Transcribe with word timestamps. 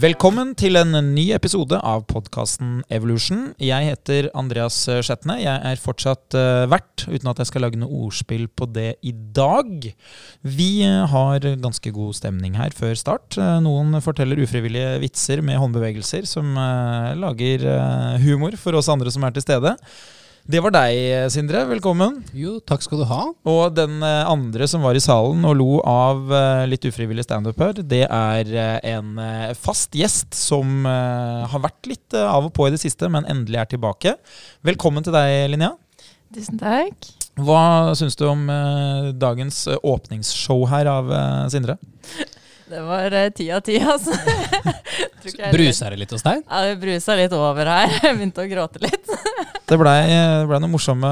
Velkommen 0.00 0.54
til 0.56 0.78
en 0.78 0.94
ny 1.12 1.26
episode 1.34 1.76
av 1.84 2.06
podkasten 2.08 2.78
Evolution. 2.94 3.50
Jeg 3.60 3.84
heter 3.84 4.28
Andreas 4.38 4.78
Skjetne. 4.86 5.34
Jeg 5.42 5.60
er 5.66 5.82
fortsatt 5.82 6.36
uh, 6.38 6.64
vert, 6.70 7.02
uten 7.10 7.28
at 7.28 7.42
jeg 7.42 7.50
skal 7.50 7.66
lage 7.66 7.80
noe 7.80 8.06
ordspill 8.06 8.46
på 8.48 8.68
det 8.70 8.94
i 9.04 9.12
dag. 9.12 9.90
Vi 10.46 10.68
uh, 10.86 11.04
har 11.10 11.44
ganske 11.60 11.92
god 11.92 12.16
stemning 12.16 12.56
her 12.56 12.72
før 12.78 12.94
start. 12.96 13.36
Uh, 13.36 13.58
noen 13.66 13.98
forteller 14.00 14.40
ufrivillige 14.40 14.94
vitser 15.02 15.44
med 15.44 15.60
håndbevegelser 15.60 16.24
som 16.30 16.54
lager 17.20 17.66
humor 18.24 18.56
for 18.62 18.78
oss 18.78 18.88
andre 18.94 19.12
som 19.12 19.26
er 19.26 19.36
til 19.36 19.44
stede. 19.44 19.74
Det 20.48 20.60
var 20.64 20.72
deg, 20.72 20.96
Sindre. 21.32 21.62
Velkommen. 21.68 22.16
Jo, 22.36 22.56
takk 22.64 22.82
skal 22.84 23.02
du 23.02 23.04
ha. 23.10 23.26
Og 23.50 23.74
den 23.76 24.00
eh, 24.04 24.28
andre 24.28 24.66
som 24.70 24.82
var 24.84 24.96
i 24.96 25.02
salen 25.02 25.44
og 25.44 25.58
lo 25.58 25.68
av 25.86 26.32
eh, 26.32 26.62
litt 26.70 26.86
ufrivillig 26.88 27.26
standup 27.26 27.60
her, 27.60 27.76
det 27.76 28.06
er 28.06 28.52
eh, 28.54 28.78
en 28.94 29.20
fast 29.58 29.94
gjest 29.96 30.34
som 30.38 30.86
har 30.88 31.60
vært 31.62 31.90
litt 31.90 32.16
av 32.16 32.48
og 32.48 32.54
på 32.56 32.66
i 32.68 32.72
det 32.72 32.80
siste, 32.80 33.08
men 33.12 33.28
endelig 33.28 33.60
er 33.60 33.70
tilbake. 33.74 34.14
Velkommen 34.66 35.04
til 35.04 35.14
deg, 35.14 35.50
Linnea. 35.52 35.74
Tusen 36.34 36.60
takk. 36.60 37.10
Hva 37.40 37.92
syns 37.98 38.18
du 38.18 38.24
om 38.28 38.46
dagens 39.20 39.64
åpningsshow 39.76 40.66
her 40.72 40.88
av 40.90 41.12
Sindre? 41.52 41.76
Det 42.70 42.80
var 42.86 43.14
ti 43.34 43.48
av 43.50 43.62
ti, 43.66 43.76
altså. 43.82 44.14
Brusa 45.54 45.88
det 45.90 45.98
litt 46.00 46.12
hos 46.14 46.22
deg? 46.22 46.42
Ja, 46.44 46.60
det 46.68 46.76
brusa 46.82 47.16
litt 47.18 47.34
over 47.34 47.66
her. 47.66 47.90
Jeg 48.04 48.16
begynte 48.18 48.44
å 48.44 48.50
gråte 48.50 48.82
litt. 48.84 49.10
Det 49.70 49.76
blei 49.78 49.98
ble 50.50 50.58
noen 50.58 50.72
morsomme 50.72 51.10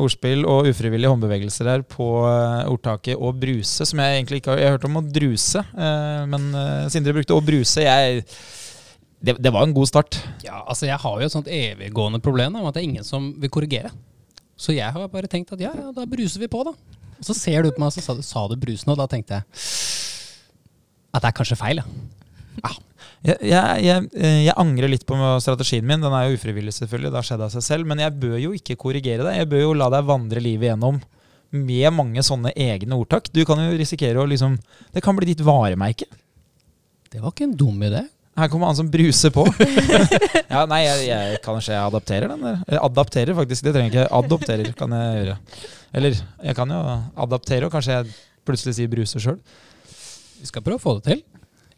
ordspill 0.00 0.46
og 0.48 0.70
ufrivillige 0.70 1.10
håndbevegelser 1.12 1.68
her 1.68 1.82
på 1.84 2.06
eh, 2.24 2.70
ordtaket 2.72 3.20
'å 3.20 3.34
bruse', 3.36 3.84
som 3.84 4.00
jeg 4.00 4.14
egentlig 4.14 4.38
ikke 4.40 4.54
har 4.54 4.62
Jeg 4.62 4.70
har 4.70 4.78
hørt 4.78 4.86
om 4.88 4.96
å 4.96 5.02
druse, 5.04 5.60
eh, 5.60 6.22
men 6.32 6.46
eh, 6.56 6.86
Sindre 6.88 7.12
brukte 7.18 7.36
'å 7.36 7.44
bruse'. 7.44 7.84
Jeg 7.84 8.24
det, 9.20 9.34
det, 9.36 9.52
var 9.52 9.66
en 9.66 9.76
god 9.76 9.90
start. 9.90 10.16
Ja, 10.46 10.62
altså 10.64 10.88
Jeg 10.88 10.96
har 11.04 11.20
jo 11.20 11.28
et 11.28 11.36
sånt 11.36 11.52
eviggående 11.52 12.22
problem 12.24 12.56
om 12.56 12.70
at 12.70 12.78
det 12.78 12.80
er 12.80 12.88
ingen 12.88 13.04
som 13.04 13.34
vil 13.36 13.52
korrigere. 13.52 13.92
Så 14.56 14.72
jeg 14.72 14.88
har 14.88 15.12
bare 15.12 15.28
tenkt 15.28 15.52
at 15.52 15.60
ja, 15.60 15.74
ja, 15.76 15.92
da 15.92 16.08
bruser 16.08 16.40
vi 16.40 16.48
på, 16.48 16.64
da. 16.64 16.72
Og 17.18 17.28
så 17.28 17.36
ser 17.36 17.66
du 17.66 17.74
på 17.74 17.82
meg 17.82 17.90
og 17.90 17.98
så 17.98 18.08
sa 18.08 18.16
du, 18.16 18.24
sa 18.24 18.46
du 18.48 18.56
brusen, 18.56 18.88
og 18.94 18.96
da 18.96 19.04
tenkte 19.10 19.36
jeg 19.42 19.97
at 21.18 21.26
det 21.26 21.32
er 21.32 21.38
kanskje 21.38 21.58
feil. 21.58 21.82
Ja. 22.62 22.74
Jeg, 23.26 23.36
jeg, 23.50 23.82
jeg, 23.82 24.08
eh, 24.14 24.40
jeg, 24.46 24.54
angrer 24.62 24.90
litt 24.92 25.04
på 25.08 25.18
strategien 25.42 25.86
min. 25.86 26.02
Den 26.02 26.14
er 26.14 26.28
jo 26.28 26.38
ufrivillig, 26.38 26.74
selvfølgelig. 26.76 27.10
Det 27.12 27.18
har 27.18 27.28
skjedd 27.28 27.46
av 27.48 27.54
seg 27.54 27.66
selv. 27.66 27.88
Men 27.90 28.02
jeg 28.04 28.14
bør 28.22 28.36
jo 28.40 28.52
ikke 28.56 28.78
korrigere 28.78 29.26
deg. 29.26 29.40
Jeg 29.40 29.50
bør 29.50 29.64
jo 29.64 29.78
la 29.78 29.90
deg 29.94 30.06
vandre 30.08 30.42
livet 30.44 30.70
gjennom 30.70 31.00
med 31.58 31.88
mange 31.96 32.22
sånne 32.24 32.52
egne 32.60 32.96
ordtak. 32.98 33.30
Du 33.32 33.40
kan 33.48 33.60
jo 33.62 33.76
risikere 33.78 34.20
å 34.20 34.28
liksom 34.28 34.58
Det 34.92 35.00
kan 35.04 35.16
bli 35.16 35.30
ditt 35.30 35.44
varemerke. 35.44 36.06
Det 37.08 37.22
var 37.22 37.32
ikke 37.32 37.48
en 37.48 37.56
dum 37.56 37.82
idé. 37.82 38.04
Her 38.38 38.50
kommer 38.52 38.70
han 38.70 38.76
som 38.78 38.90
bruser 38.90 39.32
på. 39.34 39.42
ja, 40.52 40.62
nei, 40.70 40.82
jeg, 40.84 41.06
jeg, 41.08 41.38
kanskje 41.42 41.72
jeg 41.72 41.82
adapterer 41.82 42.30
den. 42.30 42.44
der. 42.44 42.78
adapterer, 42.78 43.34
faktisk. 43.34 43.64
Det 43.66 43.72
trenger 43.74 43.88
jeg 43.90 44.04
ikke. 44.04 44.18
Adopterer 44.20 44.74
kan 44.78 44.94
jeg 44.94 45.16
gjøre. 45.16 45.38
Eller 45.98 46.20
jeg 46.20 46.58
kan 46.58 46.74
jo 46.74 46.82
adaptere, 47.24 47.66
og 47.66 47.74
kanskje 47.74 47.96
jeg 47.96 48.12
plutselig 48.46 48.76
sier 48.78 48.92
bruser 48.92 49.24
sjøl. 49.24 49.40
Vi 50.38 50.48
skal 50.48 50.64
prøve 50.64 50.80
å 50.80 50.82
få 50.82 50.96
det 50.98 51.10
til. 51.10 51.24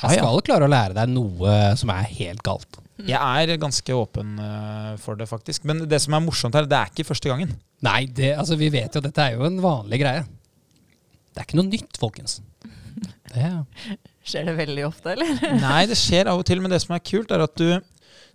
Jeg 0.01 0.17
skal 0.17 0.31
ah, 0.31 0.37
ja. 0.37 0.45
klare 0.45 0.65
å 0.65 0.73
lære 0.73 0.97
deg 0.97 1.11
noe 1.13 1.57
som 1.77 1.93
er 1.93 2.07
helt 2.09 2.41
galt. 2.45 2.81
Jeg 3.09 3.17
er 3.21 3.61
ganske 3.61 3.97
åpen 3.97 4.37
uh, 4.41 4.97
for 5.01 5.19
det, 5.19 5.29
faktisk. 5.29 5.65
Men 5.69 5.85
det 5.89 6.01
som 6.05 6.17
er 6.17 6.25
morsomt 6.25 6.57
her, 6.57 6.69
det 6.69 6.77
er 6.77 6.93
ikke 6.93 7.09
første 7.09 7.31
gangen. 7.31 7.53
Nei, 7.85 8.05
det, 8.09 8.35
altså, 8.41 8.59
vi 8.61 8.71
vet 8.73 8.95
jo 8.95 9.03
at 9.03 9.09
dette 9.09 9.27
er 9.27 9.37
jo 9.39 9.47
en 9.49 9.61
vanlig 9.63 10.01
greie. 10.03 10.25
Det 11.31 11.43
er 11.43 11.49
ikke 11.49 11.61
noe 11.61 11.71
nytt, 11.71 12.01
folkens. 12.01 12.41
Det. 13.31 13.47
Skjer 14.27 14.49
det 14.49 14.57
veldig 14.59 14.83
ofte, 14.89 15.13
eller? 15.15 15.37
Nei, 15.63 15.85
det 15.87 15.97
skjer 15.99 16.29
av 16.29 16.41
og 16.41 16.47
til. 16.49 16.59
Men 16.63 16.73
det 16.73 16.81
som 16.83 16.97
er 16.97 17.05
kult, 17.07 17.31
er 17.31 17.45
at 17.45 17.55
du, 17.57 17.79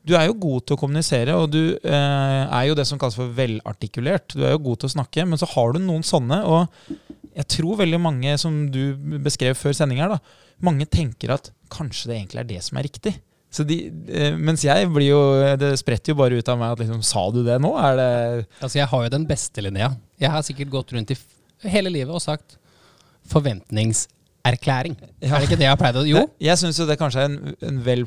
du 0.07 0.13
er 0.15 0.29
jo 0.29 0.37
god 0.39 0.63
til 0.63 0.77
å 0.77 0.79
kommunisere, 0.79 1.35
og 1.35 1.49
du 1.51 1.75
eh, 1.75 2.43
er 2.45 2.69
jo 2.69 2.77
det 2.79 2.87
som 2.87 3.01
kalles 3.01 3.17
for 3.19 3.33
velartikulert. 3.35 4.31
Du 4.31 4.45
er 4.45 4.55
jo 4.55 4.63
god 4.69 4.81
til 4.81 4.89
å 4.89 4.93
snakke, 4.95 5.27
men 5.27 5.41
så 5.41 5.49
har 5.51 5.75
du 5.75 5.81
noen 5.83 6.05
sånne. 6.07 6.39
Og 6.47 6.95
jeg 7.35 7.47
tror 7.51 7.79
veldig 7.83 7.99
mange, 7.99 8.35
som 8.39 8.65
du 8.71 8.95
beskrev 9.23 9.57
før 9.59 9.75
sending 9.75 9.99
her, 9.99 10.15
mange 10.63 10.87
tenker 10.87 11.33
at 11.35 11.51
kanskje 11.73 12.11
det 12.11 12.19
egentlig 12.19 12.41
er 12.41 12.51
det 12.53 12.61
som 12.63 12.79
er 12.79 12.87
riktig. 12.87 13.15
De, 13.55 13.77
eh, 14.11 14.33
mens 14.35 14.65
jeg 14.65 14.89
blir 14.91 15.13
jo 15.13 15.19
Det 15.55 15.69
spretter 15.79 16.11
jo 16.11 16.17
bare 16.19 16.35
ut 16.35 16.49
av 16.51 16.57
meg 16.59 16.73
at 16.73 16.81
liksom 16.81 16.99
Sa 17.07 17.21
du 17.31 17.37
det 17.45 17.55
nå? 17.63 17.69
Er 17.79 17.93
det 17.95 18.07
Altså, 18.59 18.81
jeg 18.81 18.89
har 18.91 19.05
jo 19.05 19.11
den 19.13 19.27
beste 19.29 19.63
linja. 19.63 19.93
Jeg 20.19 20.33
har 20.33 20.43
sikkert 20.43 20.73
gått 20.73 20.91
rundt 20.91 21.13
i 21.13 21.17
hele 21.71 21.93
livet 21.93 22.11
og 22.11 22.19
sagt 22.19 22.57
forventningserklæring. 24.45 24.95
Ja. 25.21 25.35
Er 25.35 25.39
det 25.39 25.49
ikke 25.49 25.57
det 25.57 25.65
jeg 25.65 25.73
har 25.73 25.79
pleid 25.79 25.97
å 25.97 26.05
Jo. 26.05 26.27
Jeg 26.39 26.57
syns 26.57 26.79
jo 26.79 26.85
det 26.85 26.99
kanskje 26.99 27.23
er 27.23 27.29
en, 27.29 27.55
en 27.61 27.81
vel 27.83 28.05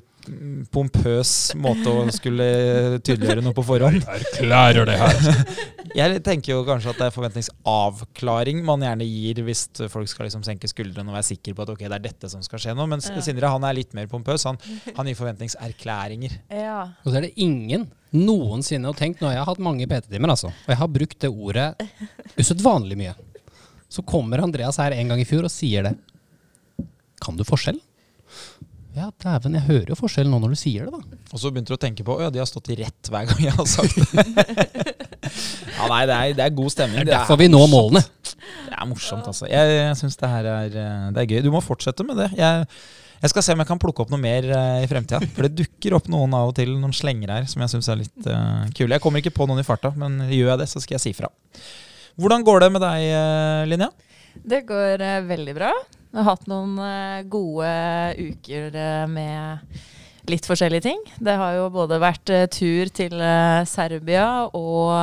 pompøs 0.71 1.55
måte 1.57 1.89
å 1.89 2.03
skulle 2.13 3.01
tydeliggjøre 3.01 3.43
noe 3.43 3.57
på 3.57 3.65
forhånd. 3.65 4.05
Erklærer 4.05 4.85
det 4.85 4.99
her. 5.01 5.45
Jeg 5.97 6.21
tenker 6.21 6.53
jo 6.53 6.67
kanskje 6.67 6.91
at 6.93 6.99
det 7.01 7.07
er 7.07 7.15
forventningsavklaring 7.15 8.59
man 8.63 8.83
gjerne 8.85 9.07
gir 9.09 9.41
hvis 9.47 9.63
folk 9.89 10.11
skal 10.11 10.29
liksom 10.29 10.43
senke 10.45 10.69
skuldrene 10.69 11.09
og 11.09 11.17
være 11.17 11.31
sikker 11.31 11.57
på 11.57 11.65
at 11.65 11.73
ok, 11.73 11.81
det 11.87 11.97
er 11.97 12.05
dette 12.05 12.29
som 12.29 12.43
skal 12.45 12.61
skje 12.61 12.75
nå. 12.77 12.85
Men 12.93 13.01
ja. 13.01 13.23
Sindre 13.25 13.51
han 13.51 13.65
er 13.65 13.79
litt 13.79 13.97
mer 13.97 14.11
pompøs. 14.11 14.45
Han, 14.51 14.61
han 14.99 15.09
gir 15.09 15.17
forventningserklæringer. 15.19 16.37
Ja. 16.53 16.83
Og 17.03 17.09
så 17.09 17.23
er 17.23 17.31
det 17.31 17.33
ingen 17.41 17.89
noensinne 18.13 18.93
og 18.93 19.01
tenkt, 19.01 19.23
nå 19.25 19.31
har 19.31 19.41
jeg 19.41 19.49
hatt 19.49 19.65
mange 19.65 19.89
PT-timer, 19.89 20.31
altså, 20.33 20.49
og 20.49 20.71
jeg 20.73 20.79
har 20.81 20.89
brukt 20.93 21.19
det 21.21 21.29
ordet 21.29 21.67
usedvanlig 22.41 22.97
mye. 23.01 23.17
Så 23.89 24.05
kommer 24.05 24.45
Andreas 24.45 24.77
her 24.81 24.93
en 24.97 25.13
gang 25.13 25.21
i 25.21 25.27
fjor 25.29 25.49
og 25.49 25.53
sier 25.53 25.89
det. 25.89 25.97
Kan 27.23 27.39
du 27.39 27.45
forskjell? 27.49 27.81
Ja, 28.99 29.11
dæven, 29.23 29.55
jeg 29.55 29.67
hører 29.69 29.91
jo 29.93 29.97
forskjellen 29.99 30.33
nå 30.33 30.41
når 30.43 30.55
du 30.55 30.59
sier 30.59 30.89
det, 30.89 30.97
da. 30.97 31.19
Og 31.31 31.41
så 31.41 31.51
begynte 31.53 31.71
du 31.71 31.77
å 31.77 31.81
tenke 31.81 32.05
på 32.07 32.17
ja, 32.23 32.31
de 32.35 32.41
har 32.41 32.49
stått 32.49 32.71
i 32.73 32.79
rett 32.81 33.11
hver 33.13 33.29
gang 33.29 33.43
jeg 33.45 33.55
har 33.55 33.69
sagt 33.69 33.99
det. 34.01 34.25
ja, 35.77 35.85
nei, 35.93 36.01
det 36.09 36.17
er, 36.17 36.33
det 36.39 36.47
er, 36.47 36.55
god 36.57 36.73
stemning. 36.75 37.05
Det 37.05 37.13
er 37.13 37.21
derfor 37.21 37.39
vi 37.39 37.51
når 37.53 37.69
målene. 37.71 38.03
Det 38.25 38.73
er 38.75 38.89
morsomt, 38.89 39.29
altså. 39.29 39.47
Jeg, 39.51 39.75
jeg 39.77 39.99
syns 40.01 40.19
det 40.19 40.31
her 40.33 40.49
er, 40.51 40.79
eh, 40.83 41.05
det 41.15 41.23
er 41.23 41.29
gøy. 41.31 41.43
Du 41.47 41.53
må 41.55 41.61
fortsette 41.63 42.07
med 42.07 42.19
det. 42.19 42.31
Jeg, 42.39 42.65
jeg 43.23 43.33
skal 43.35 43.45
se 43.45 43.55
om 43.55 43.63
jeg 43.63 43.71
kan 43.71 43.83
plukke 43.83 44.03
opp 44.03 44.11
noe 44.15 44.23
mer 44.23 44.49
uh, 44.51 44.81
i 44.83 44.89
fremtida. 44.91 45.21
For 45.37 45.47
det 45.47 45.61
dukker 45.61 45.95
opp 45.99 46.09
noen 46.11 46.35
av 46.39 46.51
og 46.51 46.57
til, 46.59 46.73
noen 46.81 46.97
slenger 46.97 47.35
her, 47.35 47.47
som 47.51 47.63
jeg 47.63 47.75
syns 47.75 47.91
er 47.93 48.01
litt 48.03 48.31
uh, 48.31 48.65
kule. 48.73 48.95
Jeg 48.97 49.05
kommer 49.05 49.23
ikke 49.23 49.35
på 49.37 49.47
noen 49.51 49.63
i 49.63 49.67
farta, 49.67 49.93
men 49.99 50.25
gjør 50.27 50.55
jeg 50.55 50.63
det, 50.65 50.69
så 50.73 50.83
skal 50.83 50.97
jeg 50.97 51.07
si 51.07 51.15
fra. 51.19 51.31
Hvordan 52.19 52.47
går 52.47 52.65
det 52.65 52.73
med 52.75 52.83
deg, 52.83 53.07
Linja? 53.71 53.93
Linnea? 53.93 54.45
Det 54.49 54.63
går 54.67 55.03
veldig 55.27 55.55
bra. 55.57 55.71
Jeg 56.09 56.23
har 56.23 56.31
hatt 56.31 56.47
noen 56.49 56.79
uh, 56.81 57.21
gode 57.29 57.69
uker 58.17 58.73
uh, 58.73 59.05
med 59.13 60.29
litt 60.29 60.47
forskjellige 60.49 60.87
ting. 60.87 61.03
Det 61.25 61.35
har 61.41 61.57
jo 61.59 61.67
både 61.73 61.99
vært 62.01 62.33
uh, 62.33 62.47
tur 62.53 62.89
til 62.97 63.13
Serbia 63.69 64.49
og 64.57 64.95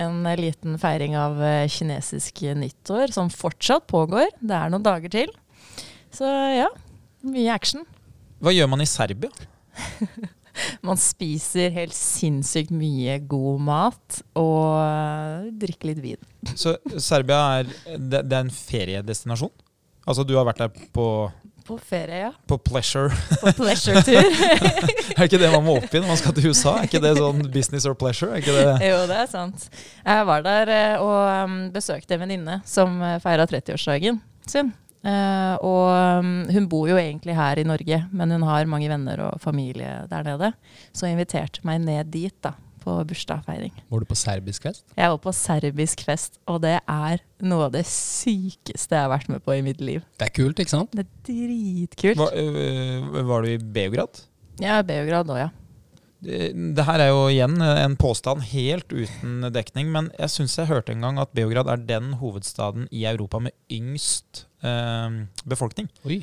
en 0.00 0.18
liten 0.40 0.76
feiring 0.80 1.16
av 1.16 1.40
kinesisk 1.72 2.42
nyttår, 2.60 3.14
som 3.16 3.32
fortsatt 3.32 3.86
pågår. 3.88 4.28
Det 4.40 4.56
er 4.56 4.72
noen 4.72 4.84
dager 4.84 5.12
til. 5.12 5.32
Så 6.12 6.28
ja, 6.28 6.68
mye 7.24 7.54
action. 7.54 7.86
Hva 8.40 8.52
gjør 8.52 8.68
man 8.72 8.84
i 8.84 8.88
Serbia? 8.88 9.32
man 10.88 11.00
spiser 11.00 11.72
helt 11.72 11.96
sinnssykt 11.96 12.72
mye 12.74 13.16
god 13.32 13.64
mat 13.64 14.20
og 14.36 15.48
drikker 15.60 15.94
litt 15.94 16.04
vin. 16.04 16.30
Så 16.52 16.76
Serbia 17.00 17.40
er, 17.62 17.74
det, 17.96 18.26
det 18.28 18.36
er 18.36 18.44
en 18.44 18.52
feriedestinasjon? 18.52 19.52
Altså 20.10 20.26
du 20.26 20.34
har 20.34 20.48
vært 20.48 20.64
der 20.64 20.88
på 20.94 21.06
På 21.66 21.76
ferie, 21.78 22.24
ja. 22.24 22.30
På 22.50 22.56
pleasure. 22.58 23.14
På 23.38 23.52
pleasure-tur. 23.54 24.26
er 25.14 25.28
ikke 25.28 25.38
det 25.38 25.50
man 25.52 25.62
må 25.62 25.76
opp 25.78 25.92
i 25.94 26.00
når 26.00 26.08
man 26.10 26.18
skal 26.18 26.34
til 26.34 26.50
USA? 26.50 26.72
Er 26.80 26.88
ikke 26.88 27.02
det 27.04 27.12
sånn 27.20 27.44
business 27.54 27.86
or 27.86 27.94
pleasure? 27.94 28.40
Det? 28.42 28.64
Jo, 28.88 29.04
det 29.06 29.18
er 29.22 29.28
sant. 29.30 29.68
Jeg 30.02 30.26
var 30.26 30.42
der 30.46 30.72
eh, 30.74 31.04
og 31.04 31.20
um, 31.46 31.58
besøkte 31.74 32.16
en 32.16 32.24
venninne 32.24 32.58
som 32.66 32.98
eh, 33.06 33.20
feira 33.22 33.46
30-årsdagen 33.46 34.18
sin. 34.50 34.72
Uh, 35.00 35.54
og 35.64 35.86
um, 36.20 36.32
hun 36.52 36.66
bor 36.68 36.90
jo 36.90 36.98
egentlig 37.00 37.36
her 37.38 37.60
i 37.60 37.64
Norge, 37.64 38.02
men 38.10 38.34
hun 38.34 38.42
har 38.48 38.68
mange 38.68 38.90
venner 38.90 39.22
og 39.28 39.38
familie 39.40 40.02
der 40.10 40.26
nede. 40.26 40.50
Så 40.90 41.06
hun 41.06 41.14
inviterte 41.14 41.62
meg 41.64 41.84
ned 41.86 42.10
dit 42.12 42.34
da, 42.44 42.56
på 42.80 42.96
bursdagsfeiring. 43.10 43.72
Var 43.90 44.02
du 44.02 44.08
på 44.08 44.18
serbisk 44.18 44.66
fest? 44.66 44.84
Jeg 44.96 45.12
var 45.12 45.20
på 45.22 45.32
serbisk 45.36 46.02
fest, 46.06 46.40
og 46.50 46.60
det 46.64 46.78
er 46.80 47.22
noe 47.46 47.68
av 47.68 47.74
det 47.74 47.84
sykeste 47.88 48.96
jeg 48.96 49.06
har 49.06 49.12
vært 49.12 49.30
med 49.32 49.44
på 49.44 49.56
i 49.56 49.62
mitt 49.64 49.80
liv. 49.84 50.04
Det 50.20 50.28
er 50.28 50.34
kult, 50.36 50.60
ikke 50.60 50.74
sant? 50.74 50.92
Det 50.96 51.06
er 51.06 51.14
dritkult. 51.28 52.20
Var, 52.20 52.36
øh, 52.40 53.22
var 53.28 53.44
du 53.44 53.52
i 53.52 53.58
Beograd? 53.60 54.22
Ja, 54.60 54.80
Beograd 54.86 55.32
òg, 55.32 55.42
ja. 55.44 55.50
Det, 56.20 56.50
det, 56.76 56.84
her 56.84 57.00
er 57.00 57.14
jo 57.14 57.22
igjen 57.32 57.54
en 57.64 57.94
påstand 57.96 58.42
helt 58.50 58.90
uten 58.92 59.46
dekning, 59.54 59.88
men 59.92 60.10
jeg 60.18 60.34
syns 60.34 60.58
jeg 60.58 60.68
hørte 60.68 60.92
en 60.92 61.06
gang 61.06 61.20
at 61.22 61.32
Beograd 61.36 61.70
er 61.72 61.80
den 61.80 62.12
hovedstaden 62.20 62.90
i 62.92 63.06
Europa 63.08 63.40
med 63.40 63.56
yngst 63.72 64.44
øh, 64.64 65.24
befolkning. 65.48 65.88
Oi. 66.04 66.20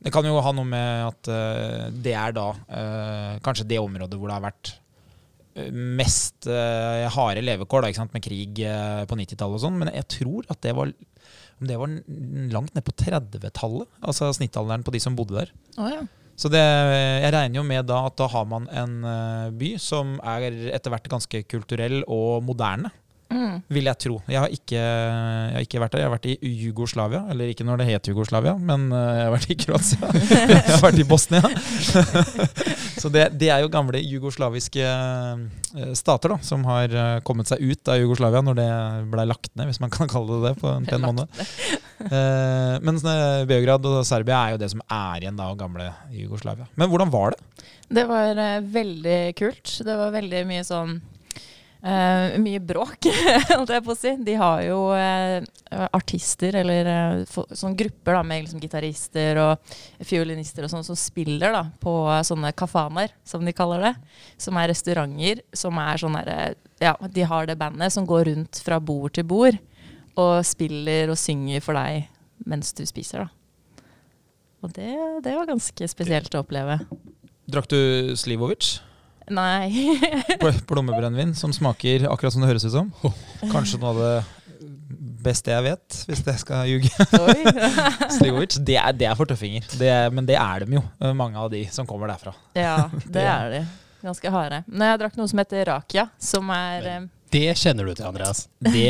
Det 0.00 0.12
kan 0.12 0.24
jo 0.24 0.38
ha 0.40 0.52
noe 0.56 0.64
med 0.64 1.10
at 1.10 1.28
uh, 1.28 1.88
det 1.92 2.14
er 2.16 2.32
da 2.32 2.46
kanskje 3.44 3.66
det 3.68 3.76
området 3.82 4.16
hvor 4.16 4.30
det 4.30 4.36
har 4.38 4.46
vært 4.46 4.70
mest 5.74 6.46
uh, 6.46 7.08
harde 7.10 7.42
levekår 7.42 7.86
da, 7.86 8.06
med 8.14 8.22
krig 8.24 8.60
uh, 8.62 9.02
på 9.10 9.18
90-tallet 9.18 9.58
og 9.58 9.64
sånn. 9.64 9.78
Men 9.80 9.92
jeg 9.94 10.06
tror 10.18 10.46
at 10.52 10.60
det 10.64 10.74
var 10.78 10.92
om 11.60 11.68
det 11.68 11.76
var 11.76 11.92
langt 12.54 12.72
ned 12.72 12.84
på 12.86 12.94
30-tallet. 12.96 13.90
Altså 14.00 14.30
snittalderen 14.32 14.84
på 14.86 14.94
de 14.94 15.02
som 15.02 15.16
bodde 15.18 15.36
der. 15.36 15.52
Oh, 15.76 15.90
ja. 15.92 16.00
Så 16.40 16.48
det, 16.48 16.62
jeg 17.20 17.32
regner 17.34 17.60
jo 17.60 17.66
med 17.68 17.84
da 17.90 17.98
at 18.08 18.16
da 18.16 18.30
har 18.32 18.46
man 18.48 18.64
en 18.72 18.94
eh, 19.04 19.50
by 19.60 19.74
som 19.82 20.14
er 20.24 20.46
etter 20.72 20.94
hvert 20.94 21.10
ganske 21.12 21.42
kulturell 21.44 22.00
og 22.08 22.40
moderne. 22.46 22.88
Mm. 23.30 23.60
Vil 23.70 23.86
jeg 23.86 23.98
tro. 24.02 24.16
Jeg 24.26 24.40
har, 24.42 24.50
ikke, 24.50 24.78
jeg 24.80 25.54
har 25.54 25.64
ikke 25.64 25.80
vært 25.82 25.92
der. 25.94 26.02
Jeg 26.02 26.08
har 26.08 26.14
vært 26.16 26.26
i 26.26 26.52
Jugoslavia. 26.64 27.20
Eller 27.30 27.52
ikke 27.52 27.66
når 27.66 27.80
det 27.80 27.86
het 27.92 28.10
Jugoslavia, 28.10 28.56
men 28.58 28.88
eh, 28.90 29.10
jeg 29.20 29.26
har 29.28 29.34
vært 29.36 29.52
i 29.54 29.56
Kroatia. 29.60 30.10
jeg 30.50 30.64
har 30.66 30.82
vært 30.82 30.98
i 30.98 31.06
Bosnia. 31.06 31.42
Så 33.00 33.08
det, 33.12 33.28
det 33.40 33.52
er 33.54 33.62
jo 33.62 33.70
gamle 33.72 34.00
jugoslaviske 34.02 34.82
eh, 34.82 35.92
stater 35.96 36.34
da, 36.34 36.40
som 36.44 36.66
har 36.68 36.90
eh, 36.90 37.20
kommet 37.26 37.48
seg 37.50 37.62
ut 37.62 37.92
av 37.92 38.00
Jugoslavia 38.00 38.42
når 38.44 38.58
det 38.58 38.72
ble 39.14 39.28
lagt 39.30 39.54
ned, 39.54 39.70
hvis 39.70 39.80
man 39.82 39.94
kan 39.94 40.10
kalle 40.10 40.40
det 40.40 40.50
det 40.50 40.60
på 40.60 40.72
en 40.72 40.88
pen 40.88 41.06
måned. 41.06 41.30
Men 42.10 42.90
mens 42.90 43.04
eh, 43.06 43.44
Beograd 43.48 43.86
og 43.86 44.02
Serbia 44.08 44.40
er 44.40 44.56
jo 44.56 44.60
det 44.62 44.72
som 44.72 44.82
er 44.82 45.22
igjen 45.22 45.38
da 45.38 45.50
av 45.52 45.58
gamle 45.60 45.86
Jugoslavia. 46.16 46.66
Men 46.80 46.90
hvordan 46.90 47.12
var 47.12 47.36
det? 47.36 47.64
Det 47.90 48.04
var 48.10 48.42
veldig 48.74 49.18
kult. 49.38 49.72
Det 49.86 49.96
var 50.02 50.12
veldig 50.14 50.44
mye 50.48 50.66
sånn 50.66 50.98
eh, 51.82 52.36
Mye 52.42 52.60
bråk, 52.62 53.08
holdt 53.50 53.72
jeg 53.74 53.84
på 53.86 53.94
å 53.94 53.98
si. 53.98 54.12
De 54.26 54.34
har 54.40 54.62
jo 54.66 54.78
uh, 54.92 55.40
artister, 55.96 56.60
eller 56.60 56.90
uh, 56.90 57.40
sånne 57.48 57.78
grupper 57.78 58.18
da, 58.18 58.22
med 58.26 58.44
liksom, 58.44 58.60
gitarister 58.62 59.40
og 59.42 59.74
fiolinister 60.06 60.66
og 60.66 60.72
sånn, 60.72 60.86
som 60.86 60.98
spiller 60.98 61.54
da, 61.56 61.64
på 61.82 61.94
eh, 62.12 62.22
sånne 62.26 62.52
kafaner, 62.56 63.14
som 63.24 63.44
de 63.46 63.54
kaller 63.56 63.88
det. 63.88 63.94
Som 64.40 64.60
er 64.60 64.70
restauranter 64.72 65.44
som 65.56 65.78
er 65.82 66.00
sånn 66.00 66.18
derre 66.20 66.40
Ja, 66.80 66.94
de 66.96 67.26
har 67.28 67.48
det 67.48 67.58
bandet 67.60 67.92
som 67.92 68.06
går 68.08 68.30
rundt 68.30 68.62
fra 68.64 68.80
bord 68.80 69.12
til 69.16 69.26
bord 69.28 69.58
og 70.20 70.40
spiller 70.44 71.12
og 71.12 71.18
synger 71.20 71.62
for 71.64 71.76
deg 71.76 72.08
mens 72.48 72.72
du 72.76 72.82
spiser, 72.88 73.26
da. 73.26 73.84
Og 74.64 74.72
det, 74.76 74.92
det 75.24 75.32
var 75.36 75.48
ganske 75.48 75.88
spesielt 75.88 76.34
å 76.36 76.42
oppleve. 76.42 76.80
Drakk 77.50 77.68
du 77.72 78.14
Slivovic? 78.18 78.78
Nei. 79.30 79.96
Pl- 80.40 80.60
Plommebrennevin 80.66 81.34
som 81.38 81.52
smaker 81.54 82.08
akkurat 82.10 82.34
som 82.34 82.42
det 82.42 82.50
høres 82.50 82.64
ut 82.66 82.74
som. 82.74 82.88
Kanskje 83.52 83.78
noe 83.82 83.92
av 83.94 84.00
det 84.02 84.12
beste 85.20 85.52
jeg 85.52 85.62
vet, 85.66 85.96
hvis 86.08 86.22
jeg 86.24 86.40
skal 86.40 86.64
ljuge. 86.66 86.90
Oi. 87.20 87.36
Slivovic, 88.16 88.56
det 88.64 88.78
er, 88.80 88.94
det 88.96 89.06
er 89.10 89.18
for 89.18 89.28
tøffinger. 89.28 89.66
Det 89.78 89.90
er, 89.92 90.08
men 90.16 90.26
det 90.28 90.38
er 90.40 90.64
dem 90.64 90.78
jo, 90.78 90.82
eh, 91.04 91.12
mange 91.16 91.36
av 91.38 91.50
de 91.52 91.60
som 91.72 91.86
kommer 91.88 92.08
derfra. 92.10 92.32
Ja, 92.56 92.88
det 93.14 93.24
er 93.28 93.52
de. 93.52 93.60
Ganske 94.00 94.32
harde. 94.32 94.62
Men 94.66 94.88
jeg 94.94 95.02
drakk 95.02 95.18
noe 95.20 95.28
som 95.28 95.42
heter 95.42 95.66
rakia, 95.68 96.06
som 96.16 96.48
er 96.56 96.88
eh, 96.88 97.02
Det 97.30 97.52
kjenner 97.60 97.86
du 97.86 97.92
til, 97.94 98.06
Andreas. 98.08 98.40
Det, 98.58 98.82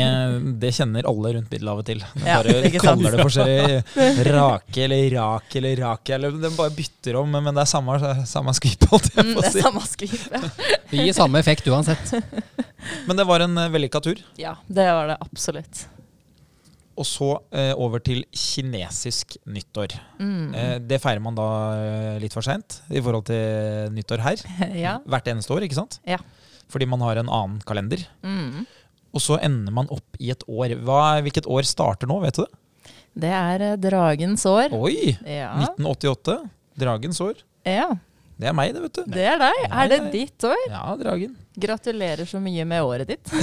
det 0.61 0.71
kjenner 0.73 1.05
alle 1.09 1.31
rundt 1.35 1.51
Middelhavet 1.53 1.85
til. 1.91 1.99
De 2.15 2.23
bare 2.25 2.55
ja, 2.65 2.81
kaller 2.81 3.13
det 3.13 3.25
forskjellig 3.27 4.25
rake 4.33 4.83
eller 4.87 5.05
rak 5.13 5.55
eller 5.61 5.81
rake. 5.83 6.15
eller 6.17 6.33
De 6.41 6.49
bare 6.57 6.73
bytter 6.73 7.19
om, 7.21 7.29
men 7.37 7.51
det 7.53 7.61
er 7.67 7.69
samme, 7.69 7.99
samme 8.29 8.55
skvip, 8.57 8.87
holdt 8.89 9.11
jeg 9.13 9.27
mm, 9.27 9.31
på 9.37 9.39
å 9.39 9.45
Det 9.45 9.51
er 9.51 9.55
si. 9.59 9.63
samme 9.67 9.85
skvip. 9.85 10.19
Ja. 10.33 10.41
Det 10.91 11.05
gir 11.05 11.17
samme 11.17 11.41
effekt 11.43 11.69
uansett. 11.71 12.13
Men 13.07 13.13
det 13.19 13.27
var 13.29 13.43
en 13.45 13.53
eh, 13.61 13.67
vellykka 13.69 13.99
tur. 14.01 14.17
ja, 14.41 14.55
det 14.65 14.87
var 14.89 15.11
det 15.11 15.19
absolutt. 15.21 15.83
Og 16.97 17.05
så 17.07 17.27
eh, 17.55 17.71
over 17.79 18.01
til 18.03 18.23
kinesisk 18.35 19.37
nyttår. 19.47 19.93
Mm. 20.19 20.47
Eh, 20.57 20.73
det 20.89 20.97
feirer 21.01 21.21
man 21.23 21.37
da 21.37 21.45
eh, 21.77 22.17
litt 22.21 22.33
for 22.35 22.41
seint 22.45 22.81
i 22.89 22.99
forhold 23.01 23.29
til 23.29 23.93
nyttår 23.95 24.25
her. 24.25 24.43
Ja. 24.81 24.97
Hvert 25.05 25.29
eneste 25.31 25.53
år, 25.55 25.65
ikke 25.69 25.77
sant? 25.77 25.99
Ja. 26.09 26.17
Fordi 26.71 26.87
man 26.89 27.03
har 27.03 27.19
en 27.21 27.29
annen 27.29 27.59
kalender. 27.67 28.05
Mm. 28.23 28.63
Og 29.11 29.19
så 29.23 29.35
ender 29.43 29.73
man 29.75 29.89
opp 29.91 30.15
i 30.23 30.29
et 30.31 30.43
år. 30.47 30.77
Hva, 30.87 31.01
hvilket 31.25 31.49
år 31.51 31.67
starter 31.67 32.07
nå, 32.07 32.21
vet 32.23 32.39
du 32.39 32.45
det? 32.45 32.53
Det 33.21 33.31
er 33.35 33.65
eh, 33.73 33.77
dragens 33.83 34.45
år. 34.47 34.71
Oi! 34.77 35.17
Ja. 35.27 35.51
1988. 35.67 36.37
Dragens 36.79 37.19
år. 37.25 37.41
ja, 37.67 37.89
Det 38.39 38.47
er 38.49 38.55
meg, 38.57 38.71
det, 38.73 38.81
vet 38.85 38.95
du. 38.95 39.01
det 39.11 39.25
er 39.27 39.37
deg. 39.41 39.57
Nei, 39.67 39.81
Er 39.83 39.89
det 39.91 39.97
ditt 40.15 40.45
år? 40.47 40.61
Ja, 40.71 40.85
dragen. 40.97 41.35
Gratulerer 41.61 42.25
så 42.25 42.39
mye 42.41 42.63
med 42.65 42.81
året 42.87 43.11
ditt. 43.11 43.33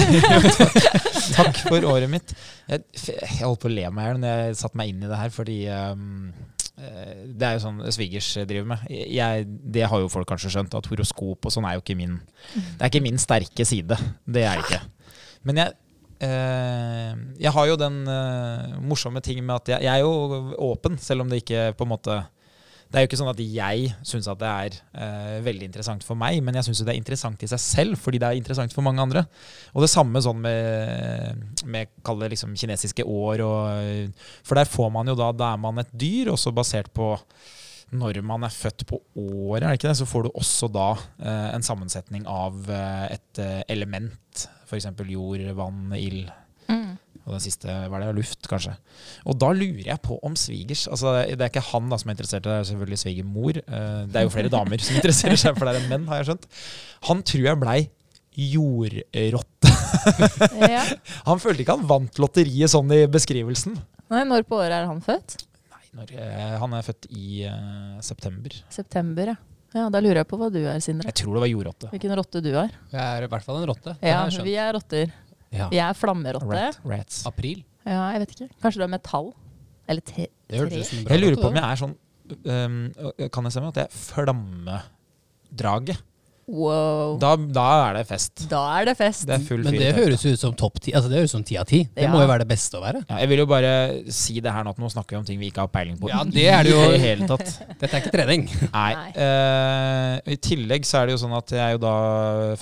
Takk 1.37 1.61
for 1.69 1.85
året 1.93 2.09
mitt. 2.11 2.33
Jeg, 2.73 2.83
jeg 3.05 3.43
holdt 3.45 3.61
på 3.63 3.69
å 3.69 3.75
le 3.77 3.85
meg 3.93 4.01
i 4.03 4.09
hjel 4.09 4.23
når 4.25 4.41
jeg 4.49 4.57
satte 4.63 4.81
meg 4.81 4.95
inn 4.95 5.05
i 5.05 5.11
det 5.11 5.21
her, 5.21 5.31
fordi 5.37 5.59
um, 5.69 6.33
det 6.79 7.47
er 7.47 7.57
jo 7.57 7.65
sånn 7.65 7.83
svigers 7.95 8.31
driver 8.49 8.69
med. 8.75 8.87
Jeg, 8.91 9.49
det 9.75 9.87
har 9.91 10.03
jo 10.03 10.11
folk 10.13 10.29
kanskje 10.31 10.53
skjønt, 10.55 10.77
at 10.79 10.89
horoskop 10.91 11.49
og 11.49 11.55
sånn 11.55 11.67
er 11.69 11.77
jo 11.77 11.83
ikke 11.83 11.99
min 11.99 12.17
Det 12.55 12.81
er 12.81 12.93
ikke 12.93 13.05
min 13.05 13.21
sterke 13.21 13.67
side. 13.69 13.99
Det 14.25 14.47
er 14.47 14.61
det 14.61 14.67
ikke. 14.67 14.81
Men 15.49 15.63
jeg 15.63 15.75
eh, 16.25 17.13
jeg 17.45 17.55
har 17.55 17.69
jo 17.71 17.79
den 17.81 18.01
eh, 18.11 18.79
morsomme 18.83 19.23
ting 19.25 19.41
med 19.45 19.57
at 19.57 19.73
jeg, 19.75 19.87
jeg 19.87 19.93
er 19.95 20.05
jo 20.07 20.55
åpen, 20.71 20.99
selv 21.03 21.25
om 21.25 21.31
det 21.31 21.43
ikke 21.43 21.73
på 21.79 21.87
en 21.87 21.93
måte 21.95 22.19
det 22.89 22.97
er 22.97 23.05
jo 23.05 23.09
ikke 23.11 23.19
sånn 23.21 23.31
at 23.35 23.41
jeg 23.45 23.91
syns 24.07 24.31
at 24.33 24.41
det 24.41 24.49
er 24.49 24.77
eh, 25.05 25.37
veldig 25.45 25.67
interessant 25.69 26.07
for 26.07 26.17
meg, 26.17 26.39
men 26.45 26.57
jeg 26.57 26.69
syns 26.69 26.81
det 26.87 26.95
er 26.95 27.01
interessant 27.01 27.43
i 27.45 27.51
seg 27.51 27.61
selv, 27.61 28.01
fordi 28.01 28.21
det 28.23 28.31
er 28.31 28.41
interessant 28.41 28.73
for 28.73 28.87
mange 28.87 29.05
andre. 29.05 29.27
Og 29.75 29.85
det 29.85 29.91
samme 29.93 30.23
sånn 30.25 30.41
med, 30.41 31.45
med 31.69 31.93
kall 32.07 32.25
det 32.25 32.33
liksom 32.33 32.57
kinesiske 32.57 33.05
år. 33.05 33.45
Og, 33.45 34.25
for 34.41 34.57
der 34.57 34.73
får 34.73 34.91
man 34.95 35.13
jo 35.13 35.19
da 35.19 35.29
Da 35.37 35.53
er 35.53 35.61
man 35.61 35.83
et 35.83 35.93
dyr, 35.93 36.33
også 36.33 36.55
basert 36.57 36.89
på 36.97 37.13
når 37.97 38.21
man 38.27 38.45
er 38.45 38.53
født 38.53 38.85
på 38.89 38.99
året, 39.17 39.63
er 39.63 39.71
det 39.71 39.79
ikke 39.79 39.89
det? 39.89 39.97
så 40.01 40.09
får 40.09 40.27
du 40.27 40.35
også 40.37 40.69
da 40.73 40.91
eh, 41.25 41.49
en 41.55 41.65
sammensetning 41.65 42.27
av 42.29 42.69
eh, 42.69 43.15
et 43.17 43.41
eh, 43.41 43.63
element. 43.73 44.45
F.eks. 44.69 44.91
jord, 45.09 45.45
vann, 45.57 45.95
ild. 45.97 46.29
Mm. 46.69 46.97
Og 47.29 47.35
den 47.35 47.43
siste 47.45 47.69
hva 47.69 47.99
er 47.99 48.07
det, 48.07 48.15
luft, 48.17 48.47
kanskje. 48.49 48.73
Og 49.29 49.37
da 49.41 49.51
lurer 49.53 49.91
jeg 49.91 50.01
på 50.05 50.17
om 50.25 50.37
svigers 50.39 50.87
altså 50.89 51.13
Det 51.29 51.37
er 51.45 51.51
ikke 51.51 51.65
han 51.75 51.91
da 51.93 51.99
som 52.01 52.09
er 52.09 52.17
interessert, 52.17 52.47
det 52.47 52.55
er 52.55 52.69
selvfølgelig 52.71 53.01
svigermor. 53.03 53.59
Eh, 53.61 53.99
Det 54.09 54.21
er 54.21 54.25
jo 54.25 54.33
flere 54.33 54.53
damer 54.53 54.81
som 54.81 54.97
interesserer 54.97 55.37
seg 55.41 55.59
for 55.59 55.69
det 55.69 55.83
enn 55.83 55.91
menn, 55.93 56.07
har 56.09 56.23
jeg 56.23 56.31
skjønt. 56.31 56.49
Han 57.11 57.21
tror 57.29 57.49
jeg 57.51 57.61
blei 57.65 57.81
jordrotte. 58.39 59.75
Ja. 60.69 60.83
Han 61.27 61.41
følte 61.41 61.65
ikke 61.65 61.75
han 61.79 61.87
vant 61.89 62.19
lotteriet 62.21 62.71
sånn 62.71 62.91
i 62.95 63.03
beskrivelsen. 63.11 63.77
Nei, 64.13 64.23
når 64.29 64.45
på 64.49 64.59
året 64.61 64.77
er 64.77 64.89
han 64.89 65.01
født? 65.05 65.39
Nei, 65.73 65.85
når, 65.97 66.13
eh, 66.17 66.57
han 66.61 66.75
er 66.77 66.85
født 66.87 67.09
i 67.11 67.43
uh, 67.49 67.97
september. 68.05 68.57
September, 68.73 69.33
ja. 69.33 69.39
Ja, 69.77 69.89
Da 69.93 70.01
lurer 70.01 70.23
jeg 70.23 70.29
på 70.31 70.39
hva 70.41 70.49
du 70.53 70.61
er, 70.63 70.79
Sindre. 70.85 71.09
Jeg 71.11 71.19
tror 71.21 71.37
det 71.37 71.43
var 71.45 71.51
jordrotte. 71.51 71.91
Hvilken 71.93 72.15
rotte 72.17 72.41
du 72.45 72.51
er. 72.55 72.71
Jeg 72.93 73.01
er 73.03 73.27
i 73.27 73.31
hvert 73.33 73.45
fall 73.45 73.59
en 73.61 73.67
rotte. 73.69 73.97
Ja, 74.01 74.23
vi 74.45 74.55
er 74.61 74.73
rotter. 74.77 75.11
Ja. 75.55 75.69
Jeg 75.73 75.81
er 75.87 75.93
flammerotte. 75.97 76.49
Rat, 76.53 76.81
rats. 76.85 77.23
April. 77.29 77.63
Ja, 77.87 78.11
jeg 78.13 78.21
vet 78.25 78.31
ikke. 78.37 78.49
Kanskje 78.63 78.79
du 78.83 78.85
er 78.85 78.93
metall? 78.93 79.29
Eller 79.89 80.03
te 80.05 80.27
Det 80.49 80.59
tre? 80.69 80.83
Jeg 81.09 81.21
lurer 81.23 81.37
på 81.41 81.49
om 81.49 81.57
jeg 81.57 81.65
er 81.65 81.77
sånn 81.81 81.95
um, 82.45 82.93
Kan 83.33 83.45
jeg 83.49 83.53
stemme 83.55 83.71
at 83.73 83.79
jeg 83.81 83.87
er 83.89 83.95
flammedraget? 83.97 85.99
Wow. 86.49 87.19
Da, 87.21 87.35
da 87.37 87.65
er 87.91 87.99
det 87.99 88.05
fest. 88.09 88.47
Da 88.49 88.63
er 88.79 88.87
det 88.89 88.95
fest. 88.97 89.27
Det 89.29 89.35
er 89.37 89.43
full 89.45 89.61
Men 89.67 89.75
det 89.77 89.91
høres 89.99 90.23
ut 90.25 90.41
som 90.41 90.55
topp 90.57 90.79
ti. 90.81 90.95
Altså 90.97 91.11
det 91.13 91.19
høres 91.21 91.35
ut 91.35 91.37
som 91.37 91.45
ti 91.45 91.59
av 91.61 91.67
ti. 91.69 91.83
Det 91.93 92.07
Ja. 92.07 92.13
må 92.13 92.23
jo 92.23 92.29
være 92.31 92.47
det 92.47 92.49
beste 92.49 92.79
å 92.79 92.81
være. 92.81 93.03
Ja, 93.05 93.19
jeg 93.21 93.29
vil 93.29 93.43
jo 93.43 93.47
bare 93.51 93.73
si 94.11 94.39
det 94.41 94.53
her 94.55 94.65
nå, 94.65 94.73
at 94.73 94.81
nå 94.81 94.89
snakker 94.89 95.13
vi 95.13 95.19
om 95.21 95.27
ting 95.29 95.39
vi 95.43 95.51
ikke 95.53 95.67
har 95.67 95.69
peiling 95.69 95.99
på. 96.01 96.09
Ja, 96.09 96.23
det 96.25 96.47
er 96.49 96.65
det 96.65 96.73
jo. 96.73 96.81
I 96.97 97.03
hele 97.03 97.29
tatt. 97.29 97.53
Dette 97.79 97.91
er 97.93 98.01
ikke 98.01 98.15
trening. 98.17 98.47
Nei. 98.73 98.93
Eh, 99.13 100.33
I 100.33 100.39
tillegg 100.49 100.89
så 100.89 101.03
er 101.03 101.07
det 101.11 101.19
jo 101.19 101.21
sånn 101.27 101.37
at 101.37 101.53
jeg 101.53 101.61
er 101.67 101.77
jo 101.77 101.83
da 101.85 101.95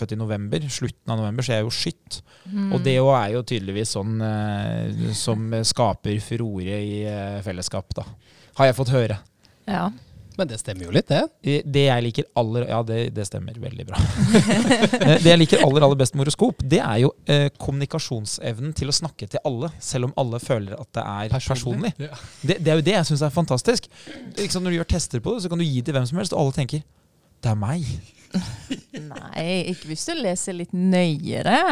født 0.01 0.17
i 0.17 0.19
november, 0.19 0.67
slutten 0.67 1.15
av 1.15 1.21
november, 1.23 1.47
så 1.47 1.55
jeg 1.55 1.63
er 1.63 1.69
jo 1.69 1.75
skytt. 1.79 2.21
Mm. 2.51 2.73
Og 2.75 2.83
det 2.83 2.97
òg 3.03 3.13
er 3.21 3.31
jo 3.37 3.45
tydeligvis 3.47 3.95
sånn 3.95 4.19
uh, 4.23 5.13
som 5.15 5.47
skaper 5.63 6.19
furore 6.27 6.83
i 6.83 7.05
uh, 7.07 7.39
fellesskap, 7.47 7.95
da. 7.95 8.03
Har 8.59 8.67
jeg 8.71 8.79
fått 8.79 8.91
høre. 8.95 9.21
Ja. 9.71 9.89
Men 10.37 10.51
det 10.51 10.59
stemmer 10.61 10.87
jo 10.89 10.95
litt, 10.95 11.09
det. 11.09 11.63
Det 11.65 11.85
jeg 11.87 12.05
liker 12.05 12.27
aller 12.37 12.67
Ja, 12.69 12.81
det, 12.87 12.99
det 13.17 13.27
stemmer 13.29 13.57
veldig 13.61 13.87
bra. 13.89 14.01
Eh, 15.07 15.19
det 15.23 15.29
jeg 15.29 15.39
liker 15.39 15.63
aller 15.65 15.85
aller 15.85 15.99
best 15.99 16.15
med 16.17 16.25
horoskop, 16.25 16.63
det 16.65 16.79
er 16.83 17.01
jo 17.03 17.11
eh, 17.31 17.47
kommunikasjonsevnen 17.61 18.73
til 18.77 18.91
å 18.91 18.95
snakke 18.95 19.29
til 19.31 19.43
alle, 19.47 19.71
selv 19.83 20.09
om 20.09 20.15
alle 20.21 20.41
føler 20.43 20.75
at 20.77 20.89
det 20.97 21.05
er 21.05 21.33
personlig. 21.35 21.93
Ja. 22.01 22.17
Det, 22.41 22.59
det 22.65 22.73
er 22.73 22.81
jo 22.81 22.87
det 22.87 22.95
jeg 22.97 23.09
syns 23.11 23.25
er 23.27 23.35
fantastisk. 23.35 23.89
Liksom 24.39 24.65
når 24.65 24.75
du 24.75 24.79
gjør 24.81 24.91
tester 24.97 25.23
på 25.23 25.37
det, 25.37 25.45
så 25.45 25.53
kan 25.53 25.63
du 25.63 25.67
gi 25.67 25.83
til 25.85 25.97
hvem 25.97 26.09
som 26.09 26.21
helst, 26.21 26.35
og 26.35 26.45
alle 26.45 26.57
tenker 26.57 26.85
det 27.45 27.53
er 27.53 27.59
meg. 27.61 27.85
Nei, 29.11 29.47
ikke 29.73 29.91
hvis 29.91 30.05
du 30.09 30.13
leser 30.19 30.57
litt 30.57 30.75
nøyere. 30.77 31.57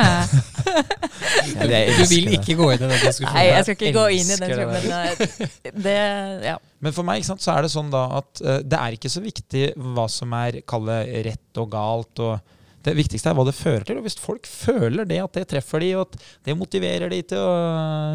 Du 1.44 2.02
vil 2.10 2.34
ikke 2.36 2.54
gå 2.58 2.66
inn 2.74 2.82
i 2.82 2.88
den 2.88 2.92
diskusjonen. 2.92 3.34
Nei, 3.34 3.44
jeg 3.48 3.66
skal 3.66 3.74
ikke 3.76 3.92
gå 3.96 4.04
inn 4.16 4.30
i 4.30 4.38
den, 4.40 4.62
men 4.70 4.88
eh, 4.98 5.44
det 5.86 5.98
Ja. 6.44 6.56
Men 6.84 6.94
for 6.94 7.06
meg 7.06 7.20
ikke 7.20 7.30
sant, 7.32 7.44
så 7.44 7.54
er 7.54 7.64
det 7.64 7.72
sånn 7.72 7.88
da 7.92 8.02
at 8.18 8.42
uh, 8.44 8.58
det 8.60 8.78
er 8.78 8.96
ikke 8.96 9.10
så 9.12 9.22
viktig 9.24 9.62
hva 9.94 10.04
som 10.12 10.34
er 10.36 10.60
kalle 10.68 10.98
rett 11.26 11.60
og 11.62 11.70
galt. 11.72 12.20
og 12.20 12.84
Det 12.84 12.94
viktigste 12.98 13.32
er 13.32 13.38
hva 13.38 13.46
det 13.48 13.56
fører 13.56 13.86
til. 13.88 14.00
og 14.00 14.06
Hvis 14.06 14.18
folk 14.20 14.48
føler 14.48 15.08
det, 15.08 15.22
at 15.24 15.38
det 15.38 15.46
treffer 15.54 15.84
de, 15.84 15.94
og 15.96 16.08
at 16.08 16.18
det 16.44 16.58
motiverer 16.58 17.12
de 17.12 17.22
til 17.32 17.40
å 17.40 17.54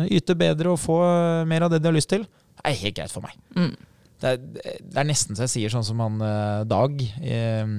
yte 0.05 0.37
bedre 0.37 0.75
og 0.75 0.81
få 0.83 0.99
mer 1.49 1.65
av 1.65 1.73
det 1.73 1.81
de 1.81 1.89
har 1.89 1.97
lyst 1.97 2.13
til, 2.13 2.27
det 2.59 2.67
er 2.67 2.81
helt 2.83 2.99
greit 2.99 3.15
for 3.15 3.25
meg. 3.25 3.39
Mm. 3.57 3.73
Det, 4.19 4.31
er, 4.31 4.79
det 4.83 4.99
er 4.99 5.07
nesten 5.07 5.37
så 5.37 5.45
jeg 5.45 5.51
sier 5.53 5.71
sånn 5.71 5.85
som 5.87 6.01
han 6.03 6.19
eh, 6.25 6.63
Dag. 6.67 6.99
Eh, 7.23 7.69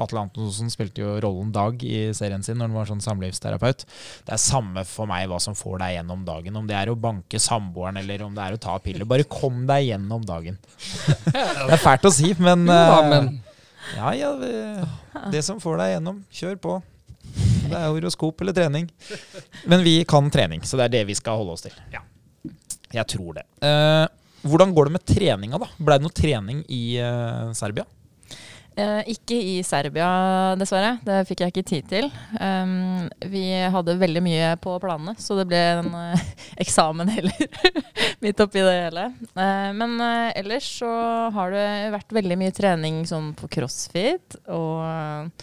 Atle 0.00 0.22
Antonsen 0.22 0.72
spilte 0.72 1.02
jo 1.02 1.16
rollen 1.20 1.50
Dag 1.52 1.82
i 1.84 2.08
serien 2.16 2.44
sin 2.46 2.56
når 2.60 2.70
han 2.70 2.78
var 2.78 2.88
sånn 2.88 3.02
samlivsterapeut. 3.04 3.84
Det 4.26 4.34
er 4.36 4.40
samme 4.40 4.84
for 4.88 5.10
meg 5.10 5.26
hva 5.30 5.40
som 5.42 5.56
får 5.58 5.82
deg 5.82 5.96
gjennom 5.98 6.24
dagen. 6.28 6.56
Om 6.56 6.70
det 6.70 6.78
er 6.78 6.92
å 6.92 6.96
banke 6.96 7.40
samboeren 7.42 8.00
eller 8.00 8.24
om 8.24 8.36
det 8.36 8.46
er 8.46 8.56
å 8.56 8.62
ta 8.62 8.78
piller. 8.80 9.08
Bare 9.08 9.28
kom 9.28 9.66
deg 9.68 9.90
gjennom 9.90 10.24
dagen. 10.26 10.56
Det 11.30 11.76
er 11.76 11.80
fælt 11.80 12.06
å 12.08 12.10
si, 12.14 12.32
men, 12.40 12.64
eh, 12.72 13.28
ja, 13.96 14.10
ja, 14.16 14.30
det, 15.30 15.42
som 15.44 15.60
får 15.62 15.76
deg 15.80 15.92
gjennom. 15.94 16.22
Kjør 16.34 16.56
på. 16.62 16.78
Det 17.70 17.76
er 17.76 17.90
horoskop 17.90 18.40
eller 18.42 18.56
trening. 18.56 18.88
Men 19.70 19.84
vi 19.84 20.00
kan 20.08 20.30
trening, 20.32 20.64
så 20.66 20.80
det 20.80 20.88
er 20.88 20.94
det 20.96 21.04
vi 21.10 21.18
skal 21.18 21.38
holde 21.40 21.54
oss 21.54 21.66
til. 21.66 21.76
Ja. 21.92 22.02
Jeg 22.90 23.06
tror 23.12 23.36
det. 23.38 23.44
Eh, 23.62 24.06
hvordan 24.42 24.74
går 24.76 24.88
det 24.88 24.96
med 24.96 25.06
treninga, 25.08 25.60
da? 25.60 25.70
Ble 25.78 25.98
det 25.98 26.06
noe 26.06 26.16
trening 26.16 26.62
i 26.68 26.84
uh, 27.02 27.50
Serbia? 27.56 27.86
Eh, 28.80 29.00
ikke 29.12 29.34
i 29.34 29.54
Serbia, 29.66 30.08
dessverre. 30.58 30.94
Det 31.04 31.24
fikk 31.28 31.42
jeg 31.42 31.52
ikke 31.52 31.66
tid 31.68 31.88
til. 31.90 32.10
Um, 32.38 33.08
vi 33.32 33.44
hadde 33.74 33.98
veldig 34.00 34.22
mye 34.24 34.52
på 34.62 34.76
planene, 34.82 35.16
så 35.20 35.36
det 35.40 35.48
ble 35.50 35.60
en 35.74 35.90
uh, 35.92 36.28
eksamen 36.62 37.10
heller. 37.10 37.80
Midt 38.24 38.40
oppi 38.42 38.62
det 38.62 38.76
hele. 38.76 39.08
Uh, 39.34 39.70
men 39.76 39.96
uh, 40.00 40.30
ellers 40.38 40.68
så 40.80 40.92
har 41.34 41.56
det 41.56 41.66
vært 41.96 42.14
veldig 42.20 42.38
mye 42.40 42.54
trening 42.56 43.02
sånn 43.08 43.32
på 43.38 43.50
crossfit 43.58 44.38
og 44.46 45.34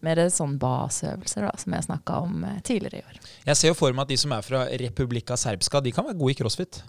mer 0.00 0.22
sånn 0.32 0.56
baseøvelser, 0.56 1.44
da, 1.44 1.52
som 1.60 1.76
jeg 1.76 1.84
snakka 1.84 2.22
om 2.24 2.46
tidligere 2.64 3.02
i 3.02 3.04
år. 3.04 3.20
Jeg 3.50 3.60
ser 3.60 3.74
jo 3.74 3.76
for 3.76 3.92
meg 3.92 4.06
at 4.06 4.14
de 4.14 4.16
som 4.22 4.32
er 4.32 4.46
fra 4.46 4.64
Republika 4.80 5.36
Serbska, 5.36 5.82
de 5.84 5.92
kan 5.92 6.08
være 6.08 6.16
gode 6.16 6.32
i 6.32 6.38
crossfit. 6.38 6.80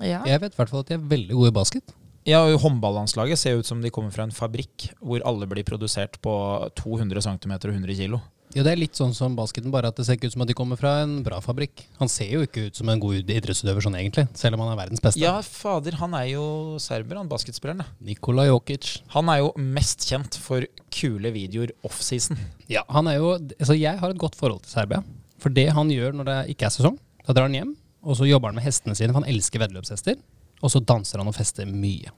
Ja. 0.00 0.22
jeg 0.26 0.40
vet 0.40 0.54
i 0.54 0.60
hvert 0.60 0.72
fall 0.72 0.84
at 0.84 0.90
de 0.92 0.96
er 0.98 1.08
veldig 1.14 1.36
gode 1.36 1.52
i 1.52 1.56
basket. 1.60 1.94
Ja, 2.28 2.42
og 2.44 2.58
Håndballandslaget 2.60 3.38
ser 3.40 3.56
ut 3.60 3.66
som 3.68 3.80
de 3.80 3.90
kommer 3.92 4.12
fra 4.12 4.26
en 4.26 4.34
fabrikk 4.34 4.90
hvor 5.00 5.22
alle 5.24 5.48
blir 5.48 5.64
produsert 5.64 6.18
på 6.24 6.34
200 6.76 7.22
cm 7.24 7.54
og 7.56 7.72
100 7.72 7.96
kg. 7.96 8.20
Ja, 8.50 8.64
Det 8.66 8.72
er 8.72 8.80
litt 8.80 8.98
sånn 8.98 9.12
som 9.14 9.36
basketen, 9.38 9.70
bare 9.70 9.92
at 9.92 9.96
det 9.96 10.04
ser 10.08 10.16
ikke 10.18 10.26
ut 10.26 10.34
som 10.34 10.42
at 10.42 10.48
de 10.50 10.56
kommer 10.58 10.76
fra 10.76 10.96
en 11.04 11.20
bra 11.22 11.38
fabrikk. 11.40 11.84
Han 12.00 12.10
ser 12.10 12.32
jo 12.32 12.40
ikke 12.42 12.64
ut 12.66 12.76
som 12.80 12.88
en 12.90 12.98
god 12.98 13.20
idrettsutøver 13.30 13.84
sånn 13.86 13.94
egentlig, 13.94 14.24
selv 14.34 14.58
om 14.58 14.64
han 14.64 14.72
er 14.72 14.80
verdens 14.80 15.02
beste. 15.04 15.22
Ja, 15.22 15.36
fader, 15.46 15.94
han 16.00 16.16
er 16.18 16.26
jo 16.32 16.44
serber, 16.82 17.20
han 17.20 17.30
basketspilleren. 17.30 17.84
Nikola 18.02 18.48
Jokic. 18.48 19.04
Han 19.14 19.30
er 19.30 19.44
jo 19.44 19.52
mest 19.54 20.02
kjent 20.10 20.34
for 20.42 20.66
kule 20.90 21.30
videoer 21.36 21.70
offseason. 21.86 22.40
Ja, 22.70 22.82
han 22.90 23.06
er 23.10 23.20
jo 23.20 23.30
Altså, 23.38 23.78
jeg 23.78 23.98
har 24.02 24.10
et 24.10 24.18
godt 24.18 24.34
forhold 24.38 24.64
til 24.66 24.74
Serbia. 24.74 25.04
For 25.40 25.48
det 25.54 25.68
han 25.72 25.88
gjør 25.94 26.18
når 26.18 26.26
det 26.28 26.38
ikke 26.56 26.66
er 26.66 26.74
sesong, 26.74 26.98
da 27.26 27.32
drar 27.32 27.46
han 27.46 27.54
hjem, 27.54 27.70
og 28.02 28.16
så 28.16 28.26
jobber 28.28 28.48
han 28.52 28.58
med 28.60 28.64
hestene 28.64 28.94
sine, 28.96 29.12
for 29.12 29.20
han 29.22 29.30
elsker 29.30 29.60
veddeløpshester. 29.62 30.16
Og 30.60 30.70
så 30.72 30.80
danser 30.84 31.20
han 31.22 31.28
og 31.30 31.34
fester 31.36 31.64
mye. 31.68 32.10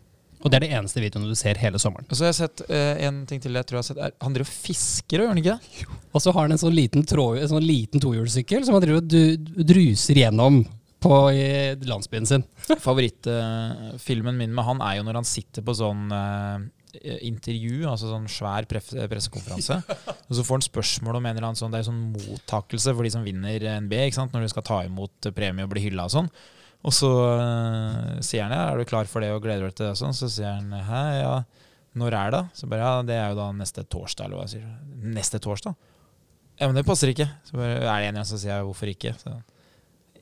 Og 0.42 0.50
det 0.50 0.56
er 0.58 0.64
det 0.64 0.72
eneste 0.74 0.98
videoen 0.98 1.28
du 1.30 1.36
ser 1.38 1.54
hele 1.62 1.78
sommeren. 1.78 2.06
Og 2.10 2.16
så 2.18 2.24
har 2.24 2.32
jeg 2.32 2.38
sett 2.40 2.62
eh, 2.66 3.04
en 3.06 3.20
ting 3.30 3.38
til 3.44 3.54
jeg 3.54 3.62
tror 3.68 3.78
jeg 3.78 3.84
har 3.84 3.88
sett. 3.92 4.00
Er, 4.02 4.14
han 4.24 4.34
driver 4.34 4.48
og 4.50 4.56
fisker, 4.66 5.22
gjør 5.22 5.30
han 5.30 5.38
ikke 5.38 5.54
det? 5.54 5.84
Og 6.10 6.22
så 6.24 6.32
har 6.34 6.48
han 6.48 6.54
en 6.56 6.62
sånn 6.64 6.74
liten, 6.74 7.04
tråd, 7.06 7.38
sånn 7.52 7.62
liten 7.62 8.02
tohjulssykkel 8.02 8.64
som 8.66 8.74
han 8.74 8.82
driver 8.82 9.04
og 9.04 9.10
du- 9.12 9.64
druser 9.70 10.18
gjennom 10.18 10.64
på 11.02 11.14
i 11.34 11.46
landsbyen 11.86 12.26
sin. 12.26 12.42
Favorittfilmen 12.82 14.36
min 14.38 14.54
med 14.54 14.64
han 14.66 14.82
er 14.82 14.98
jo 14.98 15.06
når 15.06 15.20
han 15.20 15.26
sitter 15.28 15.64
på 15.66 15.74
sånn 15.78 16.10
eh, 16.14 16.58
intervju, 17.00 17.86
altså 17.88 18.10
sånn 18.10 18.28
svær 18.30 18.66
pressekonferanse. 18.68 19.78
og 20.28 20.34
så 20.36 20.44
får 20.44 20.58
han 20.58 20.66
spørsmål 20.66 21.18
om 21.18 21.28
en 21.28 21.36
eller 21.36 21.48
annen 21.48 21.60
sånn, 21.60 21.72
det 21.72 21.80
er 21.80 21.88
sånn 21.88 22.02
mottakelse 22.12 22.92
for 22.92 23.06
de 23.06 23.12
som 23.14 23.24
vinner 23.26 23.64
NB, 23.86 23.94
når 24.32 24.44
du 24.44 24.52
skal 24.52 24.66
ta 24.68 24.82
imot 24.86 25.30
premie 25.36 25.66
og 25.66 25.72
bli 25.72 25.86
hylla 25.86 26.08
og 26.08 26.14
sånn. 26.16 26.28
Og 26.82 26.94
så 26.94 27.08
uh, 27.08 28.18
sier 28.24 28.42
han 28.44 28.54
ja, 28.56 28.62
er 28.72 28.80
du 28.80 28.88
klar 28.88 29.06
for 29.10 29.22
det 29.22 29.30
og 29.30 29.44
gleder 29.44 29.68
deg 29.68 29.76
til 29.78 29.86
det? 29.86 29.92
og 29.94 30.00
sånn? 30.00 30.16
Så 30.18 30.28
sier 30.34 30.58
han 30.58 30.72
hæ, 30.74 31.02
ja, 31.20 31.34
når 31.98 32.16
er 32.18 32.34
det? 32.34 32.42
Så 32.58 32.68
bare 32.70 32.82
ja, 32.82 33.06
det 33.06 33.18
er 33.18 33.32
jo 33.32 33.38
da 33.38 33.48
neste 33.54 33.84
torsdag, 33.86 34.26
eller 34.26 34.40
hva 34.40 34.46
jeg 34.48 34.56
sier? 34.56 34.72
Neste 35.14 35.40
torsdag? 35.42 35.76
Ja, 36.58 36.68
men 36.68 36.76
det 36.76 36.84
passer 36.86 37.12
ikke. 37.12 37.28
Så 37.46 37.56
bare, 37.56 37.78
er 37.78 37.86
det 37.86 38.10
en 38.10 38.18
igjen 38.18 38.28
som 38.28 38.40
sier 38.42 38.66
hvorfor 38.66 38.90
ikke? 38.90 39.14
Så, 39.20 39.34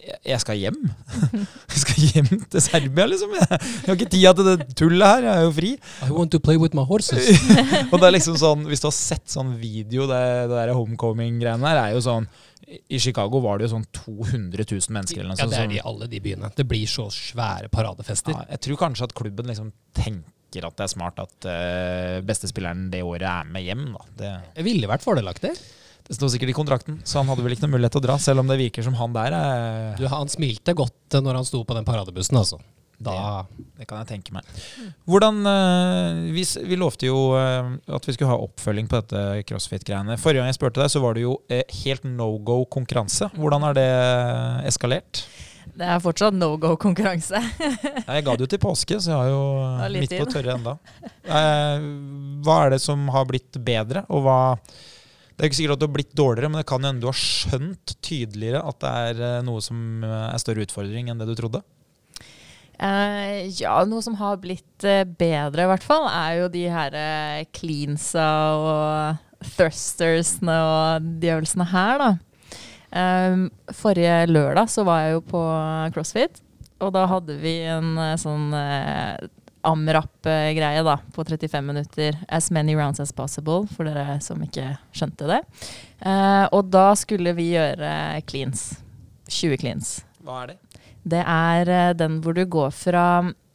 jeg, 0.00 0.40
skal 0.42 0.59
hjem. 0.59 0.78
jeg 1.73 1.80
skal 1.83 2.04
hjem 2.11 2.30
til 2.50 2.62
Serbia, 2.64 3.07
liksom. 3.11 3.35
Jeg, 3.37 3.61
har 3.87 3.99
ikke 3.99 4.11
tida 4.12 4.33
til 4.37 4.49
det 4.49 4.69
tullet 4.78 5.07
her. 5.07 5.26
Jeg 5.26 5.33
er 5.33 5.47
jo 5.47 5.54
fri. 5.57 5.73
I 6.07 6.11
want 6.14 6.33
to 6.35 6.40
play 6.42 6.61
with 6.61 6.76
my 6.76 6.85
horses. 6.88 7.28
Og 7.92 7.97
det 7.99 8.09
er 8.09 8.14
liksom 8.16 8.38
sånn, 8.40 8.66
Hvis 8.71 8.83
du 8.83 8.88
har 8.88 8.97
sett 8.97 9.26
sånn 9.33 9.54
video, 9.61 10.07
det, 10.11 10.23
det 10.50 10.57
der 10.57 10.75
homecoming-greiene 10.76 11.66
der, 11.66 11.83
er 11.83 11.97
jo 11.97 12.02
sånn 12.04 12.28
I 12.88 13.00
Chicago 13.02 13.42
var 13.45 13.61
det 13.61 13.69
jo 13.69 13.75
sånn 13.76 13.87
200 13.97 14.66
000 14.66 14.97
mennesker 14.97 15.23
eller 15.23 15.35
noe 15.35 15.40
Ja, 15.40 15.49
det 15.50 15.62
er 15.62 15.73
de 15.73 15.80
i 15.80 15.87
alle 15.92 16.11
de 16.11 16.23
byene. 16.25 16.52
Det 16.57 16.66
blir 16.71 16.88
så 16.90 17.09
svære 17.14 17.73
paradefester. 17.73 18.37
ja, 18.37 18.47
jeg 18.57 18.64
tror 18.66 18.85
kanskje 18.87 19.11
at 19.11 19.16
klubben 19.19 19.50
liksom 19.50 19.73
tenker 19.97 20.66
at 20.66 20.78
det 20.78 20.87
er 20.87 20.90
smart 20.90 21.21
at 21.23 21.47
uh, 21.47 22.16
bestespilleren 22.26 22.88
det 22.90 23.04
året 23.07 23.28
er 23.30 23.52
med 23.52 23.66
hjem. 23.69 23.85
da. 23.95 24.09
Det, 24.23 24.33
Det 24.57 24.66
ville 24.66 24.90
vært 24.90 25.04
fordelaktig. 25.07 25.54
Det 26.10 26.16
sto 26.18 26.26
sikkert 26.26 26.50
i 26.50 26.56
kontrakten, 26.56 26.98
så 27.06 27.20
han 27.20 27.28
hadde 27.30 27.44
vel 27.46 27.54
ikke 27.54 27.68
noe 27.68 27.76
mulighet 27.76 27.94
til 27.94 28.02
å 28.02 28.06
dra. 28.08 28.16
Selv 28.18 28.42
om 28.42 28.48
det 28.50 28.58
virker 28.58 28.82
som 28.82 28.96
han 28.98 29.12
der 29.14 29.34
er 29.36 29.92
Du, 30.00 30.08
han 30.10 30.30
smilte 30.32 30.74
godt 30.74 31.20
når 31.22 31.38
han 31.38 31.46
sto 31.46 31.62
på 31.62 31.76
den 31.76 31.86
paradebussen, 31.86 32.40
altså. 32.40 32.58
Da 33.00 33.46
Det 33.78 33.86
kan 33.88 34.02
jeg 34.02 34.08
tenke 34.10 34.34
meg. 34.34 34.48
Hvordan, 35.08 35.38
eh, 35.48 36.18
vi, 36.34 36.42
vi 36.68 36.76
lovte 36.76 37.06
jo 37.08 37.20
eh, 37.38 37.70
at 37.94 38.08
vi 38.08 38.16
skulle 38.16 38.28
ha 38.28 38.40
oppfølging 38.42 38.90
på 38.90 39.00
dette 39.00 39.44
crossfit-greiene. 39.48 40.18
Forrige 40.20 40.42
gang 40.42 40.50
jeg 40.50 40.58
spurte 40.58 40.82
deg, 40.82 40.90
så 40.92 41.00
var 41.00 41.16
det 41.16 41.22
jo 41.24 41.38
eh, 41.48 41.62
helt 41.84 42.04
no 42.04 42.34
go 42.44 42.58
konkurranse. 42.68 43.30
Hvordan 43.38 43.64
har 43.70 43.78
det 43.78 43.88
eskalert? 44.68 45.22
Det 45.80 45.86
er 45.86 46.02
fortsatt 46.02 46.34
no 46.36 46.54
go-konkurranse. 46.60 47.38
Ja, 47.38 48.02
Jeg 48.16 48.24
ga 48.26 48.34
det 48.34 48.44
jo 48.44 48.50
til 48.50 48.60
påske, 48.60 48.98
så 49.00 49.12
jeg 49.12 49.16
har 49.16 49.30
jo 49.30 49.42
eh, 49.86 49.98
midt 50.02 50.14
på 50.18 50.26
tørre 50.28 50.56
enda. 50.58 50.76
Eh, 51.24 51.84
hva 52.44 52.56
er 52.66 52.74
det 52.74 52.80
som 52.82 53.06
har 53.14 53.28
blitt 53.30 53.56
bedre, 53.64 54.02
og 54.10 54.26
hva 54.26 54.40
Det 55.40 55.47
er 55.47 55.49
ikke 55.54 55.56
sikkert 55.56 55.78
at 55.78 55.80
du 55.80 55.85
har 55.87 55.92
blitt 55.94 56.11
dårligere, 56.12 56.49
men 56.52 56.61
det 56.61 56.68
kan 56.68 56.85
hende 56.85 57.00
du 57.00 57.06
har 57.09 57.16
skjønt 57.16 57.94
tydeligere 58.04 58.59
at 58.61 58.76
det 58.82 58.90
er 59.06 59.20
eh, 59.25 59.37
noe 59.47 59.62
som 59.64 60.02
eh, 60.04 60.26
er 60.35 60.42
større 60.42 60.66
utfordring 60.66 61.09
enn 61.09 61.23
det 61.23 61.30
du 61.30 61.32
trodde. 61.38 61.62
Uh, 62.76 63.49
ja, 63.56 63.78
noe 63.88 64.04
som 64.04 64.18
har 64.20 64.37
blitt 64.42 64.85
bedre, 64.85 65.64
i 65.64 65.70
hvert 65.70 65.87
fall, 65.87 66.04
er 66.12 66.42
jo 66.42 66.50
de 66.52 66.66
her 66.68 66.92
uh, 66.92 67.40
cleansa 67.56 68.28
og 68.61 69.49
thrustersene 69.54 70.59
og 70.61 71.09
de 71.25 71.32
øvelsene 71.32 71.70
her, 71.73 72.04
da. 72.04 72.12
Um, 72.92 73.49
forrige 73.80 74.26
lørdag 74.28 74.68
så 74.68 74.85
var 74.85 75.06
jeg 75.06 75.16
jo 75.16 75.26
på 75.32 75.42
CrossFit, 75.97 76.44
og 76.85 76.92
da 76.99 77.09
hadde 77.09 77.40
vi 77.40 77.62
en 77.64 77.97
sånn 78.20 78.52
AMRAP-greie 79.66 80.82
da, 80.86 80.96
på 81.14 81.24
35 81.24 81.66
minutter. 81.66 82.16
As 82.28 82.50
many 82.50 82.76
rounds 82.76 83.00
as 83.00 83.12
possible, 83.12 83.66
for 83.74 83.88
dere 83.88 84.18
som 84.24 84.40
ikke 84.44 84.74
skjønte 84.96 85.28
det. 85.30 85.40
Eh, 86.00 86.46
og 86.52 86.70
da 86.72 86.90
skulle 86.98 87.34
vi 87.36 87.50
gjøre 87.54 87.92
cleans. 88.30 88.70
20 89.30 89.60
cleans. 89.62 89.92
Hva 90.24 90.42
er 90.44 90.52
det? 90.52 90.58
Det 91.10 91.20
er 91.24 91.70
eh, 91.72 91.92
den 91.96 92.18
hvor 92.24 92.36
du 92.36 92.44
går 92.48 92.72
fra 92.76 93.04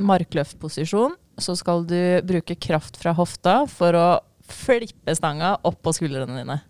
markløftposisjon, 0.02 1.18
så 1.42 1.56
skal 1.58 1.84
du 1.90 2.00
bruke 2.26 2.56
kraft 2.56 2.98
fra 3.02 3.14
hofta 3.18 3.64
for 3.70 3.98
å 3.98 4.08
flippe 4.46 5.16
stanga 5.18 5.56
opp 5.66 5.82
på 5.84 5.94
skuldrene 5.98 6.40
dine. 6.40 6.62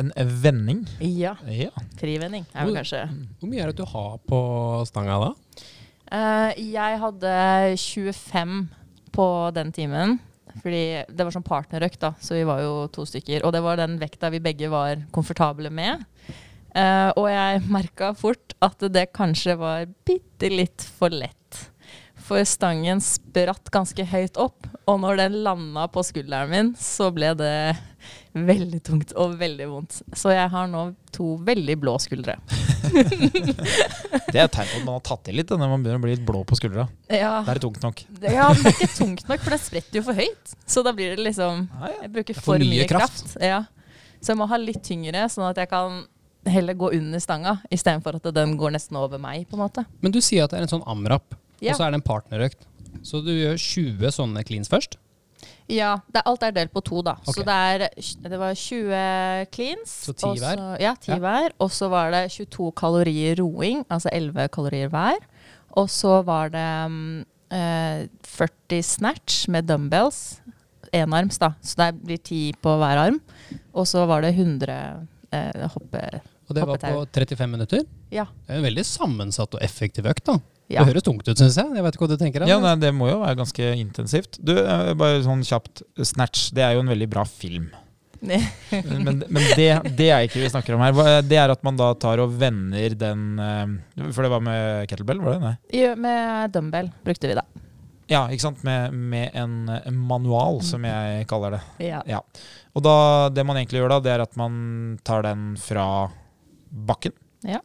En 0.00 0.12
vending? 0.16 0.86
Ja. 1.04 1.34
Ja. 1.44 1.70
Frivending 2.00 2.46
er 2.54 2.64
vel 2.64 2.78
kanskje 2.78 3.02
Hvor 3.12 3.50
mye 3.50 3.60
er 3.60 3.72
det 3.72 3.82
du 3.82 3.84
har 3.90 4.14
på 4.24 4.38
stanga 4.88 5.18
da? 5.20 5.32
Eh, 6.12 6.60
Jeg 6.74 7.00
hadde 7.00 7.32
25 7.80 8.68
på 9.12 9.26
den 9.56 9.72
timen. 9.72 10.18
Fordi 10.60 11.04
det 11.08 11.24
var 11.24 11.32
sånn 11.32 11.46
partnerøkt, 11.46 12.00
da, 12.02 12.12
så 12.20 12.36
vi 12.36 12.44
var 12.44 12.60
jo 12.60 12.86
to 12.92 13.06
stykker. 13.08 13.44
Og 13.46 13.54
det 13.54 13.62
var 13.64 13.80
den 13.80 13.96
vekta 14.00 14.28
vi 14.32 14.42
begge 14.42 14.68
var 14.72 15.00
komfortable 15.14 15.72
med. 15.72 16.04
Uh, 16.72 17.12
og 17.20 17.26
jeg 17.28 17.62
merka 17.68 18.12
fort 18.16 18.54
at 18.64 18.84
det 18.92 19.10
kanskje 19.12 19.58
var 19.60 19.86
bitte 20.08 20.48
litt 20.52 20.84
for 20.98 21.12
lett. 21.12 21.60
For 22.22 22.44
stangen 22.48 23.00
spratt 23.04 23.72
ganske 23.74 24.06
høyt 24.08 24.38
opp, 24.40 24.68
og 24.88 25.00
når 25.02 25.20
den 25.24 25.40
landa 25.44 25.88
på 25.92 26.04
skulderen 26.06 26.52
min, 26.52 26.70
så 26.80 27.10
ble 27.12 27.32
det 27.36 27.56
veldig 28.32 28.80
tungt 28.86 29.16
og 29.20 29.36
veldig 29.40 29.68
vondt. 29.72 30.00
Så 30.16 30.32
jeg 30.32 30.52
har 30.52 30.70
nå 30.70 30.90
to 31.12 31.34
veldig 31.44 31.80
blå 31.82 31.96
skuldre. 32.00 32.38
Det 32.82 34.38
er 34.38 34.46
et 34.46 34.54
tegn 34.54 34.68
på 34.70 34.78
at 34.80 34.84
man 34.86 34.94
har 34.96 35.02
tatt 35.06 35.28
i 35.30 35.34
litt 35.36 35.50
når 35.52 35.60
man 35.70 35.82
begynner 35.84 36.00
å 36.00 36.04
bli 36.04 36.14
litt 36.16 36.24
blå 36.26 36.42
på 36.48 36.56
skuldra. 36.58 36.86
Ja. 37.12 37.34
Det 37.46 37.54
er 37.56 37.60
tungt 37.64 37.82
nok. 37.84 38.02
Det- 38.20 38.32
Ja, 38.32 38.48
det 38.54 38.64
er 38.66 38.76
ikke 38.78 38.96
tungt 38.96 39.28
nok, 39.28 39.40
for 39.44 39.50
det 39.54 39.60
spretter 39.60 40.00
jo 40.00 40.02
for 40.06 40.14
høyt. 40.18 40.54
Så 40.66 40.82
da 40.86 40.92
blir 40.96 41.14
det 41.16 41.24
liksom. 41.26 41.68
Jeg 42.02 42.12
bruker 42.14 42.30
er 42.36 42.40
for, 42.40 42.52
for 42.54 42.58
mye 42.64 42.72
mye 42.82 42.88
kraft. 42.90 43.36
Ja. 43.42 43.64
Så 44.22 44.32
jeg 44.32 44.38
må 44.38 44.48
ha 44.48 44.56
litt 44.60 44.82
tyngre, 44.86 45.26
sånn 45.32 45.48
at 45.50 45.56
jeg 45.62 45.68
kan 45.72 46.04
heller 46.46 46.74
gå 46.74 46.92
under 46.96 47.20
stanga, 47.22 47.56
istedenfor 47.70 48.16
at 48.18 48.26
den 48.34 48.56
går 48.58 48.72
nesten 48.74 48.96
over 48.98 49.18
meg, 49.22 49.44
på 49.50 49.54
en 49.58 49.62
måte. 49.62 49.84
Men 50.02 50.10
du 50.14 50.20
sier 50.20 50.44
at 50.44 50.50
det 50.50 50.58
er 50.58 50.66
en 50.66 50.72
sånn 50.80 50.86
amrap, 50.90 51.34
Ja, 51.62 51.72
og 51.72 51.78
så 51.78 51.86
er 51.86 51.92
det 51.94 52.00
en 52.00 52.06
partnerøkt. 52.06 52.66
Så 53.06 53.20
du 53.24 53.30
gjør 53.30 53.54
20 53.58 54.10
sånne 54.14 54.42
cleans 54.46 54.68
først? 54.70 54.96
Ja 55.70 55.94
det 56.08 56.20
er, 56.20 56.26
alt 56.30 56.44
er 56.46 56.54
delt 56.56 56.72
på 56.74 56.82
to, 56.84 57.02
da. 57.06 57.16
Okay. 57.22 57.34
Så 57.36 57.44
det, 57.46 57.56
er, 57.56 57.84
det 58.28 58.40
var 58.40 58.54
20 58.58 59.50
cleans. 59.54 59.94
Så 60.08 60.14
10 60.14 60.26
og 60.28 60.42
hver? 60.42 60.64
Ja, 60.82 60.94
10 60.94 61.18
Ja. 61.18 61.42
Og 61.62 61.72
så 61.74 61.88
var 61.92 62.12
det 62.14 62.24
22 62.34 62.72
kalorier 62.78 63.38
roing, 63.40 63.84
altså 63.90 64.12
11 64.12 64.48
kalorier 64.54 64.92
hver. 64.92 65.22
Og 65.78 65.88
så 65.90 66.20
var 66.26 66.52
det 66.52 66.66
um, 66.86 67.24
eh, 67.52 68.08
40 68.28 68.82
snatch 68.84 69.46
med 69.48 69.68
dumbbells. 69.70 70.40
Enarms, 70.92 71.38
da. 71.40 71.54
Så 71.64 71.78
det 71.80 72.02
blir 72.02 72.20
10 72.20 72.60
på 72.60 72.76
hver 72.76 73.00
arm. 73.06 73.20
Og 73.72 73.88
så 73.88 74.04
var 74.08 74.24
det 74.24 74.34
100 74.36 74.76
eh, 75.32 75.68
hoppe... 75.72 76.04
Og 76.50 76.56
det 76.56 76.66
var 76.68 76.80
på 76.82 77.04
35 77.14 77.48
minutter. 77.48 77.84
Ja. 78.12 78.26
Det 78.44 78.52
er 78.52 78.60
en 78.60 78.66
veldig 78.66 78.84
sammensatt 78.84 79.54
og 79.56 79.62
effektiv 79.64 80.04
økt, 80.10 80.26
da. 80.28 80.36
Ja. 80.70 80.82
Det 80.82 80.92
høres 80.92 81.04
tungt 81.06 81.26
ut, 81.26 81.36
syns 81.36 81.56
jeg. 81.58 81.74
Jeg 81.76 81.84
vet 81.84 81.96
ikke 81.96 82.06
hva 82.06 82.12
du 82.14 82.20
tenker? 82.20 82.44
Ja, 82.48 82.58
nei, 82.62 82.74
Det 82.80 82.92
må 82.96 83.10
jo 83.10 83.20
være 83.22 83.38
ganske 83.42 83.72
intensivt. 83.76 84.38
Du, 84.40 84.54
eh, 84.56 84.92
bare 84.98 85.22
sånn 85.24 85.42
kjapt. 85.46 85.82
Snatch, 86.06 86.50
det 86.56 86.64
er 86.64 86.76
jo 86.76 86.84
en 86.84 86.92
veldig 86.92 87.08
bra 87.12 87.24
film. 87.28 87.70
Men, 88.22 89.24
men 89.26 89.42
det, 89.58 89.96
det 89.98 90.06
er 90.14 90.28
ikke 90.28 90.38
vi 90.44 90.50
snakker 90.52 90.76
om 90.76 90.82
her. 90.84 91.24
Det 91.26 91.38
er 91.42 91.50
at 91.50 91.64
man 91.66 91.74
da 91.74 91.88
tar 91.98 92.20
og 92.22 92.36
vender 92.38 92.94
den 92.94 93.24
eh, 93.42 93.72
For 94.14 94.22
det 94.22 94.30
var 94.30 94.44
med 94.46 94.86
kettlebell, 94.86 95.18
var 95.24 95.34
det? 95.34 95.40
Nei. 95.42 95.54
Jo, 95.80 95.88
Med 95.98 96.54
dumbbell 96.54 96.92
brukte 97.02 97.32
vi 97.32 97.34
det. 97.40 97.42
Ja, 98.12 98.22
ikke 98.30 98.44
sant? 98.44 98.62
Med, 98.66 98.94
med 98.94 99.34
en, 99.38 99.56
en 99.74 99.98
manual, 100.06 100.60
som 100.62 100.86
jeg 100.86 101.26
kaller 101.30 101.56
det. 101.56 101.60
Ja. 101.88 102.02
Ja. 102.06 102.20
Og 102.76 102.86
da, 102.86 102.94
det 103.34 103.44
man 103.48 103.58
egentlig 103.58 103.82
gjør 103.82 103.96
da, 103.96 104.00
det 104.04 104.14
er 104.14 104.24
at 104.24 104.38
man 104.38 104.54
tar 105.06 105.26
den 105.26 105.52
fra 105.60 105.86
bakken. 106.70 107.14
Ja. 107.46 107.58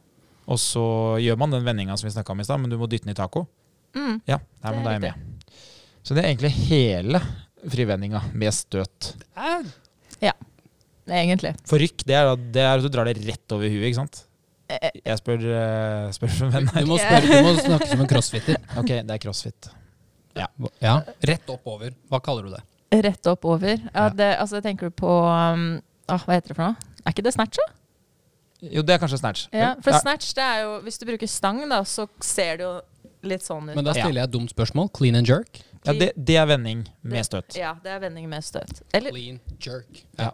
Og 0.48 0.58
så 0.62 0.82
gjør 1.20 1.36
man 1.40 1.52
den 1.52 1.66
vendinga 1.66 1.96
som 2.00 2.08
vi 2.08 2.14
snakka 2.14 2.32
om 2.32 2.40
i 2.40 2.46
stad, 2.46 2.60
men 2.62 2.72
du 2.72 2.78
må 2.80 2.88
dytte 2.88 3.04
den 3.04 3.12
i 3.12 3.18
taco. 3.18 3.44
Mm. 3.96 4.20
Ja, 4.28 4.38
nei, 4.64 4.72
men 4.72 4.84
da 4.84 4.92
er 4.94 4.96
jeg 4.98 5.04
med. 5.04 5.50
Så 6.06 6.16
det 6.16 6.22
er 6.24 6.30
egentlig 6.30 6.52
hele 6.70 7.20
frivendinga 7.68 8.22
med 8.38 8.54
støt. 8.56 9.12
Ja, 10.22 10.32
Egentlig. 11.08 11.54
Forrykk, 11.68 12.02
det 12.04 12.16
er, 12.18 12.30
det 12.52 12.60
er 12.60 12.74
at 12.76 12.84
du 12.84 12.90
drar 12.92 13.08
det 13.08 13.14
rett 13.24 13.54
over 13.56 13.64
huet, 13.70 13.86
ikke 13.88 13.96
sant? 14.02 14.18
Eh, 14.68 14.90
Jeg 15.00 15.20
spør, 15.22 15.40
eh, 15.40 16.08
spør 16.12 16.32
for 16.34 16.52
venn 16.52 16.68
Du 16.68 16.90
må, 16.90 16.98
spørre, 17.00 17.28
du 17.30 17.46
må 17.46 17.54
snakke 17.56 17.88
som 17.88 18.02
en 18.04 18.10
crossfitter. 18.10 18.58
Ok, 18.80 18.90
det 18.92 19.14
er 19.16 19.22
crossfit. 19.22 19.70
Ja, 20.36 20.98
Rett 21.24 21.48
oppover. 21.50 21.94
Hva 22.12 22.20
kaller 22.22 22.46
du 22.46 22.52
det? 22.52 22.60
Rett 23.08 23.26
opp 23.32 23.44
over. 23.48 23.72
Ja, 23.72 23.88
Ja. 23.94 24.08
det, 24.20 24.28
altså, 24.42 24.60
tenker 24.64 24.88
du 24.92 24.96
på 25.00 25.08
um, 25.08 25.64
ah, 26.08 26.20
Hva 26.20 26.36
heter 26.36 26.52
det 26.52 26.58
for 26.60 26.68
noe? 26.68 26.92
Er 27.04 27.14
ikke 27.16 27.24
det 27.24 27.32
snatch, 27.34 27.56
da? 27.56 27.66
Jo, 28.60 28.82
det 28.82 28.96
er 28.96 28.98
kanskje 28.98 29.20
snatch. 29.20 29.46
Ja, 29.54 29.74
for 29.82 29.92
Ja. 29.94 30.00
snatch, 30.02 30.32
det 30.34 30.42
er 30.42 30.62
jo 30.64 30.80
Hvis 30.82 30.98
du 30.98 31.06
bruker 31.06 31.28
stang, 31.30 31.60
da, 31.70 31.82
så 31.86 32.08
ser 32.20 32.56
det 32.58 32.64
jo 32.66 32.80
litt 33.22 33.42
sånn 33.42 33.68
ut. 33.70 33.74
Men 33.76 33.84
da 33.86 33.92
stiller 33.94 34.22
jeg 34.22 34.28
et 34.28 34.34
dumt 34.34 34.50
spørsmål. 34.50 34.90
Clean 34.94 35.14
and 35.18 35.26
jerk? 35.28 35.60
Ja, 35.86 35.92
det, 35.94 36.12
det 36.16 36.36
er 36.36 36.46
vending 36.50 36.86
med 37.02 37.24
støt. 37.24 37.54
Ja, 37.56 37.74
det 37.82 37.90
er 37.94 38.00
vending 38.02 38.28
med 38.28 38.42
støt. 38.44 38.82
Eller 38.94 39.10
Clean 39.14 39.38
jerk. 39.62 40.04
Ja. 40.18 40.32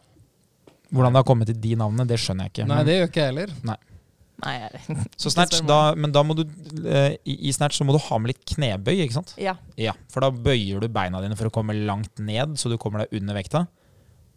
Hvordan 0.93 1.12
det 1.12 1.21
har 1.21 1.25
kommet 1.28 1.47
til 1.50 1.59
de 1.61 1.75
navnene, 1.76 2.07
det 2.09 2.19
skjønner 2.23 2.47
jeg 2.49 2.52
ikke. 2.54 2.66
Nei, 2.71 2.83
det 2.87 2.97
gjør 2.99 3.09
ikke 3.11 3.21
jeg 3.25 3.33
heller. 3.33 3.52
Nei, 3.64 4.54
jeg 4.59 4.81
Så 5.21 5.31
snatch, 5.31 5.61
da, 5.66 5.78
men 5.95 6.12
da 6.12 6.23
må 6.26 6.35
du 6.37 6.43
eh, 6.45 7.14
i, 7.25 7.37
I 7.49 7.52
snatch 7.54 7.78
så 7.78 7.85
må 7.87 7.95
du 7.95 8.00
ha 8.02 8.19
med 8.19 8.33
litt 8.33 8.43
knebøy, 8.54 8.97
ikke 9.07 9.16
sant? 9.21 9.35
Ja. 9.40 9.54
Ja, 9.81 9.95
For 10.12 10.25
da 10.25 10.31
bøyer 10.35 10.81
du 10.83 10.88
beina 10.93 11.21
dine 11.25 11.37
for 11.38 11.49
å 11.49 11.54
komme 11.54 11.76
langt 11.87 12.19
ned, 12.19 12.57
så 12.61 12.69
du 12.73 12.76
kommer 12.81 13.04
deg 13.04 13.21
under 13.21 13.38
vekta. 13.38 13.66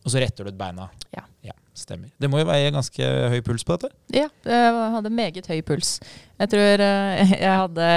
Og 0.07 0.13
så 0.13 0.23
retter 0.23 0.47
du 0.47 0.53
ut 0.53 0.59
beina. 0.59 0.87
Ja. 1.11 1.25
ja. 1.43 1.55
Stemmer. 1.77 2.09
Det 2.17 2.29
må 2.31 2.39
jo 2.41 2.47
være 2.47 2.71
ganske 2.73 3.11
høy 3.33 3.41
puls 3.45 3.67
på 3.67 3.75
dette. 3.75 3.91
ja, 4.15 4.31
jeg 4.47 4.89
hadde 4.95 5.11
meget 5.13 5.51
høy 5.51 5.59
puls. 5.67 5.97
Jeg 6.39 6.49
tror 6.55 6.83
eh, 6.87 7.33
jeg 7.35 7.59
hadde 7.61 7.89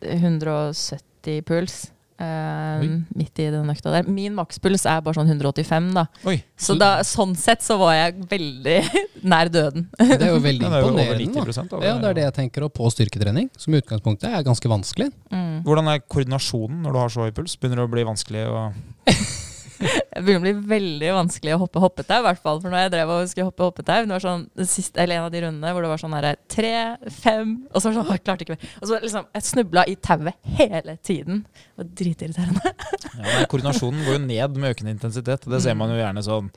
170 0.00 1.42
puls. 1.48 1.80
Uh, 2.18 2.80
midt 3.14 3.38
i 3.38 3.44
den 3.52 3.68
økta 3.70 3.92
der. 3.92 4.08
Min 4.10 4.34
makspuls 4.34 4.82
er 4.90 5.04
bare 5.06 5.14
sånn 5.20 5.28
185, 5.30 5.92
da. 5.94 6.02
Oi, 6.26 6.40
Så 6.58 6.74
da, 6.74 7.04
sånn 7.06 7.36
sett 7.38 7.62
så 7.62 7.76
var 7.78 7.92
jeg 7.94 8.24
veldig 8.32 8.78
nær 9.34 9.50
døden. 9.54 9.86
Det 10.00 10.16
er 10.16 10.32
jo 10.32 10.40
veldig 10.42 10.64
den 10.66 10.74
er 10.74 10.82
jo 10.82 10.88
over 10.88 11.22
imponerende. 11.22 11.54
90 11.54 11.60
da. 11.60 11.78
av 11.78 11.86
Ja, 11.86 11.92
det 12.02 12.10
er 12.10 12.18
det 12.18 12.24
jeg 12.26 12.36
tenker. 12.40 12.66
På 12.74 12.90
styrketrening, 12.90 13.52
som 13.54 13.76
i 13.76 13.78
utgangspunktet 13.78 14.32
er 14.32 14.42
ganske 14.46 14.72
vanskelig. 14.72 15.12
Mm. 15.30 15.60
Hvordan 15.68 15.92
er 15.92 16.02
koordinasjonen 16.10 16.82
når 16.88 16.96
du 16.96 17.00
har 17.04 17.14
så 17.14 17.28
høy 17.28 17.36
puls? 17.36 17.54
Begynner 17.60 17.84
det 17.84 17.86
å 17.86 17.92
bli 17.94 18.08
vanskelig 18.08 18.48
å 18.50 18.64
Det 20.18 20.22
begynner 20.24 20.40
å 20.40 20.46
bli 20.46 20.70
veldig 20.72 21.10
vanskelig 21.14 21.54
å 21.54 21.60
hoppe 21.62 21.82
hoppetau, 21.82 22.18
i 22.22 22.26
hvert 22.26 22.40
fall. 22.42 22.60
For 22.62 22.72
når 22.72 22.84
jeg 22.84 22.92
drev 22.96 23.12
og 23.14 23.28
skulle 23.30 23.46
hoppe 23.48 23.68
hoppetau, 23.68 24.06
det 24.08 24.14
var 24.16 24.24
sånn, 24.24 24.46
siste, 24.66 24.98
eller 25.02 25.20
en 25.20 25.28
av 25.28 25.34
de 25.34 25.42
rundene 25.44 25.74
hvor 25.74 25.84
det 25.84 25.92
var 25.92 26.02
sånn 26.02 26.16
herre 26.18 26.34
tre, 26.50 26.72
fem 27.20 27.54
Og 27.70 27.78
så 27.78 27.88
var 27.88 27.94
det 27.94 28.00
sånn, 28.00 28.10
jeg 28.16 28.24
klarte 28.26 28.46
ikke 28.46 28.56
mer. 28.56 28.74
Og 28.80 28.90
så 28.90 29.00
liksom, 29.04 29.30
jeg 29.38 29.48
snubla 29.48 29.86
i 29.86 29.94
tauet 30.08 30.52
hele 30.58 30.96
tiden. 31.06 31.44
Det 31.54 31.84
var 31.84 31.90
dritirriterende. 32.02 32.74
ja, 33.22 33.46
Koordinasjonen 33.50 34.04
går 34.06 34.18
jo 34.18 34.26
ned 34.26 34.58
med 34.58 34.74
økende 34.74 34.96
intensitet. 34.96 35.46
Det 35.48 35.62
ser 35.64 35.78
man 35.78 35.94
jo 35.94 36.00
gjerne 36.00 36.26
sånn 36.26 36.50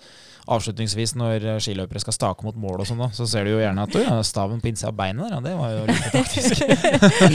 avslutningsvis 0.50 1.16
når 1.20 1.46
eh, 1.46 1.62
skiløpere 1.64 2.02
skal 2.04 2.16
stake 2.16 2.48
mot 2.48 2.58
mål 2.58 2.84
og 2.84 2.90
sånn. 2.90 3.04
Så 3.16 3.28
ser 3.30 3.46
du 3.46 3.54
jo 3.56 3.62
gjerne 3.62 3.86
at 3.88 3.98
«Oi, 3.98 4.04
ja, 4.08 4.20
staven 4.26 4.62
på 4.64 4.72
innsida 4.72 4.92
av 4.92 4.98
beinet 4.98 5.28
der, 5.28 5.38
ja, 5.38 5.42
det 5.46 5.56
var 5.58 5.74
jo 5.76 5.84
litt 5.90 6.08
taktisk. 6.16 6.64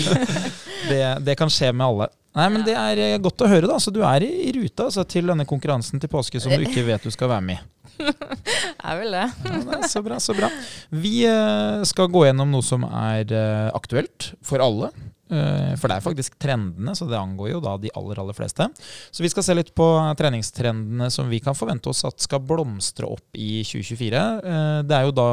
det, 0.91 1.03
det 1.27 1.39
kan 1.39 1.53
skje 1.53 1.73
med 1.73 1.87
alle. 1.87 2.11
Nei, 2.37 2.51
men 2.53 2.67
Det 2.67 2.75
er 2.77 3.01
eh, 3.01 3.17
godt 3.23 3.47
å 3.47 3.49
høre, 3.49 3.69
da. 3.71 3.79
Så 3.81 3.93
du 3.95 4.03
er 4.05 4.27
i, 4.27 4.31
i 4.49 4.53
rute 4.59 4.91
altså, 4.91 5.07
til 5.09 5.31
denne 5.31 5.47
konkurransen 5.49 6.03
til 6.03 6.13
påske 6.13 6.43
som 6.43 6.53
du 6.53 6.67
ikke 6.67 6.85
vet 6.87 7.07
du 7.07 7.13
skal 7.15 7.33
være 7.33 7.47
med 7.49 7.59
i. 7.59 7.65
er 8.91 8.99
vel 9.01 9.15
det. 9.17 9.25
Ja, 9.47 9.79
er 9.79 9.89
så 9.89 10.03
bra, 10.05 10.19
så 10.21 10.37
bra. 10.37 10.51
Vi 10.93 11.23
eh, 11.29 11.81
skal 11.89 12.11
gå 12.13 12.27
gjennom 12.27 12.53
noe 12.53 12.65
som 12.67 12.85
er 12.91 13.33
eh, 13.33 13.69
aktuelt 13.77 14.35
for 14.45 14.61
alle. 14.65 14.93
Eh, 15.27 15.73
for 15.75 15.91
det 15.91 15.97
er 15.97 16.05
faktisk 16.05 16.37
trendene, 16.39 16.95
så 16.95 17.09
det 17.11 17.19
angår 17.19 17.51
jo 17.51 17.61
da 17.65 17.75
de 17.81 17.91
aller 17.99 18.21
aller 18.23 18.37
fleste. 18.37 18.69
Så 19.11 19.25
vi 19.25 19.31
skal 19.33 19.47
se 19.47 19.57
litt 19.57 19.73
på 19.77 19.87
treningstrendene 20.19 21.11
som 21.11 21.31
vi 21.31 21.41
kan 21.43 21.57
forvente 21.59 21.91
oss 21.91 22.05
at 22.07 22.23
skal 22.23 22.45
blomstre 22.47 23.09
opp 23.11 23.39
i 23.39 23.65
2024. 23.67 24.23
Eh, 24.39 24.81
det 24.87 24.97
er 24.97 25.09
jo 25.09 25.17
da 25.17 25.29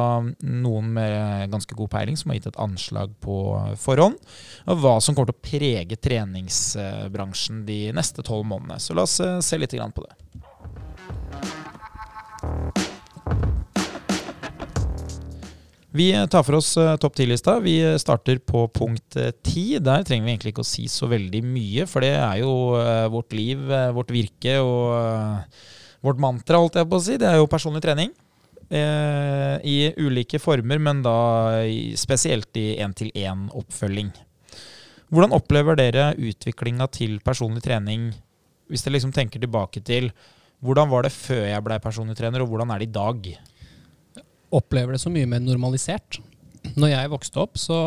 noen 0.50 0.94
med 0.98 1.54
ganske 1.54 1.78
god 1.78 1.92
peiling 1.94 2.18
som 2.20 2.32
har 2.32 2.40
gitt 2.40 2.50
et 2.54 2.62
anslag 2.64 3.14
på 3.24 3.38
forhånd. 3.82 4.18
Og 4.68 4.82
hva 4.82 4.98
som 5.04 5.16
kommer 5.16 5.32
til 5.32 5.38
å 5.38 5.46
prege 5.50 6.00
treningsbransjen 6.10 7.66
de 7.68 7.82
neste 7.96 8.26
tolv 8.26 8.48
månedene. 8.50 8.82
Så 8.82 8.98
la 8.98 9.06
oss 9.08 9.20
eh, 9.24 9.40
se 9.44 9.62
litt 9.62 9.74
på 9.74 10.06
det. 10.06 10.14
Vi 15.94 16.08
tar 16.32 16.42
for 16.42 16.58
oss 16.58 16.72
eh, 16.82 16.96
topp 16.98 17.20
10-lista. 17.20 17.60
Vi 17.62 17.76
starter 18.02 18.40
på 18.42 18.66
punkt 18.74 19.14
ti. 19.46 19.64
10. 19.78 19.84
Der 19.86 20.04
trenger 20.08 20.26
vi 20.26 20.34
egentlig 20.34 20.54
ikke 20.56 20.66
å 20.66 20.68
si 20.68 20.88
så 20.90 21.08
veldig 21.12 21.44
mye, 21.46 21.86
for 21.90 22.02
det 22.06 22.16
er 22.18 22.42
jo 22.42 22.54
eh, 22.80 23.06
vårt 23.14 23.36
liv, 23.38 23.62
eh, 23.70 23.92
vårt 23.94 24.10
virke 24.14 24.58
og 24.64 24.96
eh, 24.98 25.64
vårt 26.04 26.20
mantra, 26.22 26.60
holdt 26.60 26.80
jeg 26.82 26.90
på 26.90 27.00
å 27.00 27.06
si. 27.06 27.20
Det 27.22 27.30
er 27.30 27.38
jo 27.38 27.50
personlig 27.52 27.84
trening. 27.86 28.10
Eh, 28.74 29.56
I 29.70 29.78
ulike 30.02 30.42
former, 30.42 30.82
men 30.82 31.04
da 31.06 31.16
spesielt 32.00 32.58
i 32.58 32.74
én-til-én-oppfølging. 32.82 34.10
Hvordan 35.14 35.36
opplever 35.38 35.78
dere 35.78 36.12
utviklinga 36.18 36.90
til 36.90 37.20
personlig 37.22 37.62
trening, 37.68 38.10
hvis 38.66 38.82
dere 38.82 38.98
liksom 38.98 39.14
tenker 39.14 39.44
tilbake 39.44 39.84
til 39.86 40.10
hvordan 40.64 40.90
var 40.90 41.06
det 41.06 41.14
før 41.14 41.44
jeg 41.46 41.64
blei 41.66 41.78
personlig 41.84 42.16
trener, 42.18 42.42
og 42.42 42.50
hvordan 42.50 42.72
er 42.74 42.82
det 42.82 42.90
i 42.90 42.96
dag? 42.96 43.34
Opplever 44.54 44.96
det 44.96 45.02
så 45.02 45.12
mye 45.14 45.30
mer 45.30 45.42
normalisert. 45.44 46.20
Når 46.80 46.94
jeg 46.94 47.12
vokste 47.12 47.42
opp, 47.42 47.60
så 47.60 47.78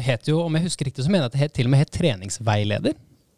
het 0.00 0.28
jo, 0.28 0.40
om 0.42 0.56
jeg 0.56 0.66
husker 0.66 0.88
riktig, 0.88 1.04
så 1.06 1.12
mener 1.12 1.28
jeg 1.28 1.32
at 1.32 1.38
det 1.38 1.52
til 1.58 1.68
og 1.68 1.74
med 1.74 1.82
het 1.84 1.92
treningsveileder. 1.94 2.96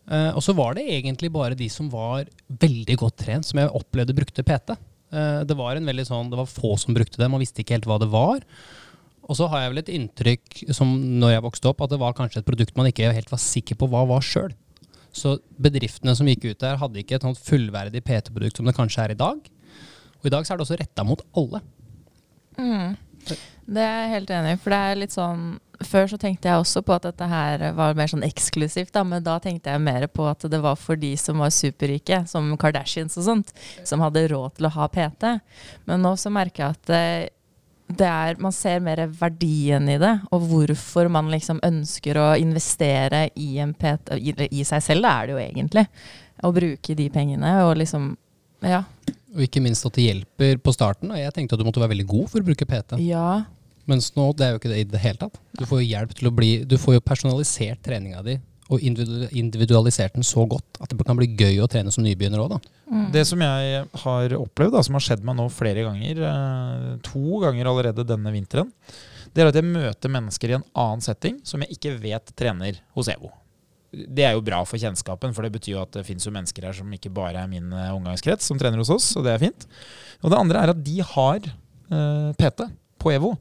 Uh, 0.09 0.33
og 0.35 0.43
så 0.43 0.55
var 0.59 0.75
det 0.75 0.87
egentlig 0.91 1.31
bare 1.31 1.59
de 1.59 1.69
som 1.71 1.87
var 1.93 2.27
veldig 2.63 2.97
godt 2.99 3.21
trent, 3.23 3.47
som 3.47 3.61
jeg 3.61 3.71
opplevde 3.71 4.17
brukte 4.17 4.45
PT. 4.47 4.75
Uh, 5.13 5.43
det 5.47 5.57
var 5.59 5.79
en 5.79 5.87
veldig 5.87 6.07
sånn, 6.09 6.33
det 6.33 6.41
var 6.41 6.51
få 6.51 6.75
som 6.81 6.97
brukte 6.97 7.21
det, 7.21 7.31
man 7.31 7.43
visste 7.43 7.63
ikke 7.63 7.77
helt 7.77 7.87
hva 7.91 8.01
det 8.03 8.11
var. 8.11 8.43
Og 9.23 9.39
så 9.39 9.47
har 9.51 9.63
jeg 9.63 9.73
vel 9.73 9.83
et 9.85 9.93
inntrykk, 9.95 10.65
som 10.75 10.97
når 11.21 11.37
jeg 11.37 11.45
vokste 11.45 11.71
opp, 11.71 11.85
at 11.85 11.93
det 11.95 12.01
var 12.03 12.17
kanskje 12.19 12.43
et 12.43 12.49
produkt 12.49 12.75
man 12.79 12.89
ikke 12.91 13.13
helt 13.15 13.31
var 13.31 13.43
sikker 13.43 13.79
på 13.79 13.87
hva 13.93 14.03
var 14.11 14.25
sjøl. 14.27 14.51
Så 15.15 15.37
bedriftene 15.61 16.17
som 16.19 16.27
gikk 16.27 16.49
ut 16.49 16.65
der, 16.65 16.81
hadde 16.81 17.03
ikke 17.03 17.19
et 17.19 17.27
sånt 17.27 17.39
fullverdig 17.39 18.03
PT-produkt 18.07 18.59
som 18.59 18.67
det 18.67 18.75
kanskje 18.75 19.05
er 19.05 19.15
i 19.15 19.21
dag. 19.21 19.39
Og 20.23 20.27
i 20.27 20.33
dag 20.33 20.47
så 20.47 20.55
er 20.55 20.59
det 20.59 20.67
også 20.67 20.81
retta 20.81 21.07
mot 21.07 21.23
alle. 21.39 21.63
Mm. 22.59 22.97
Det 23.73 23.83
er 23.83 24.01
jeg 24.03 24.13
helt 24.17 24.33
enig 24.35 24.55
i. 24.57 24.59
For 24.63 24.75
det 24.75 24.81
er 24.83 24.99
litt 24.99 25.15
sånn 25.15 25.45
Før 25.83 26.09
så 26.11 26.19
tenkte 26.21 26.51
jeg 26.51 26.63
også 26.63 26.83
på 26.87 26.95
at 26.95 27.07
dette 27.09 27.27
her 27.27 27.63
var 27.75 27.97
mer 27.99 28.11
sånn 28.11 28.23
eksklusivt, 28.23 28.93
da, 28.95 29.03
men 29.03 29.25
da 29.27 29.39
tenkte 29.43 29.73
jeg 29.73 29.83
mer 29.83 30.05
på 30.07 30.29
at 30.31 30.45
det 30.51 30.61
var 30.63 30.77
for 30.79 30.95
de 30.99 31.11
som 31.19 31.41
var 31.43 31.51
superrike, 31.51 32.21
som 32.31 32.53
Kardashians 32.61 33.19
og 33.19 33.25
sånt, 33.27 33.51
som 33.83 34.05
hadde 34.05 34.29
råd 34.31 34.61
til 34.61 34.69
å 34.69 34.75
ha 34.77 34.87
PT. 34.95 35.33
Men 35.91 36.05
nå 36.07 36.13
så 36.21 36.31
merker 36.31 36.63
jeg 36.63 36.77
at 36.77 36.93
det, 36.93 37.03
det 37.99 38.07
er, 38.07 38.39
man 38.39 38.55
ser 38.55 38.79
mer 38.85 39.03
verdien 39.11 39.91
i 39.91 39.99
det, 39.99 40.13
og 40.31 40.47
hvorfor 40.53 41.11
man 41.11 41.33
liksom 41.35 41.59
ønsker 41.67 42.21
å 42.21 42.29
investere 42.39 43.25
i 43.35 43.57
en 43.65 43.75
PT 43.75 44.21
I, 44.23 44.37
i 44.53 44.63
seg 44.69 44.87
selv, 44.87 45.03
det 45.03 45.17
er 45.17 45.27
det 45.27 45.35
jo 45.35 45.43
egentlig. 45.43 45.87
Å 46.47 46.55
bruke 46.55 46.99
de 47.03 47.09
pengene 47.11 47.57
og 47.67 47.75
liksom 47.83 48.13
Ja. 48.63 48.85
Og 49.33 49.43
ikke 49.47 49.63
minst 49.65 49.87
at 49.89 49.97
det 49.97 50.07
hjelper 50.07 50.61
på 50.63 50.75
starten. 50.77 51.13
Og 51.13 51.21
jeg 51.21 51.33
tenkte 51.35 51.57
at 51.57 51.63
du 51.63 51.67
måtte 51.67 51.83
være 51.83 51.95
veldig 51.95 52.09
god 52.11 52.31
for 52.33 52.43
å 52.43 52.49
bruke 52.51 52.69
PT. 52.69 53.01
ja. 53.09 53.43
Mens 53.91 54.13
nå, 54.15 54.29
det 54.39 54.45
er 54.47 54.53
jo 54.53 54.59
ikke 54.61 54.71
det 54.71 54.77
i 54.79 54.85
det 54.93 54.99
hele 55.03 55.19
tatt. 55.19 55.41
Du 55.59 55.65
får 55.67 55.81
jo 55.81 55.89
hjelp 55.89 56.13
til 56.15 56.29
å 56.29 56.31
bli 56.31 56.51
Du 56.71 56.77
får 56.79 56.95
jo 56.95 57.01
personalisert 57.03 57.81
treninga 57.83 58.21
di 58.23 58.37
og 58.73 58.81
individualisert 58.81 60.15
den 60.17 60.25
så 60.25 60.45
godt 60.49 60.79
at 60.81 60.93
det 60.93 61.05
kan 61.05 61.19
bli 61.19 61.29
gøy 61.37 61.59
å 61.61 61.69
trene 61.71 61.93
som 61.93 62.05
nybegynner 62.07 62.41
òg, 62.41 62.55
da. 62.55 62.77
Mm. 62.89 63.07
Det 63.13 63.25
som 63.29 63.43
jeg 63.45 63.83
har 64.05 64.37
opplevd, 64.39 64.77
da, 64.77 64.85
som 64.87 64.97
har 64.97 65.05
skjedd 65.05 65.27
meg 65.27 65.37
nå 65.39 65.49
flere 65.53 65.85
ganger, 65.85 66.23
eh, 66.29 66.87
to 67.05 67.43
ganger 67.43 67.69
allerede 67.69 68.07
denne 68.09 68.33
vinteren, 68.33 68.73
det 69.33 69.43
er 69.43 69.51
at 69.51 69.59
jeg 69.59 69.69
møter 69.69 70.13
mennesker 70.13 70.53
i 70.53 70.57
en 70.59 70.67
annen 70.73 71.05
setting 71.05 71.41
som 71.45 71.65
jeg 71.65 71.77
ikke 71.77 71.95
vet 72.01 72.35
trener 72.39 72.81
hos 72.97 73.09
EVO. 73.13 73.33
Det 73.93 74.25
er 74.25 74.37
jo 74.37 74.45
bra 74.45 74.63
for 74.65 74.81
kjennskapen, 74.81 75.35
for 75.37 75.45
det 75.45 75.53
betyr 75.53 75.75
jo 75.75 75.83
at 75.83 75.93
det 75.99 76.07
fins 76.07 76.25
mennesker 76.25 76.65
her 76.65 76.77
som 76.77 76.93
ikke 76.97 77.13
bare 77.13 77.45
er 77.45 77.51
min 77.51 77.69
eh, 77.77 77.91
omgangskrets, 77.93 78.49
som 78.49 78.61
trener 78.61 78.81
hos 78.81 78.93
oss, 78.93 79.11
og 79.21 79.27
det 79.27 79.35
er 79.35 79.43
fint. 79.43 79.67
Og 80.25 80.33
det 80.33 80.39
andre 80.39 80.63
er 80.63 80.73
at 80.73 80.81
de 80.87 80.97
har 81.13 81.45
eh, 81.45 82.31
PT 82.41 82.67
på 83.03 83.13
EVO. 83.13 83.35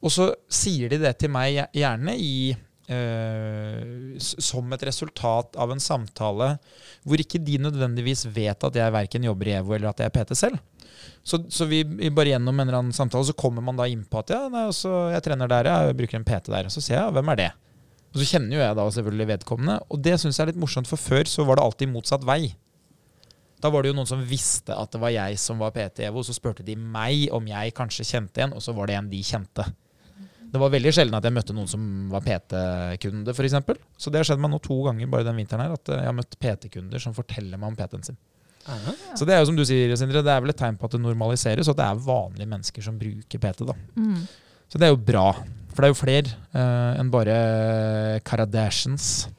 Og 0.00 0.14
så 0.14 0.30
sier 0.48 0.88
de 0.92 1.00
det 1.02 1.12
til 1.20 1.32
meg 1.32 1.58
gjerne 1.76 2.16
i 2.16 2.54
eh, 2.88 4.16
som 4.18 4.72
et 4.72 4.88
resultat 4.88 5.60
av 5.60 5.74
en 5.74 5.82
samtale 5.82 6.54
hvor 7.04 7.20
ikke 7.20 7.42
de 7.44 7.60
nødvendigvis 7.60 8.24
vet 8.32 8.64
at 8.64 8.80
jeg 8.80 8.96
verken 8.96 9.28
jobber 9.28 9.50
i 9.50 9.58
EVO 9.60 9.76
eller 9.76 9.92
at 9.92 10.00
jeg 10.00 10.08
er 10.08 10.16
PT 10.16 10.40
selv. 10.40 10.60
Så, 11.20 11.42
så 11.52 11.66
vi 11.68 11.82
bare 11.84 12.32
gjennom 12.32 12.56
en 12.56 12.64
eller 12.64 12.80
annen 12.80 12.96
samtale 12.96 13.28
så 13.28 13.36
kommer 13.36 13.64
man 13.64 13.76
da 13.76 13.84
inn 13.88 14.06
på 14.08 14.22
at 14.22 14.32
ja, 14.32 14.46
nei, 14.52 14.64
også, 14.72 15.10
jeg 15.12 15.24
trener 15.28 15.52
der, 15.52 15.68
jeg 15.68 16.00
bruker 16.00 16.16
en 16.16 16.24
PT 16.24 16.48
der. 16.48 16.72
Så 16.72 16.80
sier 16.80 17.02
jeg 17.02 17.18
hvem 17.18 17.34
er 17.34 17.44
det? 17.44 17.50
Og 18.10 18.18
så 18.18 18.26
kjenner 18.32 18.56
jo 18.56 18.62
jeg 18.62 18.76
da 18.78 18.86
selvfølgelig 18.96 19.28
vedkommende. 19.34 19.76
Og 19.90 20.00
det 20.02 20.16
syns 20.18 20.38
jeg 20.38 20.44
er 20.44 20.50
litt 20.52 20.60
morsomt, 20.60 20.90
for 20.90 20.98
før 20.98 21.28
så 21.30 21.46
var 21.46 21.58
det 21.58 21.66
alltid 21.66 21.92
motsatt 21.92 22.26
vei. 22.26 22.42
Da 23.60 23.68
var 23.70 23.84
det 23.84 23.92
jo 23.92 23.98
noen 23.98 24.08
som 24.08 24.22
visste 24.24 24.74
at 24.74 24.90
det 24.94 25.00
var 25.02 25.12
jeg 25.12 25.36
som 25.38 25.60
var 25.60 25.74
PT 25.74 26.06
EVO, 26.08 26.24
så 26.24 26.34
spurte 26.34 26.64
de 26.66 26.74
meg 26.80 27.28
om 27.36 27.46
jeg 27.46 27.76
kanskje 27.76 28.08
kjente 28.08 28.42
en, 28.42 28.56
og 28.56 28.64
så 28.64 28.74
var 28.76 28.88
det 28.88 28.96
en 28.96 29.10
de 29.12 29.20
kjente. 29.24 29.66
Det 30.50 30.58
var 30.58 30.72
veldig 30.72 30.90
sjelden 30.94 31.14
at 31.14 31.26
jeg 31.26 31.34
møtte 31.36 31.54
noen 31.54 31.68
som 31.70 31.82
var 32.10 32.24
PT-kunde, 32.24 33.34
f.eks. 33.36 33.56
Så 34.00 34.10
det 34.10 34.18
har 34.18 34.26
skjedd 34.26 34.42
meg 34.42 34.50
nå 34.50 34.58
to 34.64 34.80
ganger 34.88 35.12
bare 35.12 35.28
den 35.28 35.38
vinteren 35.38 35.62
her, 35.62 35.76
at 35.76 35.92
eh, 35.92 36.00
jeg 36.02 36.10
har 36.10 36.16
møtt 36.16 36.38
PT-kunder 36.42 37.02
som 37.04 37.14
forteller 37.14 37.60
meg 37.60 37.70
om 37.70 37.78
PT-en 37.78 38.08
sin. 38.08 38.18
Aha. 38.70 38.94
Så 39.16 39.28
det 39.28 39.36
er 39.36 39.44
jo 39.44 39.50
som 39.52 39.60
du 39.60 39.62
sier, 39.68 39.92
Sindre, 39.96 40.24
det 40.26 40.32
er 40.32 40.42
vel 40.42 40.52
et 40.52 40.58
tegn 40.58 40.78
på 40.80 40.88
at 40.88 40.96
det 40.96 41.02
normaliseres, 41.04 41.68
og 41.68 41.76
at 41.76 41.80
det 41.80 41.86
er 41.86 42.02
vanlige 42.08 42.50
mennesker 42.50 42.86
som 42.88 42.98
bruker 42.98 43.44
PT. 43.44 43.68
da. 43.68 43.76
Mm. 43.94 44.24
Så 44.70 44.80
det 44.80 44.88
er 44.88 44.94
jo 44.94 45.00
bra. 45.12 45.28
For 45.80 45.86
det 45.86 45.88
er 45.88 45.94
jo 45.94 46.02
flere 46.04 46.30
uh, 46.52 47.00
enn 47.00 47.08
bare 47.08 47.34
Kardashians. 48.28 49.30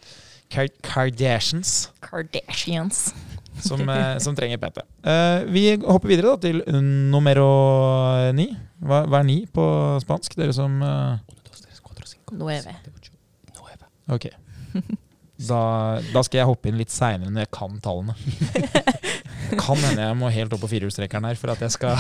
Kar 0.50 0.66
Kardashians 0.82 1.92
Kardashians. 2.02 3.12
som, 3.62 3.84
uh, 3.86 4.18
som 4.18 4.34
trenger 4.34 4.58
PT. 4.58 4.82
Uh, 5.06 5.46
vi 5.54 5.68
hopper 5.84 6.10
videre 6.10 6.34
da 6.34 6.42
til 6.42 6.64
numero 7.14 7.46
ni. 8.34 8.48
Hva, 8.82 9.04
hva 9.06 9.22
er 9.22 9.30
ni 9.30 9.38
på 9.54 9.68
spansk? 10.02 10.34
Dere 10.42 10.58
som 10.58 10.82
eh, 10.82 11.22
ocho, 11.86 13.14
nueve. 13.62 13.92
Ok. 14.10 14.32
Da, 15.48 15.62
da 16.14 16.22
skal 16.26 16.42
jeg 16.42 16.50
hoppe 16.50 16.70
inn 16.70 16.80
litt 16.80 16.94
seinere 16.94 17.32
når 17.32 17.46
jeg 17.46 17.52
kan 17.56 17.80
tallene. 17.84 18.16
Kan 19.60 19.80
hende 19.84 20.06
jeg 20.06 20.16
må 20.16 20.30
helt 20.32 20.54
opp 20.56 20.62
på 20.64 20.70
firehjulstrekkeren 20.72 21.26
her 21.28 21.36
for 21.40 21.52
at 21.52 21.60
jeg 21.66 21.74
skal 21.74 21.98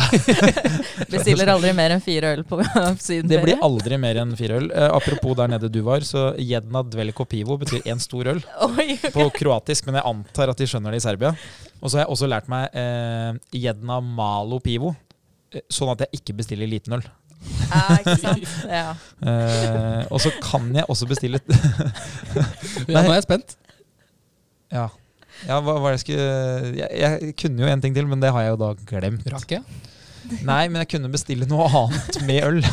Bestiller 1.11 1.49
aldri 1.51 1.73
mer 1.75 1.95
enn 1.95 2.03
fire 2.03 2.29
øl 2.37 2.43
på 2.47 2.59
sydenferie. 2.63 3.27
Det 3.27 3.41
blir 3.43 3.63
aldri 3.65 3.99
mer 3.99 4.21
enn 4.21 4.31
fire 4.39 4.61
øl. 4.61 4.69
Eh, 4.71 4.87
apropos 4.87 5.35
der 5.39 5.51
nede 5.51 5.71
du 5.73 5.81
var, 5.85 6.05
så 6.07 6.29
jedna 6.39 6.83
dveliko 6.87 7.25
pivo 7.27 7.57
betyr 7.61 7.83
én 7.91 7.99
stor 8.03 8.31
øl. 8.35 8.41
Oi, 8.69 8.95
På 9.11 9.27
kroatisk, 9.35 9.89
men 9.89 9.99
jeg 9.99 10.07
antar 10.13 10.53
at 10.53 10.61
de 10.61 10.69
skjønner 10.69 10.95
det 10.95 11.01
i 11.01 11.05
Serbia. 11.07 11.33
Og 11.81 11.89
så 11.89 11.97
har 11.97 12.05
jeg 12.05 12.13
også 12.15 12.29
lært 12.31 12.51
meg 12.51 12.77
eh, 12.77 13.41
jedna 13.67 13.99
malo 14.05 14.61
pivo, 14.63 14.93
eh, 15.51 15.65
sånn 15.71 15.91
at 15.95 16.05
jeg 16.05 16.21
ikke 16.21 16.37
bestiller 16.39 16.69
liten 16.71 16.99
øl. 16.99 17.05
Ja, 17.41 17.83
ikke 17.99 18.15
sant? 18.21 18.47
Ja. 18.81 18.87
Eh, 19.25 20.03
og 20.11 20.21
så 20.23 20.31
kan 20.43 20.69
jeg 20.75 20.85
også 20.91 21.07
bestille 21.09 21.41
Ja, 22.91 23.01
nå 23.01 23.09
er 23.09 23.17
jeg 23.17 23.25
spent. 23.27 23.55
Ja, 24.71 24.87
ja 25.47 25.57
hva 25.65 25.77
hva 25.81 25.93
jeg 25.95 26.03
skulle 26.03 26.27
jeg, 26.77 26.89
jeg 27.01 27.33
kunne 27.39 27.63
jo 27.63 27.71
en 27.71 27.81
ting 27.83 27.95
til, 27.97 28.07
men 28.07 28.21
det 28.23 28.31
har 28.33 28.45
jeg 28.45 28.55
jo 28.55 28.61
da 28.61 28.71
glemt. 28.93 29.27
Rake. 29.33 29.61
Nei, 30.45 30.63
men 30.69 30.83
jeg 30.83 30.91
kunne 30.93 31.11
bestille 31.11 31.47
noe 31.49 31.67
annet 31.67 32.21
med 32.27 32.45
øl. 32.47 32.61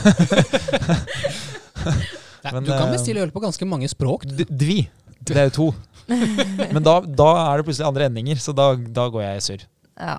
Men, 2.48 2.62
du 2.64 2.70
kan 2.70 2.86
eh, 2.86 2.92
bestille 2.94 3.20
øl 3.20 3.32
på 3.34 3.42
ganske 3.42 3.66
mange 3.68 3.88
språk. 3.90 4.22
dvi. 4.30 4.78
Det 5.26 5.36
er 5.36 5.48
jo 5.50 5.54
to. 5.56 5.66
Men 6.08 6.80
da, 6.86 7.00
da 7.02 7.26
er 7.42 7.60
det 7.60 7.66
plutselig 7.66 7.88
andre 7.88 8.06
endinger, 8.08 8.38
så 8.40 8.54
da, 8.56 8.70
da 8.78 9.08
går 9.12 9.24
jeg 9.26 9.40
i 9.40 9.42
surr. 9.48 9.66
ja. 10.00 10.14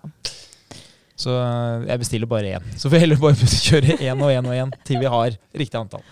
Så 1.20 1.34
øh, 1.36 1.88
jeg 1.90 2.02
bestiller 2.02 2.30
bare 2.32 2.58
én. 2.58 2.68
Så 2.80 2.88
får 2.88 3.00
jeg 3.00 3.06
heller 3.08 3.22
bare 3.22 3.50
kjøre 3.68 3.98
én 4.00 4.24
og 4.24 4.32
én 4.32 4.48
og 4.48 4.56
én 4.56 4.76
til 4.88 5.02
vi 5.02 5.10
har 5.12 5.36
riktig 5.62 5.80
antall. 5.80 6.06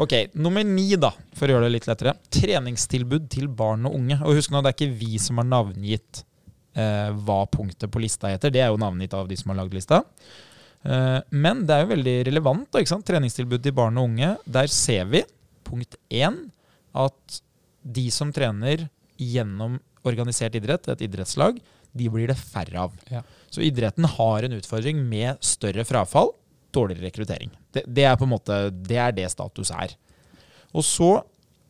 Ok, 0.00 0.14
Nummer 0.40 0.64
ni, 0.64 0.94
da, 0.96 1.10
for 1.36 1.48
å 1.48 1.56
gjøre 1.56 1.68
det 1.68 1.74
litt 1.74 1.88
lettere. 1.88 2.14
Treningstilbud 2.32 3.28
til 3.32 3.48
barn 3.52 3.84
og 3.88 3.96
unge. 3.98 4.16
Og 4.24 4.38
husk 4.38 4.52
nå, 4.52 4.62
det 4.64 4.72
er 4.72 4.76
ikke 4.78 5.00
vi 5.02 5.18
som 5.20 5.40
har 5.40 5.48
navngitt 5.48 6.22
eh, 6.76 7.10
hva 7.26 7.42
punktet 7.52 7.92
på 7.92 8.00
lista 8.00 8.30
heter. 8.32 8.52
Det 8.54 8.62
er 8.64 8.72
jo 8.72 8.80
navngitt 8.80 9.16
av 9.16 9.28
de 9.28 9.36
som 9.36 9.52
har 9.52 9.60
lagd 9.60 9.76
lista. 9.76 10.00
Eh, 10.82 11.18
men 11.44 11.66
det 11.68 11.76
er 11.76 11.84
jo 11.84 11.92
veldig 11.92 12.16
relevant. 12.30 12.70
da, 12.70 12.80
ikke 12.80 12.94
sant? 12.94 13.06
Treningstilbud 13.08 13.64
til 13.64 13.76
barn 13.76 14.00
og 14.00 14.08
unge. 14.10 14.32
Der 14.56 14.72
ser 14.72 15.08
vi, 15.12 15.24
punkt 15.68 15.98
én, 16.08 16.40
at 16.96 17.42
de 17.82 18.08
som 18.14 18.32
trener 18.32 18.88
gjennom 19.20 19.76
organisert 20.08 20.56
idrett, 20.58 20.88
et 20.88 21.04
idrettslag, 21.04 21.60
de 21.92 22.08
blir 22.10 22.32
det 22.32 22.38
færre 22.40 22.88
av. 22.88 22.96
Ja. 23.12 23.22
Så 23.52 23.60
idretten 23.64 24.06
har 24.08 24.46
en 24.46 24.56
utfordring 24.56 25.02
med 25.08 25.42
større 25.44 25.84
frafall, 25.84 26.32
dårligere 26.72 27.10
rekruttering. 27.10 27.52
Det, 27.72 27.84
det 27.86 28.06
er 28.08 28.16
på 28.16 28.24
en 28.24 28.32
måte 28.32 28.62
det 28.72 28.96
er 28.96 29.12
det 29.16 29.28
status 29.32 29.74
er. 29.76 29.92
Og 30.72 30.84
så 30.88 31.18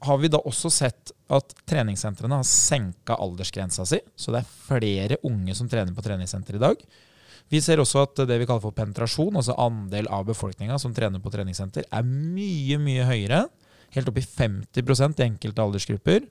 har 0.06 0.18
vi 0.18 0.30
da 0.30 0.38
også 0.46 0.70
sett 0.70 1.12
at 1.32 1.54
treningssentrene 1.68 2.38
har 2.40 2.46
senka 2.46 3.16
aldersgrensa 3.22 3.86
si, 3.88 3.98
så 4.18 4.34
det 4.34 4.42
er 4.42 4.52
flere 4.68 5.18
unge 5.26 5.54
som 5.58 5.70
trener 5.70 5.94
på 5.94 6.04
treningssenter 6.04 6.58
i 6.58 6.62
dag. 6.62 6.84
Vi 7.52 7.60
ser 7.62 7.82
også 7.82 8.04
at 8.06 8.22
det 8.28 8.38
vi 8.40 8.46
kaller 8.48 8.64
for 8.64 8.74
penetrasjon, 8.76 9.36
altså 9.38 9.56
andel 9.60 10.08
av 10.10 10.26
befolkninga 10.30 10.78
som 10.80 10.94
trener 10.96 11.22
på 11.22 11.32
treningssenter, 11.34 11.86
er 11.90 12.06
mye, 12.06 12.78
mye 12.82 13.06
høyere. 13.08 13.42
Helt 13.92 14.08
opp 14.08 14.18
i 14.18 14.24
50 14.24 14.80
i 14.80 15.26
enkelte 15.26 15.66
aldersgrupper 15.66 16.24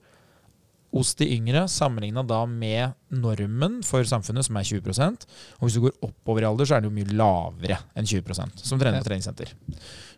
hos 0.91 1.13
de 1.15 1.27
yngre, 1.37 1.63
sammenligna 1.71 2.23
da 2.27 2.41
med 2.45 2.91
normen 3.15 3.77
for 3.87 4.03
samfunnet, 4.03 4.43
som 4.43 4.57
er 4.59 4.65
20% 4.67 5.25
Og 5.59 5.63
hvis 5.67 5.77
du 5.77 5.85
går 5.85 5.93
oppover 6.03 6.43
i 6.43 6.49
alder, 6.49 6.67
så 6.67 6.75
er 6.75 6.83
det 6.83 6.89
jo 6.91 6.95
mye 6.97 7.15
lavere 7.15 7.77
enn 7.95 8.09
20% 8.09 8.59
som 8.67 8.79
trener 8.81 8.99
på 8.99 9.07
treningssenter. 9.07 9.53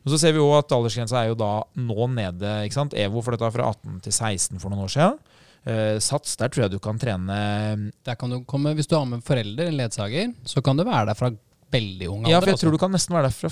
Og 0.03 0.11
Så 0.11 0.19
ser 0.19 0.33
vi 0.33 0.41
jo 0.41 0.49
at 0.57 0.73
aldersgrensa 0.73 1.21
er 1.21 1.29
jo 1.29 1.37
da 1.39 1.51
nå 1.77 2.07
nede. 2.11 2.55
ikke 2.65 2.73
sant? 2.79 2.93
EVO 2.97 3.21
flytta 3.21 3.51
fra 3.53 3.69
18 3.69 4.01
til 4.07 4.11
16 4.17 4.59
for 4.59 4.73
noen 4.73 4.83
år 4.87 4.93
siden. 4.95 5.19
Eh, 5.63 5.99
sats, 6.03 6.35
der 6.41 6.49
tror 6.51 6.65
jeg 6.65 6.71
du 6.73 6.79
kan 6.83 6.97
trene 6.99 7.91
Der 8.03 8.15
kan 8.19 8.29
du 8.33 8.41
komme, 8.43 8.73
Hvis 8.75 8.87
du 8.89 8.97
har 8.97 9.05
med 9.05 9.23
forelder, 9.23 9.67
en 9.69 9.77
ledsager, 9.77 10.33
så 10.43 10.61
kan 10.61 10.75
du 10.75 10.83
være 10.83 11.05
der 11.05 11.15
fra 11.15 11.29
veldig 11.71 12.09
ung 12.09 12.25
alder. 12.25 12.31
Ja, 12.33 12.39
for 12.41 12.47
jeg 12.51 12.57
også. 12.57 12.65
tror 12.65 12.71
du 12.75 12.77
kan 12.81 12.91
nesten 12.91 13.15
være 13.15 13.29
der 13.29 13.37
fra 13.37 13.49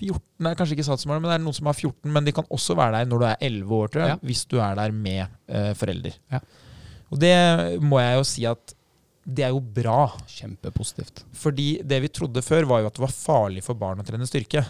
14 0.00 0.20
Nei, 0.46 0.54
kanskje 0.58 0.76
ikke 0.78 0.86
satsmålet, 0.88 1.20
men 1.22 1.30
det 1.30 1.36
er 1.38 1.44
noen 1.44 1.56
som 1.56 1.68
har 1.70 1.76
14. 1.76 2.10
Men 2.16 2.24
de 2.26 2.32
kan 2.36 2.48
også 2.48 2.74
være 2.78 2.96
der 2.98 3.08
når 3.10 3.20
du 3.22 3.26
er 3.28 3.46
11 3.50 3.74
år, 3.76 3.90
tror 3.92 4.02
jeg, 4.06 4.14
Ja. 4.16 4.18
hvis 4.24 4.42
du 4.48 4.56
er 4.64 4.74
der 4.80 4.94
med 4.96 5.26
uh, 5.52 5.70
forelder. 5.76 6.16
Ja. 6.32 6.40
Og 7.10 7.20
det 7.20 7.34
må 7.84 7.98
jeg 8.00 8.16
jo 8.20 8.24
si 8.30 8.46
at 8.48 8.74
det 9.30 9.44
er 9.46 9.52
jo 9.52 9.60
bra. 9.60 9.98
Kjempepositivt. 10.32 11.24
Fordi 11.36 11.68
det 11.86 12.00
vi 12.02 12.08
trodde 12.08 12.42
før, 12.42 12.64
var 12.70 12.80
jo 12.80 12.88
at 12.88 12.96
det 12.96 13.02
var 13.04 13.12
farlig 13.14 13.62
for 13.66 13.74
barn 13.78 14.00
å 14.00 14.06
trene 14.06 14.26
styrke. 14.26 14.64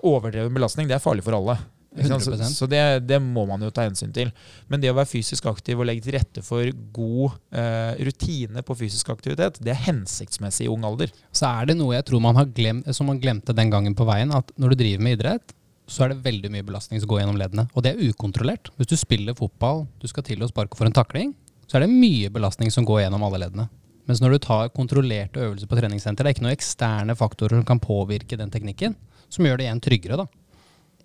Overdreven 0.00 0.54
belastning 0.56 0.88
det 0.88 0.96
er 0.96 1.04
farlig 1.04 1.22
for 1.26 1.36
alle. 1.36 1.58
Så, 1.94 2.32
100%. 2.32 2.42
så 2.58 2.66
det, 2.66 2.80
det 3.06 3.20
må 3.22 3.44
man 3.46 3.62
jo 3.62 3.70
ta 3.70 3.84
hensyn 3.86 4.10
til. 4.14 4.32
Men 4.66 4.82
det 4.82 4.90
å 4.90 4.96
være 4.96 5.12
fysisk 5.12 5.46
aktiv 5.46 5.78
og 5.78 5.86
legge 5.86 6.02
til 6.02 6.16
rette 6.16 6.42
for 6.42 6.66
god 6.96 7.36
eh, 7.54 8.00
rutine 8.08 8.64
på 8.66 8.76
fysisk 8.80 9.12
aktivitet, 9.14 9.60
det 9.62 9.70
er 9.70 9.84
hensiktsmessig 9.86 10.66
i 10.66 10.72
ung 10.72 10.86
alder. 10.86 11.12
Så 11.30 11.46
er 11.46 11.70
det 11.70 11.78
noe 11.78 11.94
jeg 11.94 12.08
tror 12.08 12.24
man 12.24 12.40
har 12.40 12.50
glemt, 12.50 12.90
som 12.96 13.06
man 13.10 13.20
glemte 13.22 13.54
den 13.54 13.70
gangen 13.70 13.94
på 13.94 14.08
veien, 14.08 14.34
at 14.34 14.50
når 14.58 14.74
du 14.74 14.82
driver 14.82 15.06
med 15.06 15.20
idrett, 15.20 15.54
så 15.86 16.04
er 16.04 16.14
det 16.14 16.24
veldig 16.24 16.50
mye 16.50 16.66
belastning 16.66 17.00
som 17.00 17.10
går 17.12 17.22
gjennom 17.22 17.38
leddene. 17.38 17.68
Og 17.76 17.84
det 17.84 17.92
er 17.92 18.10
ukontrollert. 18.10 18.72
Hvis 18.78 18.90
du 18.90 18.96
spiller 18.98 19.36
fotball, 19.38 19.84
du 20.00 20.08
skal 20.10 20.26
til 20.26 20.42
å 20.42 20.50
sparke 20.50 20.78
for 20.78 20.88
en 20.88 20.96
takling, 20.96 21.34
så 21.68 21.78
er 21.78 21.84
det 21.84 21.92
mye 21.92 22.30
belastning 22.32 22.72
som 22.74 22.86
går 22.88 23.04
gjennom 23.04 23.24
alle 23.28 23.44
leddene. 23.44 23.68
Mens 24.08 24.20
når 24.20 24.34
du 24.34 24.44
tar 24.44 24.72
kontrollerte 24.74 25.40
øvelser 25.46 25.68
på 25.68 25.78
treningssenter, 25.78 26.24
det 26.24 26.32
er 26.32 26.36
ikke 26.36 26.44
noen 26.44 26.56
eksterne 26.56 27.16
faktorer 27.16 27.60
som 27.60 27.68
kan 27.68 27.80
påvirke 27.80 28.36
den 28.40 28.52
teknikken, 28.52 28.96
som 29.32 29.46
gjør 29.46 29.60
det 29.60 29.68
igjen 29.68 29.84
tryggere. 29.84 30.18
da. 30.24 30.43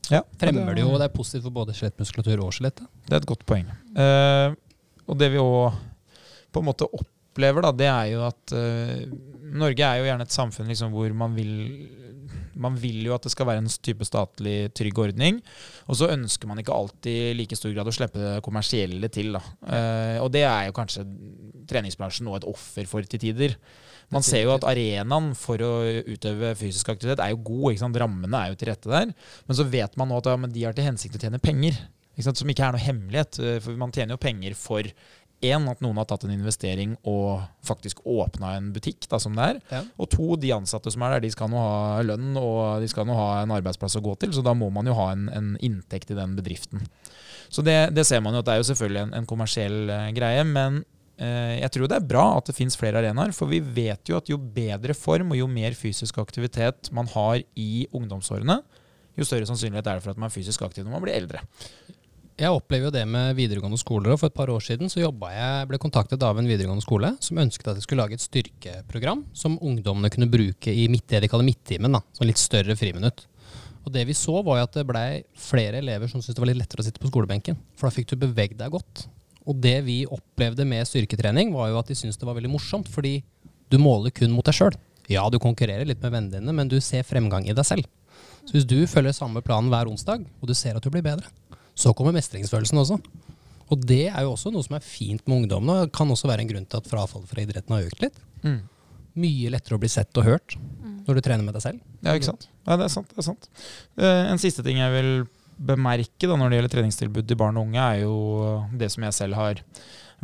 Ja, 0.09 0.23
Fremmer 0.41 0.75
det 0.75 0.83
jo, 0.83 0.95
det 0.97 1.07
er 1.09 1.13
positivt 1.13 1.45
for 1.45 1.55
både 1.61 1.75
skjelettmuskulatur 1.77 2.41
og 2.43 2.53
skjelettet. 2.55 2.89
Det 3.05 3.15
er 3.15 3.21
et 3.21 3.29
godt 3.29 3.45
poeng. 3.49 3.69
Eh, 3.93 4.57
og 5.09 5.17
det 5.19 5.31
vi 5.33 5.41
òg 5.41 5.77
på 6.49 6.61
en 6.61 6.69
måte 6.69 6.87
opplever, 6.89 7.65
da, 7.65 7.73
det 7.77 7.89
er 7.91 8.11
jo 8.13 8.23
at 8.25 8.55
eh, 8.57 9.05
Norge 9.49 9.85
er 9.85 10.01
jo 10.01 10.09
gjerne 10.09 10.25
et 10.25 10.35
samfunn 10.35 10.69
liksom, 10.69 10.93
hvor 10.93 11.13
man 11.17 11.37
vil 11.37 11.53
man 12.59 12.75
vil 12.79 13.05
jo 13.07 13.15
at 13.15 13.25
det 13.25 13.31
skal 13.33 13.47
være 13.49 13.63
en 13.63 13.71
type 13.83 14.05
statlig 14.07 14.71
trygg 14.77 14.99
ordning. 15.01 15.39
Og 15.89 15.99
så 15.99 16.11
ønsker 16.13 16.49
man 16.49 16.59
ikke 16.61 16.75
alltid 16.75 17.29
i 17.29 17.35
like 17.37 17.57
stor 17.57 17.73
grad 17.75 17.89
å 17.89 17.93
slippe 17.95 18.19
det 18.19 18.33
kommersielle 18.45 19.09
til. 19.13 19.31
Da. 19.37 19.43
Eh, 19.63 20.17
og 20.23 20.31
det 20.35 20.43
er 20.47 20.67
jo 20.67 20.75
kanskje 20.77 21.05
treningsbransjen 21.69 22.27
nå 22.27 22.35
et 22.37 22.47
offer 22.49 22.89
for 22.89 23.05
til 23.07 23.21
tider. 23.23 23.55
Man 24.09 24.25
ser 24.25 24.41
jo 24.45 24.55
at 24.55 24.65
arenaen 24.65 25.31
for 25.37 25.61
å 25.61 25.71
utøve 26.09 26.55
fysisk 26.57 26.89
aktivitet 26.95 27.21
er 27.21 27.35
jo 27.35 27.43
god. 27.45 27.71
Ikke 27.73 27.83
sant? 27.83 27.99
Rammene 28.01 28.41
er 28.43 28.51
jo 28.53 28.59
til 28.59 28.71
rette 28.71 28.89
der. 28.89 29.13
Men 29.45 29.59
så 29.59 29.67
vet 29.69 29.95
man 30.01 30.09
nå 30.09 30.17
at 30.17 30.29
ja, 30.31 30.35
men 30.41 30.53
de 30.55 30.65
har 30.65 30.73
til 30.77 30.87
hensikt 30.89 31.19
å 31.19 31.21
tjene 31.21 31.41
penger. 31.43 31.77
Ikke 32.15 32.25
sant? 32.25 32.41
Som 32.41 32.49
ikke 32.51 32.65
er 32.67 32.73
noe 32.75 32.83
hemmelighet. 32.83 33.39
eh, 33.39 33.59
For 33.63 33.77
man 33.77 33.93
tjener 33.95 34.17
jo 34.17 34.21
penger 34.23 34.57
for 34.57 34.89
én, 35.39 35.69
at 35.71 35.79
noen 35.79 35.95
har 35.95 36.03
tatt 36.09 36.25
en 36.27 36.33
investering 36.35 36.97
og 37.07 37.45
faktisk 37.63 38.01
åpna 38.03 38.57
en 38.57 38.73
butikk, 38.75 39.05
da, 39.07 39.21
som 39.23 39.37
det 39.37 39.45
er. 39.53 39.61
Ja. 39.71 39.83
Og 39.95 40.09
to, 40.11 40.33
de 40.35 40.51
ansatte 40.51 40.91
som 40.91 41.05
er 41.07 41.13
der, 41.15 41.23
de 41.23 41.31
skal 41.31 41.47
nå 41.53 41.61
ha 41.63 42.01
lønn 42.03 42.33
og 42.41 42.81
de 42.83 42.89
skal 42.91 43.07
nå 43.07 43.15
ha 43.15 43.29
en 43.45 43.53
arbeidsplass 43.55 43.95
å 43.95 44.03
gå 44.03 44.17
til, 44.19 44.33
så 44.35 44.43
da 44.43 44.51
må 44.57 44.67
man 44.75 44.89
jo 44.89 44.97
ha 44.97 45.13
en, 45.13 45.29
en 45.31 45.53
inntekt 45.63 46.11
i 46.11 46.17
den 46.17 46.35
bedriften. 46.35 46.83
Så 47.47 47.63
det, 47.63 47.77
det 47.95 48.03
ser 48.09 48.19
man 48.25 48.35
jo 48.35 48.43
at 48.43 48.49
det 48.49 48.57
er 48.57 48.59
jo 48.65 48.67
selvfølgelig 48.73 49.05
en, 49.05 49.13
en 49.21 49.29
kommersiell 49.29 49.79
eh, 49.95 50.09
greie, 50.17 50.43
men 50.43 50.83
jeg 51.19 51.71
tror 51.75 51.89
det 51.91 51.97
er 51.97 52.07
bra 52.07 52.25
at 52.37 52.47
det 52.47 52.55
fins 52.55 52.77
flere 52.79 53.01
arenaer, 53.01 53.33
for 53.35 53.51
vi 53.51 53.59
vet 53.59 54.07
jo 54.07 54.15
at 54.15 54.29
jo 54.31 54.37
bedre 54.39 54.95
form 54.95 55.33
og 55.33 55.41
jo 55.41 55.49
mer 55.51 55.75
fysisk 55.75 56.21
aktivitet 56.21 56.91
man 56.95 57.09
har 57.11 57.41
i 57.59 57.85
ungdomsårene, 57.91 58.61
jo 59.19 59.27
større 59.27 59.47
sannsynlighet 59.49 59.87
er 59.87 59.99
det 59.99 60.05
for 60.05 60.13
at 60.13 60.21
man 60.21 60.29
er 60.29 60.35
fysisk 60.35 60.63
aktiv 60.63 60.85
når 60.85 60.95
man 60.95 61.03
blir 61.03 61.17
eldre. 61.17 61.43
Jeg 62.39 62.55
opplever 62.55 62.87
jo 62.87 62.93
det 62.95 63.01
med 63.03 63.33
videregående 63.35 63.77
skoler. 63.79 64.13
For 64.15 64.31
et 64.31 64.35
par 64.35 64.51
år 64.53 64.63
siden 64.63 64.87
så 64.91 65.01
jeg, 65.01 65.11
ble 65.67 65.79
kontaktet 65.81 66.23
av 66.23 66.37
en 66.39 66.47
videregående 66.47 66.85
skole 66.85 67.11
som 67.23 67.41
ønsket 67.41 67.67
at 67.67 67.79
jeg 67.79 67.83
skulle 67.83 68.05
lage 68.05 68.15
et 68.15 68.23
styrkeprogram 68.23 69.25
som 69.35 69.57
ungdommene 69.59 70.11
kunne 70.13 70.29
bruke 70.31 70.71
i 70.71 70.87
midt, 70.91 71.09
det 71.11 71.25
de 71.25 71.31
kaller 71.31 71.47
midttimen. 71.47 71.97
da, 71.97 71.99
Sånn 72.15 72.31
litt 72.31 72.39
større 72.39 72.77
friminutt. 72.79 73.25
Og 73.83 73.91
det 73.91 74.05
vi 74.07 74.15
så 74.15 74.39
var 74.45 74.61
jo 74.61 74.67
at 74.69 74.77
det 74.77 74.87
blei 74.87 75.07
flere 75.39 75.81
elever 75.83 76.07
som 76.07 76.23
syntes 76.23 76.37
det 76.37 76.43
var 76.45 76.51
litt 76.53 76.61
lettere 76.61 76.83
å 76.83 76.87
sitte 76.87 77.03
på 77.03 77.11
skolebenken. 77.11 77.59
For 77.75 77.89
da 77.89 77.95
fikk 77.95 78.13
du 78.13 78.21
beveget 78.23 78.59
deg 78.59 78.71
godt. 78.71 79.09
Og 79.49 79.57
det 79.57 79.79
vi 79.87 80.03
opplevde 80.05 80.65
med 80.69 80.85
styrketrening, 80.85 81.53
var 81.55 81.71
jo 81.71 81.79
at 81.79 81.89
de 81.89 81.97
syntes 81.97 82.19
det 82.21 82.27
var 82.27 82.37
veldig 82.37 82.51
morsomt, 82.53 82.89
fordi 82.91 83.19
du 83.69 83.79
måler 83.81 84.13
kun 84.13 84.33
mot 84.33 84.45
deg 84.45 84.57
sjøl. 84.57 84.77
Ja, 85.09 85.23
du 85.33 85.39
konkurrerer 85.41 85.87
litt 85.89 86.01
med 86.03 86.13
vennene 86.13 86.37
dine, 86.37 86.53
men 86.53 86.69
du 86.69 86.77
ser 86.83 87.07
fremgang 87.07 87.47
i 87.49 87.55
deg 87.57 87.65
selv. 87.65 87.87
Så 88.45 88.55
hvis 88.55 88.67
du 88.69 88.77
følger 88.89 89.15
samme 89.15 89.41
planen 89.45 89.71
hver 89.73 89.89
onsdag, 89.89 90.21
og 90.39 90.49
du 90.49 90.53
ser 90.57 90.77
at 90.77 90.85
du 90.85 90.91
blir 90.93 91.05
bedre, 91.05 91.25
så 91.77 91.93
kommer 91.97 92.13
mestringsfølelsen 92.15 92.81
også. 92.81 92.99
Og 93.69 93.85
det 93.89 94.07
er 94.09 94.25
jo 94.25 94.33
også 94.33 94.51
noe 94.53 94.65
som 94.65 94.77
er 94.77 94.85
fint 94.85 95.25
med 95.25 95.43
ungdommene, 95.43 95.85
og 95.85 95.93
kan 95.93 96.09
også 96.09 96.29
være 96.29 96.45
en 96.45 96.51
grunn 96.51 96.69
til 96.69 96.81
at 96.81 96.89
frafallet 96.89 97.29
fra 97.29 97.43
idretten 97.45 97.75
har 97.75 97.89
økt 97.89 98.05
litt. 98.05 98.21
Mye 99.19 99.51
lettere 99.53 99.77
å 99.77 99.81
bli 99.81 99.89
sett 99.91 100.21
og 100.21 100.29
hørt 100.29 100.57
når 101.09 101.17
du 101.17 101.25
trener 101.25 101.45
med 101.45 101.55
deg 101.57 101.63
selv. 101.65 101.81
Ja, 102.05 102.13
ikke 102.13 102.29
sant? 102.29 102.45
Ja, 102.67 102.77
det 102.77 102.85
er 102.85 102.93
sant. 102.93 103.09
Det 103.13 103.21
er 103.23 103.25
sant. 103.31 103.49
Uh, 103.97 104.29
en 104.29 104.41
siste 104.41 104.61
ting 104.65 104.77
jeg 104.77 104.93
vil 104.93 105.11
bemerke 105.59 106.27
da, 106.27 106.35
når 106.37 106.49
det 106.49 106.59
gjelder 106.59 106.75
treningstilbud 106.75 107.27
til 107.27 107.39
barn 107.39 107.59
og 107.59 107.67
unge, 107.67 107.83
er 107.83 108.03
jo 108.05 108.15
det 108.79 108.91
som 108.93 109.05
jeg 109.05 109.17
selv 109.17 109.39
har 109.39 109.63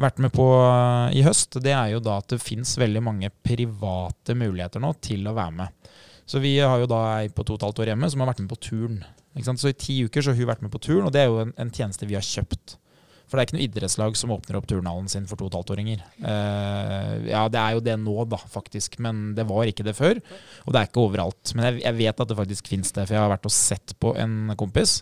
vært 0.01 0.21
med 0.23 0.33
på 0.35 0.45
eh, 0.59 1.17
i 1.19 1.25
høst. 1.25 1.59
Det 1.63 1.73
er 1.75 1.93
jo 1.93 2.03
da 2.03 2.19
at 2.21 2.31
det 2.31 2.43
fins 2.43 2.75
veldig 2.79 3.03
mange 3.03 3.31
private 3.45 4.35
muligheter 4.37 4.83
nå 4.83 4.93
til 5.03 5.27
å 5.27 5.35
være 5.35 5.57
med. 5.61 5.91
Så 6.25 6.41
vi 6.41 6.55
har 6.57 6.79
jo 6.81 6.89
da 6.89 7.01
ei 7.19 7.29
på 7.29 7.45
to 7.45 7.53
og 7.53 7.61
et 7.61 7.67
halvt 7.67 7.83
år 7.83 7.93
hjemme 7.93 8.09
som 8.11 8.23
har 8.23 8.31
vært 8.31 8.41
med 8.41 8.51
på 8.51 8.63
turn. 8.71 9.03
Så 9.35 9.69
i 9.69 9.77
ti 9.77 9.99
uker 10.07 10.23
så 10.23 10.31
har 10.31 10.39
hun 10.39 10.49
vært 10.49 10.63
med 10.65 10.73
på 10.73 10.81
turn, 10.81 11.05
og 11.05 11.13
det 11.13 11.21
er 11.21 11.29
jo 11.29 11.43
en, 11.43 11.53
en 11.59 11.71
tjeneste 11.73 12.07
vi 12.09 12.17
har 12.17 12.25
kjøpt. 12.25 12.79
For 13.25 13.37
det 13.37 13.41
er 13.41 13.47
ikke 13.47 13.57
noe 13.57 13.65
idrettslag 13.65 14.17
som 14.19 14.33
åpner 14.35 14.57
opp 14.59 14.67
turnhallen 14.69 15.09
sin 15.09 15.25
for 15.29 15.39
to 15.39 15.47
og 15.47 15.51
et 15.51 15.57
halvt 15.57 15.71
åringer. 15.73 16.01
Uh, 16.21 17.25
ja, 17.25 17.41
det 17.49 17.61
er 17.61 17.75
jo 17.75 17.83
det 17.87 17.95
nå, 17.99 18.15
da, 18.29 18.37
faktisk. 18.37 18.99
Men 19.01 19.31
det 19.37 19.47
var 19.49 19.69
ikke 19.69 19.85
det 19.85 19.95
før. 19.97 20.21
Og 20.65 20.73
det 20.73 20.81
er 20.81 20.89
ikke 20.89 21.05
overalt. 21.07 21.53
Men 21.57 21.67
jeg, 21.67 21.81
jeg 21.87 21.97
vet 22.03 22.21
at 22.21 22.31
det 22.31 22.37
faktisk 22.37 22.69
fins 22.69 22.93
det, 22.93 23.07
for 23.07 23.17
jeg 23.17 23.23
har 23.25 23.33
vært 23.33 23.49
og 23.49 23.55
sett 23.55 23.95
på 24.01 24.13
en 24.21 24.53
kompis. 24.59 24.99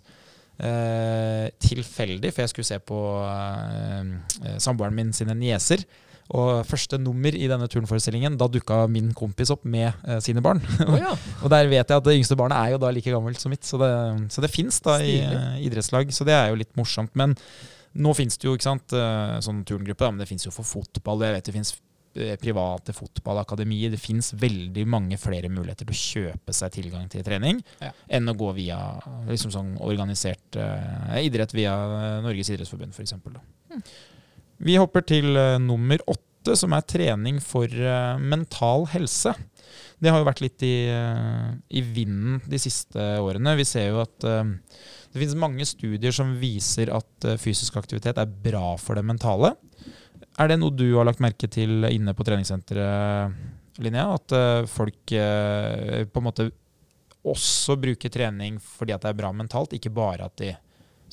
Eh, 0.62 1.50
tilfeldig, 1.66 2.30
for 2.30 2.44
jeg 2.44 2.52
skulle 2.52 2.68
se 2.68 2.78
på 2.86 2.98
eh, 3.26 4.10
eh, 4.46 4.58
samboeren 4.62 4.96
min 4.96 5.14
sine 5.16 5.36
nieser. 5.38 5.82
Og 6.34 6.64
første 6.66 6.98
nummer 7.02 7.36
i 7.36 7.50
denne 7.52 7.68
turnforestillingen, 7.70 8.38
da 8.40 8.48
dukka 8.48 8.86
min 8.88 9.12
kompis 9.18 9.52
opp 9.54 9.66
med 9.66 9.90
eh, 10.08 10.22
sine 10.24 10.44
barn. 10.46 10.62
og 11.44 11.50
der 11.52 11.70
vet 11.72 11.90
jeg 11.90 11.98
at 11.98 12.06
det 12.06 12.18
yngste 12.20 12.38
barnet 12.40 12.60
er 12.60 12.76
jo 12.76 12.82
da 12.86 12.94
like 12.94 13.12
gammelt 13.12 13.42
som 13.42 13.54
mitt, 13.54 13.66
så 13.68 13.82
det, 13.82 13.94
så 14.34 14.44
det 14.46 14.54
fins 14.54 14.80
da 14.86 15.00
i 15.04 15.18
eh, 15.26 15.64
idrettslag. 15.68 16.14
Så 16.14 16.28
det 16.28 16.38
er 16.38 16.52
jo 16.54 16.60
litt 16.62 16.74
morsomt. 16.80 17.12
Men 17.20 17.36
nå 17.94 18.14
fins 18.18 18.38
det 18.38 18.48
jo 18.48 18.56
ikke 18.58 18.66
sant, 18.66 18.94
sånn 19.46 19.60
turngruppe, 19.70 20.02
da, 20.02 20.14
men 20.14 20.24
det 20.24 20.30
fins 20.30 20.48
jo 20.48 20.54
for 20.54 20.66
fotball. 20.66 21.22
Jeg 21.28 21.36
vet 21.36 21.50
det 21.50 21.58
fins 21.58 21.76
private 22.42 22.94
fotballakademier. 22.96 23.92
Det 23.94 24.00
fins 24.02 24.34
veldig 24.38 24.86
mange 24.90 25.18
flere 25.22 25.50
muligheter 25.50 25.88
til 25.90 25.94
å 25.96 26.02
kjøpe 26.02 26.54
seg 26.56 26.76
tilgang 26.80 27.08
til 27.12 27.24
trening 27.26 27.62
Ja. 27.82 27.92
enn 28.08 28.30
å 28.30 28.36
gå 28.38 28.52
via 28.58 28.78
liksom 29.30 29.52
sånn 29.54 29.72
organisert 29.82 30.58
uh, 30.60 31.16
idrett 31.20 31.54
via 31.56 31.74
eh, 31.74 32.20
Norges 32.26 32.52
idrettsforbund, 32.54 32.94
f.eks. 32.94 33.16
Vi 34.64 34.78
hopper 34.80 35.02
til 35.10 35.34
uh, 35.36 35.58
nummer 35.62 36.00
åtte, 36.08 36.56
som 36.60 36.74
er 36.76 36.84
trening 36.86 37.40
for 37.44 37.66
uh, 37.72 38.20
mental 38.20 38.86
helse. 38.92 39.34
Det 40.04 40.12
har 40.12 40.20
jo 40.20 40.28
vært 40.28 40.42
litt 40.44 40.64
i, 40.68 40.74
eh, 40.92 41.54
i 41.80 41.82
vinden 41.82 42.42
de 42.52 42.60
siste 42.60 43.00
årene. 43.24 43.54
Vi 43.56 43.64
ser 43.66 43.88
jo 43.94 44.02
at 44.04 44.26
eh, 44.28 44.50
det 45.14 45.22
finnes 45.22 45.38
mange 45.40 45.66
studier 45.66 46.12
som 46.14 46.34
viser 46.42 46.92
at 46.94 47.28
eh, 47.30 47.38
fysisk 47.40 47.78
aktivitet 47.80 48.20
er 48.20 48.28
bra 48.44 48.74
for 48.82 49.00
det 49.00 49.06
mentale. 49.08 49.54
Er 50.42 50.50
det 50.50 50.58
noe 50.58 50.74
du 50.74 50.88
har 50.96 51.06
lagt 51.06 51.22
merke 51.22 51.48
til 51.52 51.86
inne 51.92 52.14
på 52.18 52.26
treningssenteret, 52.26 53.34
Linnea? 53.84 54.16
At 54.18 54.34
eh, 54.34 54.66
folk 54.70 55.14
eh, 55.14 56.04
på 56.10 56.22
en 56.22 56.28
måte 56.28 56.48
også 57.24 57.78
bruker 57.80 58.12
trening 58.12 58.58
fordi 58.62 58.96
at 58.96 59.06
det 59.06 59.14
er 59.14 59.20
bra 59.22 59.30
mentalt, 59.36 59.76
ikke 59.78 59.94
bare 59.94 60.28
at 60.28 60.36
de 60.42 60.52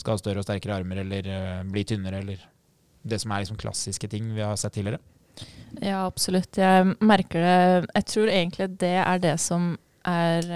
skal 0.00 0.16
ha 0.16 0.22
større 0.22 0.40
og 0.40 0.46
sterkere 0.46 0.78
armer 0.80 1.02
eller 1.04 1.28
eh, 1.28 1.60
bli 1.68 1.84
tynnere, 1.84 2.22
eller 2.24 2.46
det 3.02 3.20
som 3.20 3.32
er 3.32 3.44
liksom 3.44 3.60
klassiske 3.60 4.08
ting 4.12 4.32
vi 4.36 4.44
har 4.44 4.56
sett 4.60 4.78
tidligere? 4.78 5.02
Ja, 5.80 6.02
absolutt. 6.06 6.56
Jeg 6.58 6.96
merker 7.04 7.44
det. 7.44 7.92
Jeg 7.94 8.08
tror 8.10 8.32
egentlig 8.32 8.66
det 8.80 8.96
er 9.04 9.20
det 9.22 9.36
som 9.40 9.74
er 10.08 10.46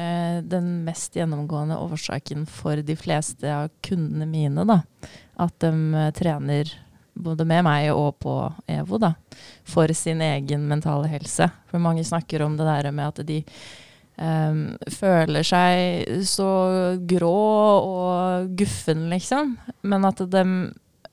den 0.45 0.71
mest 0.87 1.17
gjennomgående 1.17 1.77
årsaken 1.85 2.47
for 2.49 2.81
de 2.81 2.97
fleste 2.97 3.49
av 3.49 3.69
kundene 3.85 4.27
mine. 4.29 4.65
da. 4.69 4.81
At 5.41 5.57
de 5.61 5.73
trener 6.17 6.73
både 7.15 7.47
med 7.47 7.65
meg 7.67 7.89
og 7.95 8.19
på 8.23 8.35
EVO 8.71 8.99
da, 9.03 9.15
for 9.65 9.91
sin 9.95 10.23
egen 10.25 10.69
mentale 10.69 11.09
helse. 11.13 11.49
For 11.71 11.83
mange 11.83 12.05
snakker 12.05 12.43
om 12.43 12.59
det 12.59 12.69
der 12.69 12.91
med 12.93 13.13
at 13.13 13.27
de 13.27 13.41
um, 14.17 14.63
føler 14.91 15.47
seg 15.47 16.25
så 16.29 16.49
grå 17.07 17.35
og 17.81 18.57
guffen, 18.59 19.09
liksom. 19.13 19.55
Men 19.83 20.09
at 20.09 20.25
de 20.31 20.45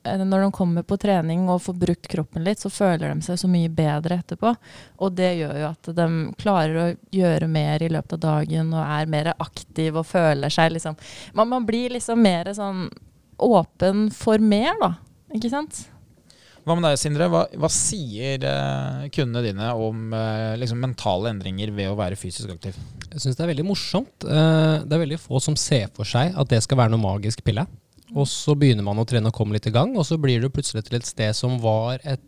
eh, 0.02 0.24
når 0.24 0.46
de 0.46 0.50
kommer 0.54 0.86
på 0.86 0.98
trening 1.00 1.46
og 1.50 1.62
får 1.66 1.78
brukt 1.84 2.10
kroppen 2.10 2.44
litt, 2.46 2.62
så 2.62 2.70
føler 2.72 3.12
de 3.12 3.26
seg 3.26 3.38
så 3.38 3.50
mye 3.50 3.70
bedre 3.70 4.18
etterpå. 4.22 4.54
Og 5.02 5.14
det 5.18 5.34
gjør 5.38 5.62
jo 5.62 5.70
at 5.70 5.94
de 6.00 6.08
klarer 6.42 6.82
å 6.82 6.90
gjøre 7.14 7.50
mer 7.50 7.82
i 7.82 7.92
løpet 7.92 8.18
av 8.18 8.26
dagen 8.26 8.74
og 8.74 8.82
er 8.84 9.14
mer 9.14 9.32
aktiv 9.38 9.96
og 9.96 10.08
føler 10.08 10.52
seg 10.52 10.74
liksom 10.74 10.98
Man, 11.34 11.48
man 11.48 11.66
blir 11.66 11.94
liksom 11.94 12.22
mer 12.22 12.50
sånn 12.54 12.88
åpen 13.42 14.10
for 14.14 14.38
mer, 14.38 14.76
da. 14.80 14.94
Ikke 15.34 15.50
sant? 15.50 15.86
Hva 16.62 16.76
med 16.78 16.84
deg, 16.86 16.98
Sindre? 17.00 17.26
Hva, 17.32 17.40
hva 17.58 17.68
sier 17.74 18.44
eh, 18.46 19.06
kundene 19.14 19.40
dine 19.48 19.70
om 19.74 20.12
eh, 20.14 20.52
liksom 20.62 20.78
mentale 20.78 21.32
endringer 21.32 21.72
ved 21.74 21.90
å 21.90 21.96
være 21.98 22.18
fysisk 22.18 22.52
aktiv? 22.54 22.76
Jeg 23.10 23.22
syns 23.24 23.38
det 23.38 23.42
er 23.42 23.50
veldig 23.50 23.64
morsomt. 23.66 24.26
Eh, 24.28 24.76
Det 24.86 24.94
er 24.94 25.02
veldig 25.02 25.18
få 25.24 25.40
som 25.42 25.56
ser 25.58 25.88
for 25.96 26.06
seg 26.06 26.36
at 26.38 26.52
det 26.52 26.60
skal 26.62 26.78
være 26.84 26.94
noe 26.94 27.02
magisk 27.02 27.42
pille. 27.46 27.64
Og 28.14 28.28
så 28.30 28.54
begynner 28.58 28.84
man 28.86 29.00
å 29.00 29.06
trene 29.08 29.30
og 29.32 29.34
komme 29.34 29.56
litt 29.56 29.66
i 29.66 29.72
gang, 29.74 29.94
og 29.98 30.04
så 30.06 30.18
blir 30.20 30.38
du 30.44 30.50
plutselig 30.52 30.84
til 30.86 30.98
et 31.00 31.08
sted 31.08 31.34
som 31.34 31.56
var 31.62 31.98
et, 32.04 32.22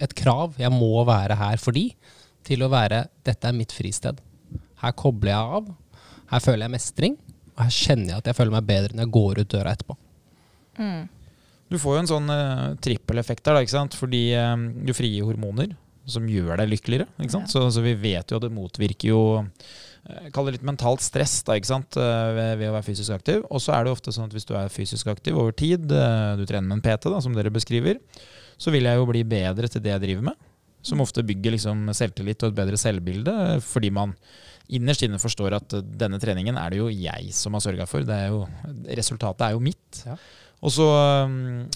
et 0.00 0.14
krav. 0.16 0.56
Jeg 0.58 0.72
må 0.74 1.04
være 1.06 1.36
her 1.38 1.60
fordi. 1.62 1.90
Til 2.48 2.64
å 2.64 2.70
være 2.72 3.04
dette 3.28 3.46
er 3.50 3.54
mitt 3.54 3.74
fristed. 3.76 4.18
Her 4.82 4.94
kobler 4.96 5.34
jeg 5.34 5.58
av. 5.60 5.68
Her 6.32 6.42
føler 6.42 6.64
jeg 6.66 6.74
mestring. 6.74 7.14
Og 7.54 7.62
her 7.66 7.74
kjenner 7.78 8.14
jeg 8.14 8.22
at 8.24 8.32
jeg 8.32 8.38
føler 8.40 8.54
meg 8.56 8.66
bedre 8.72 8.96
når 8.96 9.04
jeg 9.06 9.14
går 9.18 9.40
ut 9.44 9.52
døra 9.54 9.76
etterpå. 9.76 9.98
Du 11.68 11.76
får 11.80 11.96
jo 11.96 12.02
en 12.02 12.10
sånn 12.10 12.32
uh, 12.32 12.76
trippeleffekt 12.84 13.44
der, 13.44 13.58
da, 13.58 13.64
ikke 13.64 13.76
sant? 13.76 13.96
fordi 13.98 14.22
um, 14.40 14.70
du 14.86 14.94
frigir 14.96 15.26
hormoner 15.28 15.74
som 16.08 16.24
gjør 16.28 16.56
deg 16.62 16.70
lykkeligere. 16.72 17.08
Ikke 17.20 17.34
sant? 17.34 17.52
Så, 17.52 17.66
så 17.74 17.84
vi 17.84 17.92
vet 18.00 18.32
jo 18.32 18.38
at 18.38 18.46
det 18.46 18.54
motvirker 18.56 19.10
jo 19.10 19.20
eh, 19.42 20.30
Kall 20.32 20.48
det 20.48 20.54
litt 20.54 20.64
mentalt 20.64 21.04
stress 21.04 21.42
da, 21.44 21.58
ikke 21.58 21.68
sant? 21.68 21.98
ved, 22.00 22.54
ved 22.56 22.70
å 22.70 22.76
være 22.78 22.86
fysisk 22.86 23.12
aktiv. 23.18 23.42
Og 23.52 23.60
så 23.60 23.74
er 23.76 23.84
det 23.84 23.92
ofte 23.92 24.14
sånn 24.16 24.30
at 24.30 24.32
hvis 24.32 24.48
du 24.48 24.54
er 24.56 24.72
fysisk 24.72 25.10
aktiv 25.12 25.36
over 25.36 25.52
tid, 25.52 25.84
du 25.84 26.44
trener 26.48 26.64
med 26.64 26.78
en 26.78 26.84
PT, 26.86 27.12
da, 27.12 27.20
som 27.20 27.36
dere 27.36 27.52
beskriver, 27.52 28.00
så 28.56 28.72
vil 28.72 28.88
jeg 28.88 28.96
jo 28.96 29.10
bli 29.10 29.20
bedre 29.28 29.68
til 29.68 29.84
det 29.84 29.92
jeg 29.92 30.04
driver 30.06 30.30
med. 30.30 30.48
Som 30.88 31.04
ofte 31.04 31.26
bygger 31.28 31.58
liksom 31.58 31.90
selvtillit 31.92 32.40
og 32.40 32.54
et 32.54 32.60
bedre 32.62 32.80
selvbilde, 32.80 33.36
fordi 33.68 33.92
man 33.92 34.16
innerst 34.68 35.04
inne 35.04 35.20
forstår 35.20 35.56
at 35.56 35.76
denne 36.00 36.20
treningen 36.22 36.58
er 36.60 36.72
det 36.72 36.80
jo 36.80 36.88
jeg 36.92 37.32
som 37.36 37.56
har 37.56 37.64
sørga 37.64 37.86
for. 37.88 38.04
Det 38.06 38.16
er 38.16 38.32
jo, 38.32 38.42
resultatet 38.96 39.48
er 39.48 39.56
jo 39.56 39.64
mitt. 39.64 40.02
Ja. 40.06 40.16
Og 40.58 40.72
så 40.74 40.84
um, 41.24 41.68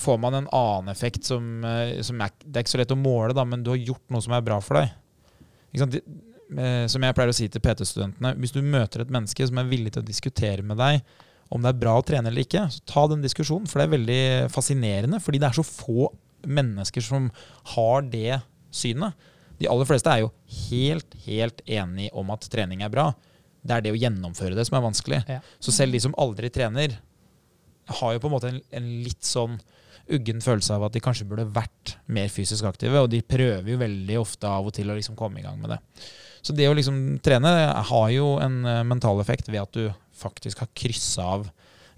får 0.00 0.18
man 0.22 0.38
en 0.38 0.48
annen 0.56 0.88
effekt 0.92 1.26
som, 1.28 1.64
eh, 1.64 1.98
som 2.06 2.20
er, 2.24 2.30
Det 2.40 2.56
er 2.56 2.64
ikke 2.64 2.72
så 2.72 2.80
lett 2.80 2.94
å 2.94 2.96
måle, 2.96 3.34
da, 3.36 3.44
men 3.44 3.62
du 3.64 3.68
har 3.74 3.80
gjort 3.80 4.06
noe 4.08 4.24
som 4.24 4.32
er 4.32 4.44
bra 4.46 4.56
for 4.64 4.78
deg. 4.80 4.94
Det- 5.76 6.00
eh, 6.56 6.86
Som 6.88 7.04
jeg 7.04 7.14
pleier 7.14 7.28
å 7.28 7.36
si 7.36 7.48
til 7.48 7.60
PT-studentene, 7.60 8.32
hvis 8.40 8.54
du 8.56 8.62
møter 8.62 9.02
et 9.04 9.12
menneske 9.12 9.46
som 9.46 9.58
er 9.60 9.68
villig 9.68 9.92
til 9.92 10.02
å 10.02 10.06
diskutere 10.08 10.64
med 10.64 10.78
deg 10.80 11.02
om 11.52 11.60
det 11.60 11.68
er 11.74 11.80
bra 11.82 11.96
å 11.98 12.04
trene 12.06 12.30
eller 12.30 12.44
ikke, 12.46 12.64
så 12.70 12.80
ta 12.86 13.06
den 13.10 13.22
diskusjonen, 13.22 13.66
for 13.68 13.80
det 13.80 13.88
er 13.88 13.96
veldig 13.98 14.50
fascinerende. 14.54 15.18
Fordi 15.20 15.40
det 15.42 15.48
er 15.50 15.56
så 15.58 15.66
få 15.66 16.08
mennesker 16.46 17.02
som 17.02 17.30
har 17.74 18.02
det 18.02 18.40
synet. 18.72 19.14
De 19.58 19.66
aller 19.68 19.84
fleste 19.84 20.06
er 20.08 20.20
jo 20.22 20.30
helt, 20.70 21.12
helt 21.26 21.60
enige 21.66 22.14
om 22.14 22.30
at 22.30 22.46
trening 22.48 22.82
er 22.86 22.88
bra. 22.88 23.08
Det 23.66 23.76
er 23.76 23.80
det 23.84 23.92
å 23.92 23.98
gjennomføre 23.98 24.54
det 24.56 24.64
som 24.68 24.78
er 24.78 24.86
vanskelig. 24.86 25.18
Ja. 25.28 25.40
Så 25.60 25.74
selv 25.74 25.92
de 25.92 26.00
som 26.00 26.14
aldri 26.16 26.48
trener, 26.54 26.94
har 27.88 28.12
jo 28.14 28.18
på 28.20 28.26
en 28.28 28.32
måte 28.34 28.48
en, 28.48 28.60
en 28.72 28.88
litt 29.04 29.22
sånn 29.24 29.60
uggen 30.10 30.40
følelse 30.42 30.74
av 30.74 30.84
at 30.88 30.92
de 30.92 31.00
kanskje 31.00 31.26
burde 31.28 31.44
vært 31.54 31.96
mer 32.10 32.28
fysisk 32.28 32.64
aktive, 32.66 32.98
og 33.04 33.10
de 33.10 33.20
prøver 33.22 33.68
jo 33.70 33.78
veldig 33.78 34.18
ofte 34.18 34.48
av 34.48 34.66
og 34.66 34.72
til 34.74 34.90
å 34.90 34.96
liksom 34.98 35.14
komme 35.18 35.38
i 35.38 35.42
gang 35.42 35.60
med 35.60 35.70
det. 35.70 35.78
Så 36.42 36.54
det 36.56 36.66
å 36.70 36.74
liksom 36.74 37.20
trene 37.22 37.48
har 37.90 38.10
jo 38.10 38.38
en 38.42 38.64
eh, 38.66 38.82
mental 38.88 39.20
effekt 39.20 39.48
ved 39.52 39.60
at 39.62 39.72
du 39.76 39.90
faktisk 40.16 40.58
har 40.64 40.68
kryssa 40.74 41.22
av. 41.22 41.50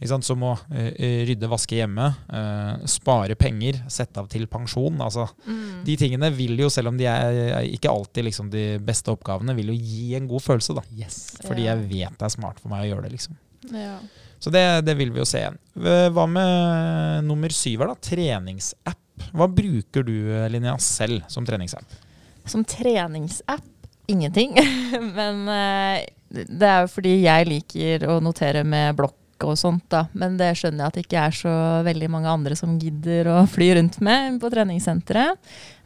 Som 0.03 0.43
å 0.43 0.57
eh, 0.75 1.23
rydde, 1.29 1.47
vaske 1.47 1.77
hjemme, 1.79 2.09
eh, 2.35 2.87
spare 2.91 3.37
penger, 3.39 3.85
sette 3.87 4.19
av 4.19 4.27
til 4.29 4.49
pensjon. 4.51 4.99
Altså, 5.01 5.29
Mm. 5.47 5.85
de 5.87 5.95
tingene 5.97 6.31
vil 6.35 6.59
jo, 6.59 6.69
selv 6.69 6.89
om 6.91 6.97
de 6.99 7.07
er 7.07 7.63
ikke 7.71 7.91
alltid 7.91 8.25
liksom 8.27 8.51
de 8.51 8.79
beste 8.83 9.15
oppgavene, 9.15 9.55
vil 9.55 9.71
jo 9.71 9.79
gi 9.79 10.17
en 10.19 10.27
god 10.27 10.43
følelse. 10.43 10.75
da. 10.75 10.83
Yes. 10.99 11.37
Fordi 11.47 11.63
Ja. 11.65 11.77
jeg 11.77 11.89
vet 11.89 12.19
det 12.19 12.27
er 12.27 12.35
smart 12.35 12.59
for 12.59 12.69
meg 12.69 12.83
å 12.83 12.97
gjøre 12.97 13.03
det. 13.05 13.13
liksom. 13.13 13.37
Ja. 13.71 14.01
Så 14.43 14.51
det, 14.51 14.65
det 14.83 14.97
vil 14.99 15.13
vi 15.15 15.23
jo 15.23 15.27
se 15.29 15.45
igjen. 15.45 15.59
Hva 16.15 16.27
med 16.27 17.29
nummer 17.29 17.53
syv 17.55 17.85
her, 17.85 17.93
da? 17.93 18.01
Treningsapp. 18.03 19.29
Hva 19.31 19.47
bruker 19.47 20.03
du, 20.03 20.17
Linnea, 20.51 20.75
selv 20.83 21.23
som 21.31 21.47
treningsapp? 21.47 21.87
Som 22.51 22.65
treningsapp 22.67 23.69
ingenting. 24.11 24.57
Men 25.19 25.49
eh, 25.49 26.05
det 26.29 26.69
er 26.69 26.85
jo 26.85 26.93
fordi 26.93 27.17
jeg 27.23 27.49
liker 27.49 28.07
å 28.11 28.19
notere 28.25 28.65
med 28.67 28.97
blokk 28.99 29.17
og 29.47 29.59
sånt, 29.61 29.85
da. 29.93 30.05
Men 30.19 30.37
det 30.41 30.51
skjønner 30.59 30.85
jeg 30.85 30.91
at 30.91 30.97
det 30.99 31.05
ikke 31.07 31.23
er 31.27 31.37
så 31.37 31.53
veldig 31.87 32.09
mange 32.13 32.31
andre 32.31 32.57
som 32.59 32.75
gidder 32.81 33.29
å 33.33 33.37
fly 33.51 33.69
rundt 33.79 33.99
med 34.05 34.39
på 34.43 34.51
treningssenteret. 34.53 35.39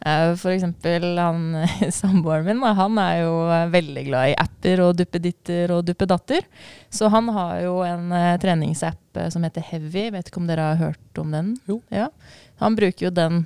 Eh, 0.05 0.31
For 0.39 0.53
eksempel 0.53 1.07
han 1.17 1.45
samboeren 1.99 2.47
min, 2.47 2.63
han 2.79 2.99
er 3.01 3.21
jo 3.23 3.33
veldig 3.73 4.03
glad 4.09 4.31
i 4.33 4.37
apper 4.43 4.83
og 4.85 4.97
duppeditter 4.99 5.73
og 5.75 5.85
duppedatter. 5.87 6.45
Så 6.93 7.09
han 7.13 7.29
har 7.35 7.61
jo 7.65 7.79
en 7.87 8.11
eh, 8.15 8.35
treningsapp 8.43 9.21
eh, 9.21 9.31
som 9.33 9.45
heter 9.47 9.65
Heavy. 9.71 10.07
Vet 10.15 10.31
ikke 10.31 10.43
om 10.43 10.49
dere 10.49 10.71
har 10.73 10.81
hørt 10.81 11.21
om 11.23 11.33
den? 11.33 11.55
Jo. 11.69 11.81
Ja. 11.93 12.09
Han 12.61 12.77
bruker 12.77 13.09
jo 13.09 13.13
den 13.13 13.43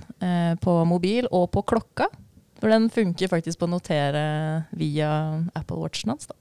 på 0.63 0.73
mobil 0.87 1.25
og 1.35 1.49
på 1.51 1.65
klokka. 1.67 2.05
For 2.61 2.71
den 2.71 2.85
funker 2.93 3.27
faktisk 3.27 3.59
på 3.59 3.67
å 3.67 3.73
notere 3.73 4.21
via 4.77 5.09
Apple 5.57 5.81
Watchen 5.81 6.13
hans. 6.13 6.29
da. 6.29 6.37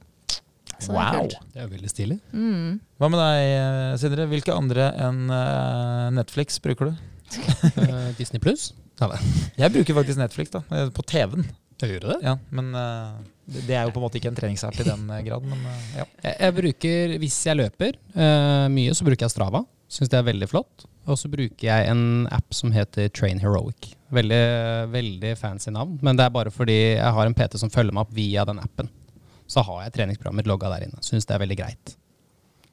Så 0.81 0.95
det 0.95 1.05
er 1.05 1.17
kult. 1.17 1.39
Det 1.55 1.63
er 1.63 1.71
veldig 1.71 1.91
stilig. 1.93 2.19
Mm. 2.33 2.79
Hva 3.01 3.11
med 3.13 3.21
deg, 3.23 3.47
eh, 3.57 3.95
Sindre? 4.03 4.27
Hvilke 4.31 4.57
andre 4.57 4.91
enn 5.07 5.25
eh, 5.37 6.07
Netflix 6.19 6.61
bruker 6.65 6.91
du? 6.91 7.07
Eh, 7.31 8.07
Disney 8.19 8.43
pluss? 8.43 8.73
Jeg 9.01 9.73
bruker 9.73 9.97
faktisk 9.97 10.19
Netflix 10.21 10.51
da, 10.53 10.61
på 10.93 11.05
TV-en. 11.09 11.47
gjør 11.81 12.03
du 12.03 12.09
det? 12.11 12.17
Ja, 12.27 12.35
men 12.53 12.73
det 13.49 13.73
er 13.73 13.87
jo 13.87 13.95
på 13.95 14.01
en 14.03 14.05
måte 14.05 14.19
ikke 14.21 14.29
en 14.29 14.37
treningsapp 14.37 14.77
i 14.83 14.85
den 14.85 15.07
grad. 15.25 15.47
Men 15.49 15.63
ja. 15.97 16.05
Jeg, 16.25 16.35
jeg 16.35 16.57
bruker, 16.59 17.15
hvis 17.23 17.39
jeg 17.49 17.61
løper 17.63 17.95
eh, 17.97 18.67
mye, 18.75 18.97
så 18.97 19.07
bruker 19.07 19.25
jeg 19.25 19.33
Strava. 19.33 19.63
Syns 19.91 20.13
det 20.13 20.21
er 20.21 20.27
veldig 20.29 20.51
flott. 20.51 20.85
Og 21.11 21.17
så 21.19 21.31
bruker 21.33 21.65
jeg 21.67 21.89
en 21.91 22.29
app 22.31 22.55
som 22.55 22.71
heter 22.75 23.09
Train 23.17 23.41
Heroic. 23.43 23.95
Veldig, 24.15 24.43
veldig 24.93 25.33
fancy 25.39 25.73
navn, 25.75 25.97
men 26.03 26.19
det 26.19 26.27
er 26.27 26.35
bare 26.35 26.53
fordi 26.55 26.77
jeg 26.97 27.15
har 27.17 27.27
en 27.27 27.35
PT 27.37 27.61
som 27.63 27.71
følger 27.73 27.95
meg 27.95 28.05
opp 28.07 28.15
via 28.15 28.45
den 28.49 28.61
appen. 28.63 28.91
Så 29.51 29.65
har 29.67 29.85
jeg 29.87 29.97
treningsprogrammet 29.99 30.47
logga 30.51 30.71
der 30.77 30.87
inne. 30.89 31.03
Syns 31.05 31.27
det 31.27 31.35
er 31.37 31.43
veldig 31.43 31.59
greit. 31.59 31.97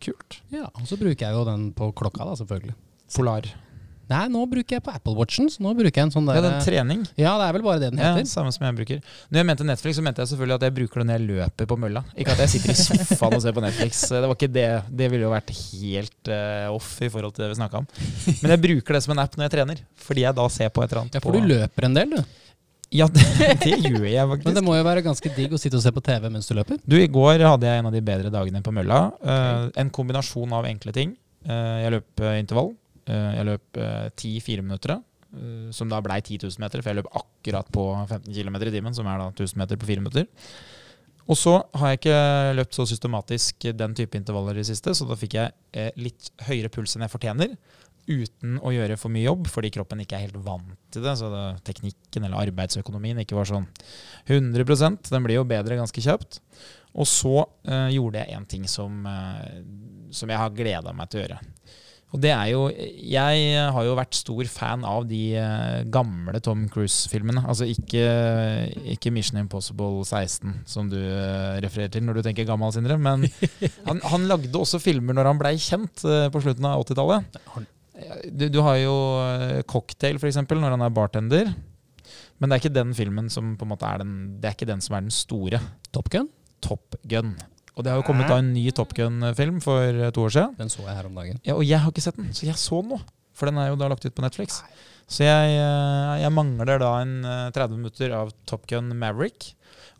Kult. 0.04 0.42
Ja, 0.54 0.68
Og 0.78 0.86
så 0.86 0.98
bruker 1.00 1.26
jeg 1.26 1.34
jo 1.34 1.46
den 1.48 1.72
på 1.78 1.90
klokka, 1.98 2.28
da, 2.28 2.36
selvfølgelig. 2.38 2.76
Polar. 3.16 3.48
Nei, 4.08 4.22
nå 4.32 4.40
bruker 4.48 4.78
jeg 4.78 4.84
på 4.86 4.92
Apple 4.96 5.18
Watchen, 5.18 5.50
så 5.52 5.60
nå 5.66 5.74
bruker 5.76 6.00
jeg 6.00 6.08
en 6.08 6.14
sånn 6.14 6.30
Ja, 6.32 6.38
der 6.40 6.46
den 6.46 6.62
trening. 6.64 7.02
Ja, 7.20 7.34
det 7.42 7.48
er 7.50 7.56
vel 7.58 7.64
bare 7.66 7.82
det 7.82 7.90
den 7.92 8.00
heter. 8.00 8.22
Ja, 8.24 8.30
samme 8.32 8.54
som 8.56 8.64
jeg 8.64 8.78
bruker. 8.78 9.02
Når 9.28 9.42
jeg 9.42 9.48
mente 9.50 9.68
Netflix, 9.68 9.98
så 9.98 10.06
mente 10.06 10.24
jeg 10.24 10.32
selvfølgelig 10.32 10.56
at 10.62 10.66
jeg 10.70 10.76
bruker 10.78 11.02
det 11.02 11.08
når 11.10 11.18
jeg 11.18 11.28
løper 11.34 11.68
på 11.74 11.78
mølla. 11.84 12.04
Ikke 12.16 12.38
at 12.38 12.44
jeg 12.46 12.54
sitter 12.54 12.72
i 12.72 12.78
sofaen 12.80 13.36
og 13.36 13.44
ser 13.44 13.58
på 13.58 13.64
Netflix. 13.66 14.06
Det 14.14 14.24
var 14.24 14.38
ikke 14.38 14.52
det. 14.56 14.68
Det 15.02 15.10
ville 15.12 15.28
jo 15.28 15.34
vært 15.34 15.52
helt 15.58 16.32
uh, 16.32 16.70
off 16.78 16.94
i 17.04 17.12
forhold 17.12 17.36
til 17.36 17.44
det 17.44 17.52
vi 17.52 17.60
snakka 17.60 17.84
om. 17.84 17.90
Men 18.46 18.56
jeg 18.56 18.64
bruker 18.70 18.96
det 18.96 19.04
som 19.04 19.18
en 19.18 19.24
app 19.26 19.36
når 19.36 19.50
jeg 19.50 19.56
trener, 19.58 19.84
fordi 20.08 20.24
jeg 20.24 20.40
da 20.40 20.48
ser 20.56 20.72
på 20.72 20.86
et 20.86 20.94
eller 20.94 21.04
annet. 21.04 21.20
Ja, 21.20 21.26
for 21.28 21.36
du 21.36 21.52
løper 21.52 21.90
en 21.90 22.00
del, 22.00 22.16
du. 22.16 22.44
Ja, 22.96 23.08
det, 23.16 23.26
det 23.64 23.74
gjør 23.84 24.06
jeg 24.08 24.30
faktisk. 24.32 24.48
Men 24.48 24.58
det 24.58 24.64
må 24.64 24.78
jo 24.78 24.86
være 24.88 25.04
ganske 25.06 25.32
digg 25.36 25.54
å 25.56 25.60
sitte 25.60 25.80
og 25.80 25.84
se 25.84 25.92
på 25.92 26.04
TV 26.06 26.30
mens 26.32 26.48
du 26.48 26.56
løper. 26.56 26.80
Du, 26.88 26.96
I 27.00 27.10
går 27.12 27.44
hadde 27.44 27.68
jeg 27.68 27.82
en 27.82 27.90
av 27.90 27.96
de 27.96 28.04
bedre 28.06 28.32
dagene 28.34 28.64
på 28.64 28.74
mølla. 28.76 29.02
Eh, 29.20 29.68
en 29.84 29.92
kombinasjon 29.94 30.56
av 30.56 30.70
enkle 30.70 30.96
ting. 30.96 31.18
Uh, 31.48 31.78
jeg 31.84 31.94
løp 31.98 32.24
eh, 32.24 32.40
intervall. 32.42 32.74
Uh, 33.08 33.30
jeg 33.38 33.48
løp 33.48 33.80
uh, 33.80 34.08
10 34.12 34.64
minutter, 34.64 34.98
uh, 35.00 35.68
som 35.76 35.92
da 35.92 36.00
blei 36.04 36.20
10 36.22 36.42
000 36.48 36.64
meter, 36.64 36.84
for 36.84 36.92
jeg 36.92 37.00
løp 37.02 37.12
akkurat 37.16 37.70
på 37.72 37.86
15 38.08 38.32
km 38.32 38.58
i 38.60 38.74
timen, 38.74 38.96
som 38.96 39.08
er 39.08 39.22
da 39.22 39.30
1000 39.32 39.62
meter 39.62 39.80
på 39.80 39.88
4 39.90 40.04
minutter. 40.04 40.28
Og 41.28 41.36
så 41.36 41.58
har 41.76 41.92
jeg 41.92 42.00
ikke 42.00 42.20
løpt 42.56 42.76
så 42.78 42.86
systematisk 42.88 43.68
den 43.76 43.96
type 43.96 44.16
intervaller 44.16 44.56
i 44.56 44.64
det 44.64 44.70
siste, 44.70 44.94
så 44.96 45.08
da 45.10 45.16
fikk 45.20 45.36
jeg 45.36 45.92
litt 46.00 46.30
høyere 46.48 46.72
puls 46.72 46.96
enn 46.96 47.04
jeg 47.04 47.12
fortjener. 47.12 47.58
Uten 48.08 48.56
å 48.64 48.72
gjøre 48.72 48.96
for 49.00 49.12
mye 49.12 49.26
jobb, 49.26 49.50
fordi 49.52 49.72
kroppen 49.76 50.00
ikke 50.04 50.16
er 50.16 50.28
helt 50.28 50.40
vant 50.46 50.78
til 50.96 51.04
det. 51.04 51.18
Så 51.20 51.32
det, 51.34 51.46
teknikken 51.68 52.28
eller 52.28 52.48
arbeidsøkonomien 52.48 53.20
ikke 53.24 53.36
var 53.36 53.50
sånn 53.50 53.68
100% 54.32 55.12
Den 55.12 55.26
blir 55.26 55.42
jo 55.42 55.48
bedre 55.48 55.80
ganske 55.80 56.04
kjapt. 56.04 56.40
Og 56.98 57.10
så 57.10 57.36
eh, 57.68 57.92
gjorde 57.98 58.24
jeg 58.24 58.38
en 58.38 58.48
ting 58.50 58.64
som, 58.72 59.04
eh, 59.06 59.60
som 60.16 60.32
jeg 60.32 60.40
har 60.40 60.56
gleda 60.56 60.96
meg 60.96 61.12
til 61.12 61.22
å 61.22 61.26
gjøre. 61.26 61.42
Og 62.16 62.22
det 62.24 62.32
er 62.32 62.52
jo 62.54 62.62
Jeg 62.72 63.64
har 63.76 63.84
jo 63.84 63.96
vært 63.98 64.16
stor 64.16 64.48
fan 64.48 64.86
av 64.88 65.08
de 65.10 65.22
eh, 65.36 65.84
gamle 65.92 66.40
Tom 66.44 66.66
Cruise-filmene. 66.72 67.44
Altså 67.44 67.68
ikke, 67.68 68.04
ikke 68.96 69.12
Mission 69.12 69.42
Impossible 69.42 70.06
16, 70.06 70.62
som 70.70 70.88
du 70.92 70.98
eh, 70.98 71.60
refererer 71.64 71.92
til 71.92 72.08
når 72.08 72.20
du 72.20 72.28
tenker 72.30 72.48
gammel, 72.48 72.72
Sindre. 72.76 72.96
Men 72.96 73.28
han, 73.90 74.00
han 74.08 74.30
lagde 74.32 74.56
også 74.56 74.80
filmer 74.84 75.18
når 75.18 75.34
han 75.34 75.42
blei 75.42 75.58
kjent 75.60 76.06
eh, 76.08 76.30
på 76.32 76.44
slutten 76.46 76.70
av 76.70 76.86
80-tallet. 76.86 77.42
Du, 78.30 78.46
du 78.54 78.60
har 78.62 78.78
jo 78.82 78.96
eh, 79.24 79.62
Cocktail, 79.70 80.20
for 80.22 80.30
eksempel, 80.30 80.62
når 80.62 80.76
han 80.76 80.86
er 80.86 80.94
bartender. 80.94 81.52
Men 82.38 82.50
det 82.50 82.56
er 82.56 82.62
ikke 82.62 82.76
den 82.76 82.94
filmen 82.98 83.30
som 83.34 83.56
på 83.58 83.66
en 83.66 83.72
måte 83.74 83.88
er 83.90 84.04
den 84.04 84.12
Det 84.42 84.50
er 84.50 84.56
ikke 84.56 84.70
den 84.70 84.84
som 84.86 84.98
er 84.98 85.06
den 85.08 85.14
store. 85.14 85.62
Top 85.96 86.12
Gun, 86.14 86.30
Top 86.64 86.98
Gun. 87.10 87.36
Og 87.78 87.86
det 87.86 87.92
har 87.94 88.00
jo 88.00 88.08
kommet 88.08 88.30
da 88.30 88.40
en 88.42 88.54
ny 88.56 88.70
Top 88.74 88.94
Gun-film 88.98 89.60
for 89.62 89.86
eh, 89.86 90.12
to 90.14 90.26
år 90.26 90.34
siden. 90.34 90.58
den 90.58 90.74
så 90.74 90.86
jeg 90.86 90.98
her 90.98 91.10
om 91.10 91.18
dagen. 91.18 91.42
Ja, 91.46 91.58
og 91.58 91.66
jeg 91.66 91.82
har 91.82 91.94
ikke 91.94 92.06
sett 92.06 92.18
den, 92.18 92.32
så 92.34 92.48
jeg 92.48 92.58
så 92.62 92.82
den 92.82 92.96
nå. 92.96 93.02
For 93.38 93.50
den 93.50 93.60
er 93.62 93.70
jo 93.70 93.78
da 93.78 93.90
lagt 93.92 94.06
ut 94.06 94.16
på 94.18 94.26
Netflix. 94.26 94.64
Så 95.08 95.24
jeg, 95.24 95.54
eh, 95.56 96.16
jeg 96.24 96.34
mangler 96.36 96.82
da 96.82 96.92
en 97.04 97.14
eh, 97.24 97.52
30 97.56 97.78
minutter 97.80 98.16
av 98.18 98.34
Top 98.50 98.66
Gun 98.70 98.90
Maverick. 98.98 99.54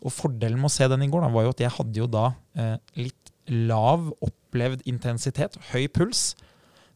Og 0.04 0.14
fordelen 0.14 0.58
med 0.60 0.70
å 0.70 0.74
se 0.74 0.86
den 0.90 1.06
i 1.06 1.10
går 1.10 1.24
da, 1.24 1.30
var 1.32 1.46
jo 1.46 1.54
at 1.54 1.62
jeg 1.62 1.74
hadde 1.74 2.02
jo 2.02 2.08
da 2.10 2.26
eh, 2.58 2.76
litt 2.98 3.32
lav 3.48 4.10
opplevd 4.20 4.84
intensitet, 4.90 5.56
høy 5.70 5.86
puls. 5.88 6.32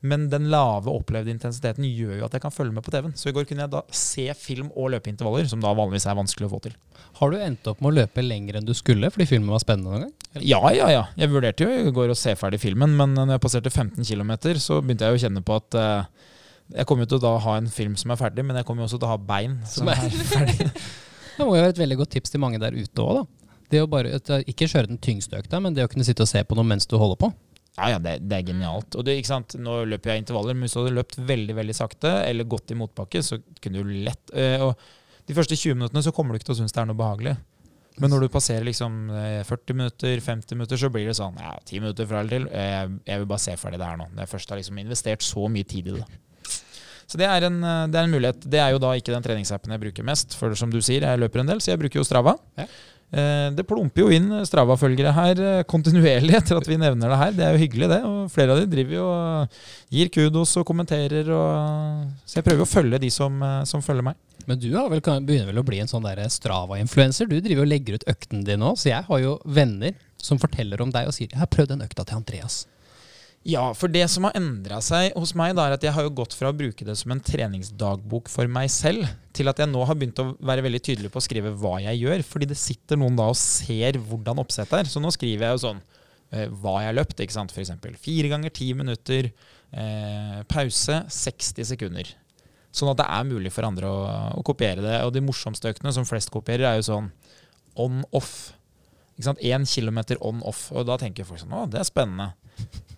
Men 0.02 0.24
den 0.32 0.48
lave 0.50 0.90
opplevde 0.90 1.30
intensiteten 1.30 1.84
gjør 1.86 2.16
jo 2.18 2.24
at 2.26 2.32
jeg 2.34 2.42
kan 2.42 2.50
følge 2.50 2.74
med 2.74 2.82
på 2.82 2.90
TV-en. 2.90 3.12
Så 3.14 3.28
i 3.30 3.34
går 3.36 3.44
kunne 3.46 3.62
jeg 3.62 3.70
da 3.70 3.82
se 3.94 4.24
film 4.34 4.72
og 4.74 4.88
løpeintervaller, 4.96 5.46
som 5.46 5.62
da 5.62 5.70
vanligvis 5.78 6.08
er 6.10 6.16
vanskelig 6.18 6.48
å 6.48 6.52
få 6.56 6.58
til. 6.64 6.74
Har 7.20 7.30
du 7.30 7.36
endt 7.38 7.68
opp 7.70 7.78
med 7.84 7.92
å 7.92 7.94
løpe 8.00 8.24
lenger 8.24 8.58
enn 8.58 8.66
du 8.66 8.72
skulle 8.74 9.12
fordi 9.14 9.28
filmen 9.30 9.52
var 9.54 9.62
spennende 9.62 9.92
noen 9.92 10.04
gang? 10.08 10.12
Eller? 10.32 10.46
Ja, 10.48 10.60
ja, 10.74 10.88
ja. 10.90 11.04
Jeg 11.22 11.30
vurderte 11.30 11.68
jo 11.68 11.76
i 11.86 11.94
går 11.94 12.10
å 12.14 12.18
se 12.18 12.34
ferdig 12.40 12.58
filmen, 12.64 12.96
men 12.98 13.14
når 13.14 13.36
jeg 13.36 13.44
passerte 13.46 13.70
15 13.70 14.02
km, 14.08 14.34
så 14.58 14.80
begynte 14.82 15.06
jeg 15.06 15.20
å 15.20 15.22
kjenne 15.26 15.44
på 15.46 15.60
at 15.60 15.78
uh, 15.78 16.32
jeg 16.74 16.88
kommer 16.88 17.06
jo 17.06 17.12
til 17.12 17.20
å 17.20 17.24
da 17.28 17.36
ha 17.46 17.54
en 17.60 17.70
film 17.70 17.94
som 18.00 18.10
er 18.14 18.18
ferdig, 18.24 18.42
men 18.48 18.58
jeg 18.58 18.66
kommer 18.66 18.82
jo 18.82 18.90
også 18.90 18.98
til 18.98 19.06
å 19.06 19.12
ha 19.14 19.20
bein 19.30 19.60
som, 19.68 19.84
Som 19.86 19.92
er, 19.94 20.02
er- 20.02 20.26
ferdig. 20.34 20.68
Det 21.38 21.46
må 21.46 21.54
jo 21.56 21.62
være 21.62 21.72
et 21.76 21.78
veldig 21.80 21.96
godt 22.02 22.10
tips 22.18 22.34
til 22.34 22.42
mange 22.42 22.58
der 22.60 22.74
ute 22.74 23.06
òg, 23.06 23.22
da. 23.22 23.54
Det 23.72 23.80
å 23.80 23.86
bare, 23.88 24.18
ikke 24.50 24.66
kjøre 24.68 24.90
den 24.90 24.98
tyngste 25.00 25.38
økta, 25.38 25.62
men 25.64 25.72
det 25.78 25.86
å 25.86 25.88
kunne 25.88 26.04
sitte 26.04 26.26
og 26.26 26.28
se 26.28 26.42
på 26.44 26.58
noe 26.58 26.66
mens 26.68 26.84
du 26.90 26.98
holder 27.00 27.16
på. 27.22 27.30
Ja, 27.78 27.86
ja, 27.94 27.98
det, 28.04 28.18
det 28.28 28.36
er 28.36 28.48
genialt. 28.50 28.96
Og 29.00 29.04
det, 29.06 29.14
ikke 29.20 29.30
sant? 29.30 29.54
Nå 29.56 29.78
løper 29.88 30.12
jeg 30.12 30.24
intervaller, 30.24 30.54
men 30.56 30.66
hvis 30.66 30.74
du 30.76 30.82
hadde 30.82 30.96
løpt 30.98 31.16
veldig 31.30 31.54
veldig 31.56 31.76
sakte 31.78 32.10
eller 32.26 32.44
gått 32.44 32.74
i 32.74 32.76
motbakke, 32.76 33.22
så 33.24 33.38
kunne 33.64 33.80
du 33.80 33.94
lett 34.04 34.34
øh, 34.36 34.66
Og 34.68 34.74
de 35.30 35.36
første 35.38 35.56
20 35.56 35.78
minuttene 35.78 36.02
så 36.04 36.12
kommer 36.12 36.34
du 36.34 36.40
ikke 36.40 36.50
til 36.50 36.56
å 36.58 36.60
synes 36.60 36.74
det 36.76 36.82
er 36.82 36.90
noe 36.90 36.98
behagelig. 36.98 37.32
Men 38.00 38.08
når 38.12 38.24
du 38.24 38.28
passerer 38.32 38.64
liksom 38.64 38.94
eh, 39.12 39.40
40 39.48 39.76
minutter, 39.78 40.20
50 40.24 40.56
minutter, 40.58 40.80
så 40.80 40.88
blir 40.92 41.08
det 41.08 41.16
sånn 41.16 41.36
ja, 41.40 41.52
10 41.68 41.80
minutter 41.84 42.08
fra 42.08 42.20
eller 42.24 42.38
til. 42.38 42.46
eh, 42.56 42.86
Jeg 43.08 43.20
vil 43.22 43.28
bare 43.32 43.44
se 43.44 43.56
ferdig 43.60 43.80
det 43.80 43.88
her 43.88 43.98
nå. 44.00 44.06
Når 44.12 44.24
jeg 44.24 44.32
først 44.32 44.52
har 44.52 44.60
liksom 44.60 44.80
investert 44.80 45.24
så 45.26 45.48
mye 45.52 45.68
tid 45.68 45.90
i 45.92 45.96
det. 45.98 46.06
Så 47.12 47.18
det 47.20 47.26
er, 47.28 47.44
en, 47.48 47.58
eh, 47.60 47.82
det 47.92 47.98
er 48.00 48.08
en 48.08 48.14
mulighet. 48.14 48.46
Det 48.48 48.60
er 48.62 48.72
jo 48.72 48.80
da 48.80 48.94
ikke 48.96 49.12
den 49.12 49.24
treningsappen 49.26 49.74
jeg 49.76 49.82
bruker 49.84 50.06
mest. 50.08 50.36
For 50.40 50.56
som 50.56 50.72
du 50.72 50.80
sier, 50.84 51.04
jeg 51.04 51.20
løper 51.20 51.42
en 51.42 51.52
del, 51.52 51.60
så 51.60 51.72
jeg 51.74 51.80
bruker 51.82 52.00
jo 52.00 52.06
Strava. 52.08 52.36
Ja. 52.60 52.68
Eh, 53.12 53.50
Det 53.52 53.66
plumper 53.68 54.06
jo 54.06 54.08
inn 54.14 54.30
Strava-følgere 54.48 55.12
her 55.12 55.40
eh, 55.44 55.64
kontinuerlig 55.68 56.32
etter 56.38 56.56
at 56.56 56.68
vi 56.68 56.78
nevner 56.80 57.12
det 57.12 57.18
her. 57.20 57.34
Det 57.36 57.44
er 57.44 57.56
jo 57.56 57.62
hyggelig, 57.66 57.88
det. 57.92 58.00
Og 58.08 58.30
flere 58.32 58.54
av 58.54 58.62
de 58.62 58.70
driver 58.72 58.96
jo 58.96 59.06
og 59.12 59.58
gir 59.92 60.12
kudos 60.14 60.56
og 60.56 60.66
kommenterer. 60.68 61.28
Og 61.28 62.08
så 62.24 62.40
jeg 62.40 62.48
prøver 62.48 62.64
å 62.64 62.70
følge 62.72 63.02
de 63.02 63.12
som, 63.12 63.36
eh, 63.44 63.62
som 63.68 63.84
følger 63.84 64.08
meg. 64.08 64.20
Men 64.48 64.58
du 64.58 64.70
vel, 64.72 64.98
begynner 64.98 65.52
vel 65.52 65.60
å 65.60 65.66
bli 65.66 65.82
en 65.82 65.90
sånn 65.90 66.08
Strava-influenser. 66.08 67.28
Du 67.28 67.38
driver 67.40 67.62
og 67.62 67.70
legger 67.70 68.00
ut 68.00 68.08
øktene 68.10 68.44
dine 68.48 68.64
nå, 68.64 68.72
så 68.74 68.90
jeg 68.90 69.06
har 69.06 69.20
jo 69.22 69.36
venner 69.44 69.92
som 70.22 70.38
forteller 70.38 70.80
om 70.82 70.90
deg 70.90 71.06
og 71.06 71.14
sier 71.14 71.28
'jeg 71.28 71.38
har 71.38 71.46
prøvd 71.46 71.68
den 71.68 71.82
økta 71.82 72.06
til 72.06 72.16
Andreas'. 72.16 72.66
Ja, 73.42 73.64
for 73.74 73.90
det 73.90 74.04
som 74.06 74.28
har 74.28 74.36
endra 74.38 74.78
seg 74.84 75.16
hos 75.18 75.32
meg, 75.38 75.56
da, 75.58 75.64
er 75.66 75.74
at 75.74 75.82
jeg 75.82 75.94
har 75.96 76.04
jo 76.06 76.12
gått 76.14 76.34
fra 76.38 76.52
å 76.52 76.54
bruke 76.54 76.86
det 76.86 76.94
som 77.00 77.10
en 77.10 77.22
treningsdagbok 77.26 78.30
for 78.30 78.46
meg 78.46 78.70
selv, 78.70 79.08
til 79.34 79.50
at 79.50 79.58
jeg 79.58 79.70
nå 79.70 79.82
har 79.88 79.98
begynt 79.98 80.20
å 80.22 80.28
være 80.38 80.62
veldig 80.62 80.80
tydelig 80.86 81.10
på 81.10 81.18
å 81.18 81.24
skrive 81.24 81.50
hva 81.58 81.80
jeg 81.82 82.04
gjør. 82.04 82.22
Fordi 82.28 82.48
det 82.52 82.58
sitter 82.60 83.00
noen 83.00 83.18
da 83.18 83.26
og 83.32 83.38
ser 83.40 83.98
hvordan 83.98 84.38
oppsettet 84.44 84.76
er. 84.78 84.92
Så 84.92 85.02
nå 85.02 85.10
skriver 85.14 85.48
jeg 85.48 85.56
jo 85.56 85.62
sånn 85.64 85.82
eh, 85.82 86.46
hva 86.54 86.76
jeg 86.84 86.92
har 86.92 86.98
løpt. 87.00 87.24
ikke 87.24 87.34
sant? 87.34 87.54
F.eks. 87.54 87.74
fire 88.04 88.30
ganger 88.30 88.54
ti 88.54 88.70
minutter. 88.78 89.32
Eh, 89.72 90.38
pause 90.52 91.02
60 91.10 91.70
sekunder. 91.72 92.14
Sånn 92.72 92.92
at 92.92 93.02
det 93.02 93.08
er 93.10 93.28
mulig 93.28 93.50
for 93.52 93.66
andre 93.66 93.90
å, 93.90 94.06
å 94.38 94.46
kopiere 94.46 94.86
det. 94.86 94.96
Og 95.02 95.10
de 95.16 95.24
morsomste 95.24 95.72
øktene 95.72 95.90
som 95.96 96.06
flest 96.06 96.30
kopierer, 96.30 96.68
er 96.70 96.78
jo 96.78 96.86
sånn 96.92 97.10
on-off. 97.74 98.52
Ikke 99.16 99.32
sant? 99.32 99.42
Én 99.42 99.66
kilometer 99.66 100.22
on-off. 100.22 100.68
Og 100.76 100.86
da 100.86 101.00
tenker 101.02 101.26
folk 101.26 101.42
sånn 101.42 101.58
Å, 101.58 101.66
det 101.72 101.82
er 101.82 101.90
spennende. 101.90 102.30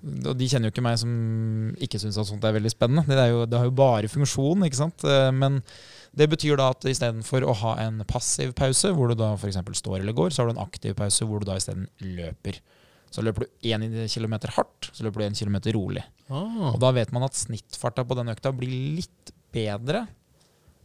Og 0.05 0.35
de 0.37 0.47
kjenner 0.51 0.69
jo 0.69 0.75
ikke 0.75 0.85
meg 0.85 0.99
som 1.01 1.13
ikke 1.81 2.01
syns 2.03 2.19
at 2.21 2.29
sånt 2.29 2.45
er 2.45 2.53
veldig 2.57 2.73
spennende. 2.75 3.07
Det, 3.09 3.21
er 3.23 3.31
jo, 3.33 3.45
det 3.49 3.57
har 3.61 3.69
jo 3.71 3.77
bare 3.79 4.11
funksjon, 4.13 4.67
ikke 4.67 4.81
sant. 4.83 5.05
Eh, 5.09 5.31
Men 5.33 5.63
det 6.15 6.29
betyr 6.31 6.59
da 6.61 6.71
at 6.75 6.85
istedenfor 6.91 7.47
å 7.49 7.55
ha 7.63 7.75
en 7.87 8.03
passiv 8.09 8.53
pause, 8.59 8.93
hvor 8.95 9.11
du 9.11 9.17
da 9.19 9.33
f.eks. 9.39 9.59
står 9.81 10.03
eller 10.03 10.17
går, 10.17 10.35
så 10.35 10.43
har 10.43 10.51
du 10.51 10.57
en 10.59 10.65
aktiv 10.67 10.95
pause 10.99 11.27
hvor 11.29 11.41
du 11.41 11.49
da 11.49 11.57
isteden 11.59 11.89
løper. 12.05 12.61
Så 13.15 13.23
løper 13.23 13.47
du 13.47 13.69
én 13.71 13.87
kilometer 14.11 14.53
hardt, 14.57 14.91
så 14.93 15.07
løper 15.07 15.23
du 15.23 15.27
én 15.29 15.39
kilometer 15.39 15.75
rolig. 15.77 16.03
Ah. 16.29 16.73
Og 16.75 16.79
da 16.83 16.91
vet 16.97 17.13
man 17.15 17.27
at 17.27 17.39
snittfarta 17.39 18.05
på 18.05 18.17
den 18.19 18.33
økta 18.33 18.53
blir 18.55 18.73
litt 19.01 19.35
bedre 19.55 20.05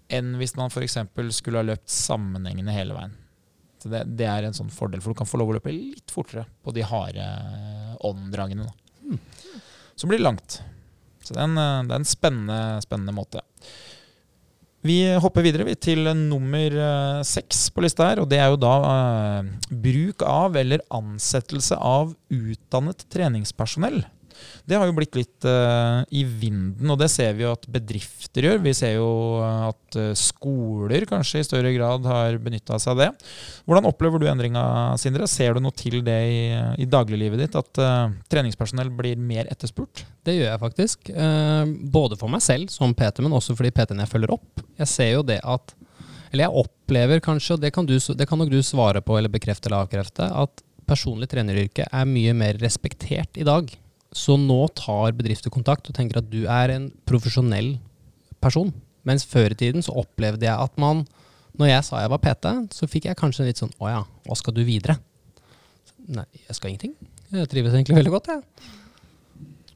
enn 0.09 0.35
hvis 0.39 0.55
man 0.57 0.71
f.eks. 0.73 0.97
skulle 1.37 1.61
ha 1.61 1.65
løpt 1.67 1.89
sammenhengende 1.93 2.73
hele 2.73 2.95
veien. 2.97 3.17
Så 3.79 3.89
det, 3.91 4.03
det 4.19 4.27
er 4.27 4.45
en 4.47 4.55
sånn 4.57 4.71
fordel, 4.73 5.01
for 5.01 5.13
du 5.13 5.19
kan 5.21 5.29
få 5.29 5.39
lov 5.39 5.51
å 5.53 5.57
løpe 5.57 5.71
litt 5.73 6.11
fortere 6.11 6.43
på 6.65 6.73
de 6.75 6.83
harde 6.83 7.25
åndedragene. 8.05 8.65
da. 8.67 8.88
Så 9.99 10.07
blir 10.07 10.21
langt. 10.23 10.61
Så 11.19 11.35
det 11.35 11.41
er 11.41 11.49
en, 11.49 11.57
eh, 11.59 11.87
det 11.87 11.95
er 11.95 12.01
en 12.01 12.07
spennende, 12.07 12.59
spennende 12.85 13.15
måte. 13.15 13.43
Vi 14.87 15.01
hopper 15.19 15.43
videre 15.43 15.65
vi, 15.67 15.75
til 15.75 16.07
nummer 16.15 16.71
eh, 16.71 17.23
seks 17.27 17.65
på 17.75 17.83
lista 17.83 18.07
her, 18.07 18.21
og 18.23 18.29
det 18.31 18.39
er 18.39 18.53
jo 18.53 18.61
da 18.61 18.75
eh, 18.93 19.49
bruk 19.69 20.23
av 20.23 20.55
eller 20.55 20.85
ansettelse 20.95 21.75
av 21.75 22.13
utdannet 22.31 23.03
treningspersonell. 23.11 24.05
Det 24.69 24.77
har 24.77 24.85
jo 24.85 24.93
blitt 24.93 25.17
litt 25.17 25.45
uh, 25.49 26.05
i 26.13 26.21
vinden, 26.23 26.91
og 26.93 26.99
det 27.01 27.07
ser 27.09 27.33
vi 27.33 27.41
jo 27.41 27.53
at 27.55 27.65
bedrifter 27.73 28.45
gjør. 28.45 28.59
Vi 28.61 28.73
ser 28.77 28.93
jo 28.99 29.09
eh, 29.41 29.63
at 29.69 29.97
eh, 29.97 30.11
skoler 30.17 31.07
kanskje 31.09 31.41
i 31.41 31.47
større 31.47 31.71
grad 31.73 32.05
har 32.05 32.37
benytta 32.43 32.77
seg 32.81 32.93
av 32.93 33.01
det. 33.01 33.07
Hvordan 33.65 33.87
opplever 33.89 34.21
du 34.21 34.27
endringa, 34.29 34.61
Sindre? 35.01 35.25
Ser 35.31 35.57
du 35.57 35.63
noe 35.63 35.73
til 35.73 36.03
det 36.05 36.19
i, 36.29 36.43
i 36.83 36.87
dagliglivet 36.89 37.41
ditt? 37.41 37.57
At 37.57 37.81
uh, 37.81 38.13
treningspersonell 38.29 38.93
blir 38.93 39.17
mer 39.17 39.49
etterspurt? 39.49 40.05
Det 40.25 40.37
gjør 40.37 40.51
jeg 40.51 40.63
faktisk. 40.65 41.11
Uh, 41.17 41.65
både 41.89 42.19
for 42.21 42.29
meg 42.31 42.45
selv 42.45 42.69
som 42.73 42.93
PT, 42.93 43.25
men 43.25 43.33
også 43.39 43.57
for 43.57 43.65
de 43.65 43.73
PT-ene 43.73 44.05
jeg 44.05 44.13
følger 44.13 44.37
opp. 44.37 44.63
Jeg 44.77 44.93
ser 44.93 45.13
jo 45.15 45.25
det 45.25 45.41
at 45.41 45.73
Eller 46.29 46.45
jeg 46.45 46.61
opplever 46.61 47.25
kanskje, 47.25 47.57
og 47.57 47.65
det 47.65 47.73
kan, 47.73 47.89
du, 47.89 47.97
det 47.97 48.29
kan 48.29 48.37
nok 48.37 48.53
du 48.53 48.61
svare 48.61 49.01
på 49.01 49.17
eller 49.17 49.33
bekrefte 49.33 49.71
eller 49.71 49.87
avkrefte, 49.87 50.29
at 50.29 50.65
personlig 50.89 51.29
treneryrke 51.31 51.89
er 51.89 52.09
mye 52.09 52.35
mer 52.37 52.61
respektert 52.61 53.37
i 53.37 53.47
dag. 53.47 53.73
Så 54.15 54.35
nå 54.41 54.61
tar 54.77 55.13
bedrifter 55.17 55.53
kontakt 55.53 55.89
og 55.89 55.95
tenker 55.95 56.21
at 56.21 56.29
du 56.31 56.41
er 56.49 56.73
en 56.73 56.89
profesjonell 57.09 57.75
person. 58.41 58.71
Mens 59.07 59.25
før 59.27 59.53
i 59.53 59.59
tiden 59.59 59.85
så 59.85 59.95
opplevde 60.01 60.47
jeg 60.47 60.53
at 60.53 60.73
man 60.81 61.05
Når 61.59 61.69
jeg 61.69 61.85
sa 61.87 62.01
jeg 62.03 62.11
var 62.11 62.21
PT, 62.23 62.51
så 62.75 62.87
fikk 62.87 63.07
jeg 63.07 63.17
kanskje 63.19 63.45
litt 63.47 63.59
sånn 63.61 63.71
Å 63.79 63.87
ja, 63.89 64.01
hva 64.27 64.35
skal 64.37 64.53
du 64.55 64.61
videre? 64.67 64.97
Nei, 66.09 66.25
jeg 66.47 66.57
skal 66.57 66.71
ingenting. 66.71 66.93
Jeg 67.29 67.49
trives 67.51 67.73
egentlig 67.75 67.99
veldig 67.99 68.13
godt, 68.15 68.29
jeg. 68.31 68.69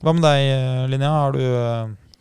Hva 0.02 0.14
med 0.16 0.26
deg, 0.26 0.48
Linnea? 0.90 1.12
Har 1.14 1.36
du, 1.36 1.44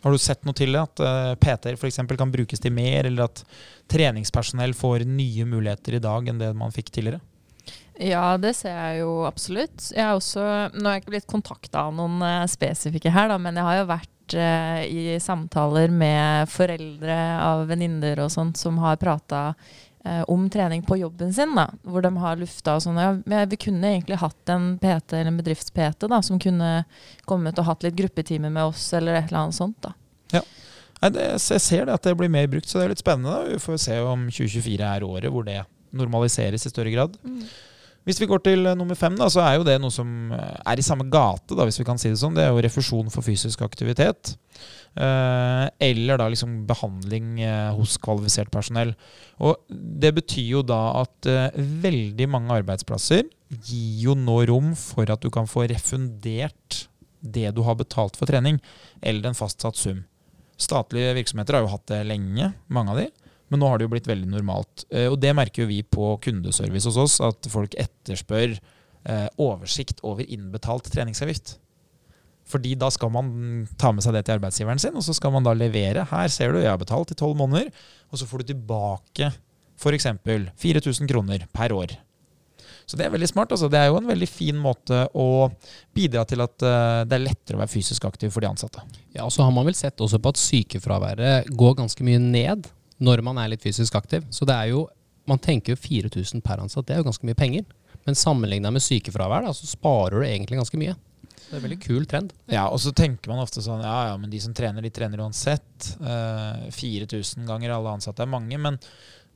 har 0.05 0.13
du 0.13 0.21
sett 0.21 0.43
noe 0.45 0.53
til 0.57 0.75
det? 0.75 0.83
At 0.83 1.01
eh, 1.01 1.31
PT-er 1.41 1.79
f.eks. 1.79 1.97
kan 2.19 2.33
brukes 2.33 2.61
til 2.61 2.75
mer, 2.75 3.09
eller 3.09 3.25
at 3.25 3.41
treningspersonell 3.89 4.75
får 4.77 5.07
nye 5.09 5.47
muligheter 5.49 5.97
i 5.97 6.03
dag 6.03 6.29
enn 6.29 6.43
det 6.43 6.51
man 6.59 6.75
fikk 6.75 6.93
tidligere? 6.93 7.23
Ja, 8.01 8.37
det 8.41 8.55
ser 8.57 8.73
jeg 8.73 9.03
jo 9.03 9.21
absolutt. 9.27 9.91
Jeg 9.93 10.01
er 10.01 10.15
også, 10.17 10.41
nå 10.73 10.87
har 10.87 10.97
jeg 10.97 11.03
ikke 11.03 11.13
blitt 11.13 11.29
kontakta 11.29 11.85
av 11.87 11.93
noen 11.95 12.21
eh, 12.25 12.45
spesifikke 12.49 13.11
her, 13.13 13.29
da, 13.29 13.37
men 13.41 13.57
jeg 13.59 13.67
har 13.67 13.79
jo 13.79 13.89
vært 13.91 14.35
eh, 14.39 14.81
i 14.89 15.03
samtaler 15.21 15.93
med 15.93 16.49
foreldre 16.49 17.17
av 17.43 17.67
venninner 17.69 18.23
og 18.23 18.31
sånt 18.33 18.57
som 18.57 18.79
har 18.81 18.97
prata 19.01 19.43
eh, 20.05 20.23
om 20.31 20.47
trening 20.49 20.81
på 20.87 20.97
jobben 21.03 21.33
sin. 21.37 21.53
da, 21.57 21.67
Hvor 21.85 22.01
de 22.05 22.09
har 22.23 22.39
lufta 22.41 22.79
og 22.79 22.85
sånn. 22.87 22.97
Ja, 22.97 23.43
vi 23.45 23.59
kunne 23.61 23.91
egentlig 23.91 24.17
hatt 24.23 24.53
en 24.53 24.71
PT 24.81 25.19
eller 25.19 25.29
en 25.29 25.37
bedrifts-PT 25.43 26.09
da, 26.09 26.23
som 26.25 26.41
kunne 26.41 26.71
kommet 27.29 27.61
og 27.61 27.67
hatt 27.69 27.85
litt 27.85 27.99
gruppetimer 27.99 28.49
med 28.49 28.71
oss, 28.71 28.87
eller 28.97 29.19
et 29.19 29.29
eller 29.29 29.43
annet 29.43 29.59
sånt. 29.59 29.77
da. 29.85 29.93
Ja. 30.33 30.41
jeg 31.03 31.61
ser 31.61 31.85
det 31.85 31.93
at 31.93 32.09
det 32.09 32.15
blir 32.17 32.31
mer 32.33 32.49
brukt, 32.49 32.65
så 32.65 32.81
det 32.81 32.87
er 32.87 32.95
litt 32.95 33.05
spennende. 33.05 33.37
da. 33.37 33.53
Vi 33.53 33.61
får 33.61 33.85
se 33.85 33.99
om 34.01 34.25
2024 34.31 34.89
er 34.95 35.05
året 35.05 35.29
hvor 35.29 35.45
det 35.45 35.61
normaliseres 35.93 36.65
i 36.65 36.73
større 36.73 36.89
grad. 36.89 37.21
Hvis 38.03 38.19
vi 38.19 38.27
går 38.27 38.41
til 38.43 38.67
eh, 38.67 38.75
nummer 38.77 38.97
fem, 38.99 39.15
da, 39.19 39.29
så 39.31 39.43
er 39.45 39.57
jo 39.57 39.65
det 39.67 39.77
noe 39.81 39.93
som 39.93 40.31
eh, 40.35 40.55
er 40.73 40.79
i 40.79 40.85
samme 40.85 41.07
gate, 41.11 41.55
da, 41.55 41.67
hvis 41.67 41.79
vi 41.79 41.87
kan 41.87 41.99
si 42.01 42.11
det 42.11 42.19
sånn. 42.19 42.35
Det 42.35 42.45
er 42.45 42.51
jo 42.51 42.63
refusjon 42.65 43.11
for 43.13 43.25
fysisk 43.25 43.63
aktivitet. 43.65 44.35
Eh, 44.93 45.65
eller 45.87 46.19
da 46.19 46.27
liksom 46.31 46.63
behandling 46.69 47.39
eh, 47.41 47.71
hos 47.77 47.95
kvalifisert 48.03 48.51
personell. 48.53 48.93
Og 49.43 49.61
det 49.69 50.13
betyr 50.19 50.49
jo 50.57 50.65
da 50.67 50.81
at 51.03 51.29
veldig 51.57 52.27
mange 52.31 52.59
arbeidsplasser 52.61 53.25
gir 53.53 54.07
jo 54.09 54.17
nå 54.17 54.41
rom 54.49 54.73
for 54.77 55.09
at 55.13 55.23
du 55.23 55.31
kan 55.33 55.47
få 55.49 55.67
refundert 55.71 56.87
det 57.23 57.53
du 57.55 57.63
har 57.63 57.77
betalt 57.79 58.17
for 58.19 58.27
trening, 58.27 58.59
eller 58.99 59.29
en 59.29 59.37
fastsatt 59.37 59.79
sum. 59.79 60.03
Statlige 60.59 61.15
virksomheter 61.17 61.57
har 61.57 61.63
jo 61.63 61.71
hatt 61.71 61.87
det 61.89 62.03
lenge, 62.07 62.51
mange 62.67 62.93
av 62.93 62.99
de. 62.99 63.07
Men 63.53 63.61
nå 63.61 63.69
har 63.69 63.77
det 63.79 63.85
jo 63.85 63.91
blitt 63.93 64.09
veldig 64.09 64.31
normalt. 64.33 64.85
Eh, 64.89 65.05
Og 65.11 65.19
det 65.21 65.35
merker 65.37 65.63
jo 65.63 65.69
vi 65.69 65.83
på 65.85 66.15
kundeservice 66.25 66.89
hos 66.89 66.97
oss, 66.97 67.19
at 67.21 67.49
folk 67.53 67.77
etterspør 67.77 68.55
eh, 68.57 69.27
oversikt 69.37 70.01
over 70.01 70.25
innbetalt 70.25 70.89
treningsavgift. 70.89 71.59
Fordi 72.49 72.73
da 72.75 72.89
skal 72.91 73.11
man 73.13 73.27
ta 73.79 73.93
med 73.95 74.03
seg 74.03 74.17
det 74.17 74.25
til 74.27 74.35
arbeidsgiveren 74.39 74.81
sin, 74.81 74.97
og 74.99 75.05
så 75.05 75.13
skal 75.15 75.31
man 75.31 75.45
da 75.45 75.53
levere. 75.55 76.03
Her 76.09 76.31
ser 76.33 76.51
du, 76.51 76.59
jeg 76.59 76.71
har 76.73 76.81
betalt 76.81 77.13
i 77.13 77.19
tolv 77.19 77.37
måneder, 77.39 77.69
og 78.11 78.19
så 78.19 78.27
får 78.27 78.43
du 78.43 78.51
tilbake 78.51 79.29
f.eks. 79.79 80.09
4000 80.59 81.07
kroner 81.09 81.45
per 81.55 81.71
år. 81.75 81.95
Så 82.85 82.97
det 82.99 83.05
er 83.05 83.13
veldig 83.13 83.29
smart. 83.31 83.53
Altså. 83.55 83.69
Det 83.71 83.79
er 83.79 83.87
jo 83.87 83.97
en 84.01 84.09
veldig 84.09 84.27
fin 84.27 84.57
måte 84.59 85.05
å 85.15 85.47
bidra 85.95 86.25
til 86.27 86.43
at 86.43 86.65
eh, 86.67 87.03
det 87.07 87.15
er 87.15 87.23
lettere 87.29 87.57
å 87.57 87.61
være 87.63 87.71
fysisk 87.71 88.05
aktiv 88.09 88.33
for 88.33 88.43
de 88.43 88.49
ansatte. 88.51 88.83
Ja, 89.15 89.23
og 89.23 89.31
så 89.31 89.45
har 89.45 89.53
man 89.55 89.67
vel 89.69 89.77
sett 89.77 90.03
også 90.03 90.19
på 90.19 90.33
at 90.33 90.41
sykefraværet 90.41 91.51
går 91.55 91.77
ganske 91.79 92.03
mye 92.05 92.19
ned 92.19 92.67
når 93.03 93.23
man 93.25 93.39
er 93.41 93.53
litt 93.53 93.63
fysisk 93.63 93.95
aktiv. 93.99 94.25
Så 94.33 94.47
det 94.47 94.55
er 94.55 94.71
jo, 94.71 94.85
man 95.29 95.41
tenker 95.43 95.75
jo 95.75 95.79
4000 95.79 96.43
per 96.45 96.63
ansatt, 96.63 96.87
det 96.87 96.95
er 96.95 97.01
jo 97.03 97.09
ganske 97.09 97.27
mye 97.27 97.39
penger. 97.39 97.65
Men 98.03 98.19
sammenligna 98.19 98.71
med 98.73 98.83
sykefravær, 98.83 99.45
da, 99.45 99.53
så 99.55 99.67
sparer 99.69 100.19
du 100.19 100.27
egentlig 100.27 100.59
ganske 100.59 100.79
mye. 100.79 100.95
Det 101.43 101.51
er 101.51 101.59
en 101.59 101.65
veldig 101.67 101.81
kul 101.83 102.05
trend. 102.09 102.31
Ja, 102.51 102.63
og 102.71 102.79
så 102.81 102.93
tenker 102.95 103.29
man 103.31 103.43
ofte 103.43 103.61
sånn 103.61 103.83
Ja, 103.83 103.97
ja, 104.09 104.13
men 104.19 104.31
de 104.31 104.39
som 104.41 104.55
trener, 104.57 104.83
de 104.83 104.91
trener 104.93 105.21
uansett. 105.21 105.91
Eh, 106.01 106.63
4000 106.73 107.45
ganger 107.47 107.75
alle 107.75 107.93
ansatte 107.93 108.25
er 108.25 108.31
mange. 108.31 108.57
Men 108.59 108.79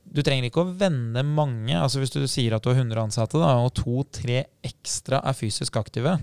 du 0.08 0.22
trenger 0.24 0.48
ikke 0.48 0.64
å 0.64 0.72
vende 0.80 1.22
mange. 1.24 1.76
Altså 1.76 2.02
Hvis 2.02 2.14
du 2.14 2.22
sier 2.30 2.56
at 2.56 2.64
du 2.64 2.72
har 2.72 2.80
100 2.80 3.04
ansatte, 3.04 3.40
da, 3.40 3.54
og 3.62 3.74
to-tre 3.78 4.46
ekstra 4.66 5.22
er 5.22 5.36
fysisk 5.36 5.78
aktive 5.80 6.18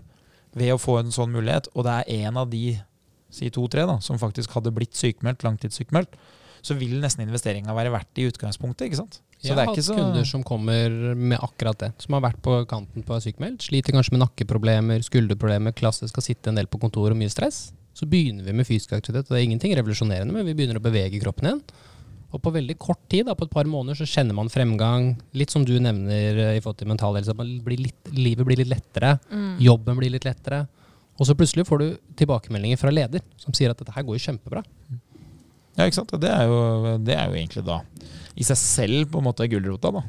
ved 0.56 0.74
å 0.74 0.80
få 0.80 1.00
en 1.02 1.14
sånn 1.14 1.34
mulighet, 1.36 1.68
og 1.76 1.86
det 1.88 1.96
er 2.00 2.28
en 2.28 2.40
av 2.40 2.52
de, 2.52 2.78
si 3.34 3.50
to-tre, 3.52 3.84
da, 3.90 3.98
som 4.04 4.20
faktisk 4.22 4.54
hadde 4.56 4.72
blitt 4.76 4.96
sykmeldt, 4.96 5.44
langtidssykmeldt, 5.44 6.16
så 6.66 6.76
vil 6.78 6.98
nesten 7.02 7.26
investeringa 7.28 7.74
være 7.78 7.94
verdt 7.94 8.22
i 8.22 8.28
utgangspunktet. 8.32 8.88
ikke 8.88 9.00
sant? 9.04 9.20
Så 9.38 9.52
jeg 9.52 9.58
det 9.58 9.62
har 9.62 9.72
ikke 9.72 9.82
hatt 9.84 9.88
så 9.88 9.98
kunder 9.98 10.28
som 10.28 10.44
kommer 10.46 10.94
med 11.14 11.38
akkurat 11.38 11.78
det. 11.84 11.92
Som 12.02 12.18
har 12.18 12.24
vært 12.26 12.40
på 12.46 12.58
kanten 12.70 13.06
på 13.06 13.18
sykemeldt. 13.22 13.68
Sliter 13.68 13.94
kanskje 13.94 14.16
med 14.16 14.24
nakkeproblemer, 14.24 15.04
skulderproblemer, 15.06 15.76
klasse 15.78 16.10
skal 16.10 16.26
sitte 16.26 16.50
en 16.50 16.58
del 16.58 16.70
på 16.72 16.82
kontor 16.82 17.14
og 17.14 17.20
mye 17.20 17.30
stress. 17.30 17.68
Så 17.96 18.08
begynner 18.10 18.48
vi 18.48 18.56
med 18.58 18.68
fysisk 18.68 18.96
aktivitet. 18.98 19.30
og 19.30 19.36
Det 19.36 19.42
er 19.44 19.46
ingenting 19.46 19.76
revolusjonerende, 19.78 20.34
men 20.34 20.48
vi 20.48 20.56
begynner 20.58 20.82
å 20.82 20.84
bevege 20.84 21.22
kroppen 21.22 21.52
igjen. 21.52 21.62
Og 22.34 22.42
på 22.44 22.52
veldig 22.52 22.76
kort 22.82 23.04
tid, 23.12 23.28
da, 23.30 23.36
på 23.38 23.46
et 23.46 23.54
par 23.54 23.70
måneder, 23.70 24.02
så 24.02 24.10
kjenner 24.10 24.36
man 24.36 24.50
fremgang. 24.52 25.14
Litt 25.38 25.54
som 25.54 25.64
du 25.68 25.76
nevner 25.80 26.42
eh, 26.50 26.58
i 26.58 26.64
forhold 26.64 26.82
til 26.82 26.90
mental 26.90 27.16
helse. 27.16 27.32
at 27.32 27.68
blir 27.68 27.86
litt, 27.86 28.10
livet 28.12 28.48
blir 28.48 28.60
litt 28.60 28.74
lettere. 28.74 29.14
Jobben 29.62 30.02
blir 30.02 30.12
litt 30.12 30.26
lettere. 30.28 30.66
Og 31.16 31.30
så 31.30 31.38
plutselig 31.38 31.64
får 31.70 31.80
du 31.80 31.88
tilbakemeldinger 32.20 32.80
fra 32.82 32.92
leder 32.92 33.24
som 33.40 33.54
sier 33.56 33.72
at 33.72 33.80
dette 33.80 33.94
her 33.96 34.04
går 34.04 34.18
jo 34.18 34.26
kjempebra. 34.26 34.66
Ja, 35.76 35.86
ikke 35.86 36.00
sant? 36.00 36.14
Det 36.22 36.32
er, 36.32 36.48
jo, 36.48 36.96
det 37.04 37.16
er 37.16 37.28
jo 37.30 37.40
egentlig 37.40 37.66
da 37.68 37.82
i 38.36 38.46
seg 38.46 38.60
selv 38.60 39.12
på 39.12 39.22
en 39.22 39.28
måte 39.30 39.48
gulrota, 39.52 39.92
da. 39.96 40.04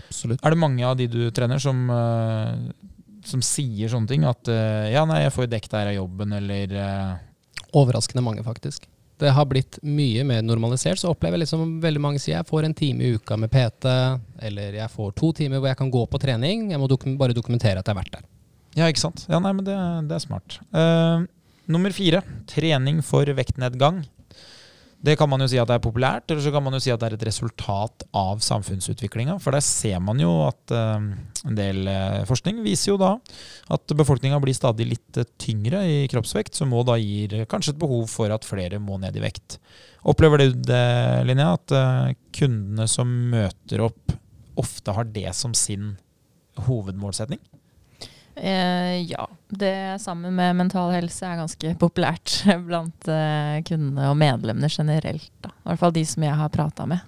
Absolutt. 0.00 0.40
Er 0.40 0.54
det 0.54 0.60
mange 0.60 0.84
av 0.88 0.96
de 0.96 1.08
du 1.10 1.20
trener 1.34 1.60
som, 1.60 1.82
eh, 1.92 2.92
som 3.28 3.42
sier 3.44 3.90
sånne 3.92 4.08
ting? 4.08 4.24
At 4.28 4.48
eh, 4.48 4.92
ja, 4.94 5.04
nei, 5.08 5.24
jeg 5.26 5.34
får 5.34 5.46
jo 5.46 5.52
dekket 5.54 5.76
her 5.76 5.90
av 5.92 5.98
jobben, 5.98 6.36
eller 6.40 6.78
eh, 6.84 7.16
Overraskende 7.76 8.22
mange, 8.24 8.40
faktisk. 8.40 8.86
Det 9.20 9.28
har 9.34 9.44
blitt 9.44 9.76
mye 9.84 10.22
mer 10.24 10.40
normalisert. 10.40 10.96
Så 10.96 11.10
opplever 11.10 11.36
jeg 11.36 11.42
liksom 11.42 11.74
veldig 11.82 12.00
mange 12.00 12.22
sier 12.22 12.38
jeg 12.38 12.48
får 12.48 12.64
en 12.64 12.74
time 12.78 13.04
i 13.04 13.18
uka 13.18 13.36
med 13.36 13.50
PT, 13.52 13.90
eller 14.48 14.78
jeg 14.78 14.94
får 14.94 15.10
to 15.18 15.34
timer 15.36 15.60
hvor 15.60 15.68
jeg 15.68 15.80
kan 15.82 15.90
gå 15.92 16.04
på 16.08 16.20
trening. 16.22 16.70
Jeg 16.72 16.80
må 16.80 16.88
dokum 16.88 17.18
bare 17.20 17.36
dokumentere 17.36 17.82
at 17.82 17.84
jeg 17.84 17.92
har 17.92 18.00
vært 18.00 18.14
der. 18.14 18.24
Ja, 18.78 18.88
ikke 18.88 19.02
sant? 19.02 19.26
Ja, 19.28 19.42
nei, 19.42 19.52
men 19.58 19.66
det, 19.66 19.76
det 20.08 20.16
er 20.16 20.22
smart. 20.24 20.60
Uh, 20.72 21.26
nummer 21.68 21.92
fire. 21.92 22.22
Trening 22.48 23.02
for 23.04 23.28
vektnedgang. 23.36 24.00
Det 24.98 25.14
kan 25.14 25.28
man 25.30 25.44
jo 25.44 25.46
si 25.46 25.58
at 25.62 25.68
det 25.70 25.76
er 25.78 25.82
populært, 25.82 26.26
eller 26.26 26.42
så 26.42 26.50
kan 26.50 26.64
man 26.64 26.74
jo 26.74 26.80
si 26.82 26.90
at 26.90 26.98
det 26.98 27.06
er 27.06 27.14
et 27.14 27.26
resultat 27.28 28.02
av 28.18 28.40
samfunnsutviklinga. 28.42 29.36
For 29.42 29.54
der 29.54 29.62
ser 29.62 30.00
man 30.02 30.18
jo 30.18 30.32
at 30.48 30.74
eh, 30.74 31.04
en 31.46 31.58
del 31.58 31.86
eh, 31.86 32.24
forskning 32.26 32.64
viser 32.64 32.92
jo 32.92 32.96
da 32.98 33.12
at 33.74 33.94
befolkninga 33.94 34.40
blir 34.42 34.56
stadig 34.58 34.88
litt 34.90 35.20
eh, 35.20 35.28
tyngre 35.38 35.84
i 35.86 36.00
kroppsvekt, 36.10 36.58
som 36.58 36.74
må 36.74 36.82
da 36.86 36.98
gir 36.98 37.44
kanskje 37.50 37.76
et 37.76 37.80
behov 37.84 38.08
for 38.10 38.34
at 38.34 38.48
flere 38.48 38.82
må 38.82 38.98
ned 38.98 39.14
i 39.14 39.22
vekt. 39.22 39.60
Opplever 40.08 40.42
du 40.42 40.58
det, 40.66 40.82
Linnea, 41.28 41.54
at 41.54 42.16
kundene 42.34 42.88
som 42.90 43.10
møter 43.30 43.86
opp, 43.86 44.16
ofte 44.58 44.94
har 44.98 45.06
det 45.14 45.30
som 45.38 45.54
sin 45.54 45.92
hovedmålsetning? 46.66 47.42
Eh, 48.38 49.02
ja. 49.10 49.28
Det 49.48 49.98
sammen 50.00 50.34
med 50.36 50.56
mental 50.56 50.92
helse 50.92 51.26
er 51.26 51.38
ganske 51.40 51.74
populært 51.80 52.40
blant 52.68 53.08
eh, 53.10 53.60
kundene 53.68 54.10
og 54.12 54.18
medlemmene 54.20 54.70
generelt. 54.72 55.32
Da. 55.44 55.52
I 55.52 55.70
hvert 55.72 55.84
fall 55.84 55.96
de 55.96 56.04
som 56.08 56.26
jeg 56.26 56.40
har 56.42 56.52
prata 56.54 56.86
med. 56.88 57.06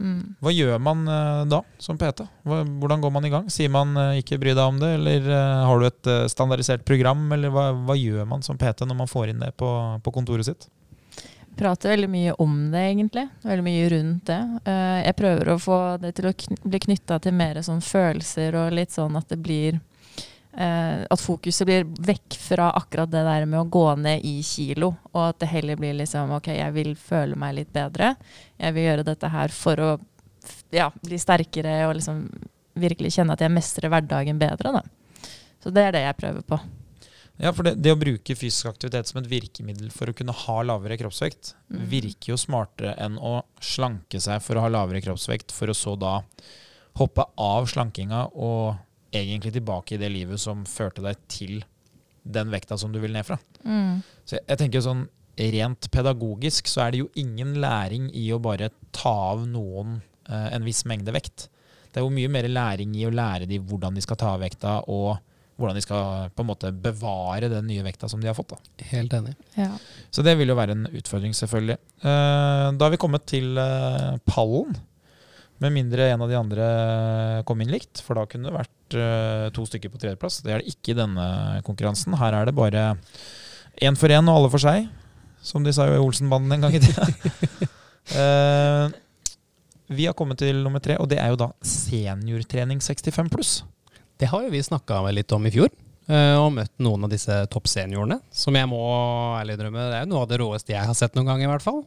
Mm. 0.00 0.34
Hva 0.40 0.52
gjør 0.54 0.78
man 0.80 1.04
eh, 1.08 1.42
da, 1.50 1.60
som 1.78 1.98
PT? 2.00 2.24
Hvordan 2.48 3.02
går 3.02 3.12
man 3.12 3.26
i 3.28 3.32
gang? 3.32 3.48
Sier 3.52 3.72
man 3.72 3.92
eh, 4.00 4.20
ikke 4.22 4.38
bry 4.40 4.54
deg 4.54 4.64
om 4.64 4.78
det, 4.80 4.94
eller 4.96 5.26
eh, 5.28 5.64
har 5.68 5.80
du 5.80 5.86
et 5.88 6.10
eh, 6.10 6.26
standardisert 6.32 6.86
program, 6.88 7.26
eller 7.36 7.52
hva, 7.52 7.70
hva 7.76 7.96
gjør 7.98 8.28
man 8.28 8.44
som 8.46 8.58
PT 8.58 8.88
når 8.88 9.00
man 9.02 9.10
får 9.10 9.32
inn 9.32 9.44
det 9.44 9.52
på, 9.60 9.68
på 10.00 10.14
kontoret 10.14 10.48
sitt? 10.48 10.70
Prater 11.58 11.92
veldig 11.92 12.08
mye 12.08 12.34
om 12.40 12.54
det, 12.72 12.86
egentlig. 12.94 13.26
Veldig 13.44 13.66
mye 13.66 13.88
rundt 13.92 14.30
det. 14.30 14.40
Jeg 15.04 15.16
prøver 15.18 15.50
å 15.50 15.58
få 15.60 15.78
det 16.00 16.14
til 16.16 16.30
å 16.30 16.32
bli 16.62 16.80
knytta 16.86 17.18
til 17.20 17.34
mer 17.36 17.58
sånn 17.66 17.82
følelser 17.84 18.56
og 18.56 18.76
litt 18.78 18.94
sånn 18.94 19.18
at 19.18 19.28
det 19.28 19.36
blir 19.42 19.80
eh, 20.56 21.02
At 21.10 21.22
fokuset 21.22 21.66
blir 21.68 21.86
vekk 21.86 22.36
fra 22.40 22.70
akkurat 22.78 23.10
det 23.10 23.24
der 23.26 23.46
med 23.46 23.60
å 23.62 23.68
gå 23.70 23.86
ned 24.00 24.24
i 24.26 24.40
kilo, 24.46 24.92
og 25.12 25.22
at 25.28 25.40
det 25.42 25.50
heller 25.52 25.80
blir 25.80 25.98
liksom 25.98 26.32
OK, 26.36 26.52
jeg 26.56 26.76
vil 26.76 26.94
føle 26.98 27.38
meg 27.38 27.58
litt 27.58 27.72
bedre. 27.74 28.14
Jeg 28.58 28.76
vil 28.76 28.88
gjøre 28.88 29.06
dette 29.10 29.32
her 29.32 29.54
for 29.54 29.84
å 29.84 29.90
ja, 30.72 30.90
bli 31.02 31.18
sterkere 31.20 31.82
og 31.88 31.96
liksom 31.98 32.24
virkelig 32.80 33.16
kjenne 33.16 33.34
at 33.34 33.42
jeg 33.44 33.52
mestrer 33.52 33.92
hverdagen 33.92 34.38
bedre, 34.40 34.80
da. 34.80 35.26
Så 35.60 35.72
det 35.74 35.88
er 35.88 35.96
det 35.96 36.04
jeg 36.06 36.20
prøver 36.20 36.46
på. 36.46 36.60
Ja, 37.40 37.54
for 37.56 37.64
det, 37.64 37.78
det 37.80 37.94
å 37.94 37.98
bruke 38.00 38.36
fysisk 38.36 38.68
aktivitet 38.68 39.08
som 39.08 39.22
et 39.22 39.28
virkemiddel 39.30 39.88
for 39.94 40.10
å 40.10 40.14
kunne 40.16 40.34
ha 40.36 40.56
lavere 40.66 40.98
kroppsvekt, 41.00 41.54
mm. 41.72 41.84
virker 41.88 42.34
jo 42.34 42.40
smartere 42.40 42.92
enn 43.00 43.16
å 43.16 43.38
slanke 43.64 44.20
seg 44.20 44.42
for 44.44 44.60
å 44.60 44.66
ha 44.66 44.72
lavere 44.72 45.00
kroppsvekt, 45.04 45.54
for 45.56 45.72
å 45.72 45.76
så 45.76 45.94
da 46.00 46.18
hoppe 47.00 47.24
av 47.40 47.68
slankinga 47.70 48.26
og 48.34 48.76
egentlig 49.12 49.54
tilbake 49.56 49.96
i 49.96 50.00
det 50.00 50.10
livet 50.12 50.40
som 50.42 50.66
førte 50.68 51.04
deg 51.04 51.20
til 51.30 51.62
den 52.22 52.50
vekta 52.52 52.76
som 52.78 52.92
du 52.92 53.00
vil 53.02 53.14
ned 53.14 53.26
fra. 53.26 53.38
Mm. 53.64 54.02
Så 54.24 54.38
jeg, 54.38 54.46
jeg 54.48 54.62
tenker 54.64 54.84
sånn 54.84 55.08
Rent 55.40 55.86
pedagogisk 55.94 56.68
så 56.68 56.82
er 56.84 56.92
det 56.92 56.98
jo 57.00 57.06
ingen 57.16 57.54
læring 57.62 58.10
i 58.18 58.26
å 58.34 58.40
bare 58.42 58.66
ta 58.92 59.12
av 59.30 59.46
noen 59.48 59.94
eh, 60.28 60.48
en 60.52 60.66
viss 60.66 60.82
mengde 60.84 61.14
vekt. 61.16 61.46
Det 61.88 62.00
er 62.00 62.04
jo 62.04 62.12
mye 62.12 62.28
mer 62.28 62.48
læring 62.50 62.92
i 62.98 63.06
å 63.08 63.12
lære 63.14 63.48
dem 63.48 63.64
hvordan 63.70 63.96
de 63.96 64.02
skal 64.04 64.18
ta 64.20 64.34
av 64.34 64.42
vekta, 64.44 64.74
og 64.92 65.16
hvordan 65.60 65.78
de 65.78 65.84
skal 65.84 66.28
på 66.34 66.44
en 66.44 66.50
måte 66.50 66.72
bevare 66.72 67.48
den 67.52 67.66
nye 67.70 67.84
vekta 67.86 68.08
som 68.10 68.20
de 68.20 68.28
har 68.28 68.36
fått. 68.36 68.52
da. 68.52 68.86
Helt 68.90 69.16
enig. 69.16 69.34
Ja. 69.56 69.70
Så 70.12 70.24
det 70.26 70.36
vil 70.40 70.52
jo 70.52 70.58
være 70.58 70.76
en 70.76 70.86
utfordring, 70.88 71.32
selvfølgelig. 71.36 71.78
Eh, 72.00 72.66
da 72.76 72.86
har 72.86 72.94
vi 72.94 73.00
kommet 73.00 73.26
til 73.30 73.58
eh, 73.60 74.20
pallen. 74.28 74.76
Med 75.60 75.74
mindre 75.74 76.08
en 76.08 76.22
av 76.24 76.30
de 76.30 76.38
andre 76.38 76.66
kom 77.48 77.60
inn 77.60 77.72
likt, 77.72 78.00
for 78.00 78.16
da 78.16 78.24
kunne 78.28 78.48
det 78.48 78.56
vært 78.56 78.96
eh, 78.96 79.48
to 79.52 79.66
stykker 79.68 79.92
på 79.92 80.00
tredjeplass. 80.00 80.40
Det 80.44 80.54
er 80.54 80.62
det 80.62 80.72
ikke 80.72 80.94
i 80.94 81.00
denne 81.02 81.26
konkurransen. 81.66 82.16
Her 82.16 82.38
er 82.38 82.48
det 82.48 82.56
bare 82.56 82.94
én 83.84 83.98
for 84.00 84.12
én 84.12 84.24
og 84.24 84.38
alle 84.38 84.52
for 84.52 84.62
seg, 84.62 84.88
som 85.44 85.64
de 85.64 85.74
sa 85.76 85.84
jo 85.90 85.98
i 85.98 86.00
Olsenbanden 86.00 86.56
en 86.56 86.64
gang 86.64 86.78
i 86.78 86.80
tida. 86.80 87.04
uh, 88.16 88.88
vi 89.92 90.08
har 90.08 90.16
kommet 90.16 90.40
til 90.40 90.62
nummer 90.64 90.80
tre, 90.80 90.96
og 90.96 91.10
det 91.12 91.20
er 91.20 91.34
jo 91.34 91.42
da 91.42 91.50
seniortrening 91.66 92.80
65 92.80 93.30
pluss. 93.32 93.52
Det 94.20 94.32
har 94.32 94.44
jo 94.44 94.52
vi 94.52 94.64
snakka 94.64 95.02
litt 95.12 95.36
om 95.36 95.48
i 95.48 95.54
fjor, 95.54 95.72
Uh, 96.10 96.40
og 96.42 96.48
møtt 96.56 96.72
noen 96.82 97.04
av 97.06 97.12
disse 97.12 97.34
toppseniorene. 97.52 98.16
Som 98.34 98.56
jeg 98.58 98.66
må 98.66 98.80
ærlig 99.38 99.54
drømme, 99.60 99.84
det 99.92 99.98
er 100.00 100.02
jo 100.02 100.10
noe 100.10 100.24
av 100.24 100.30
det 100.32 100.40
råeste 100.40 100.72
jeg 100.74 100.88
har 100.88 100.96
sett 100.98 101.14
noen 101.14 101.28
gang, 101.30 101.44
i 101.44 101.46
hvert 101.46 101.62
fall. 101.62 101.84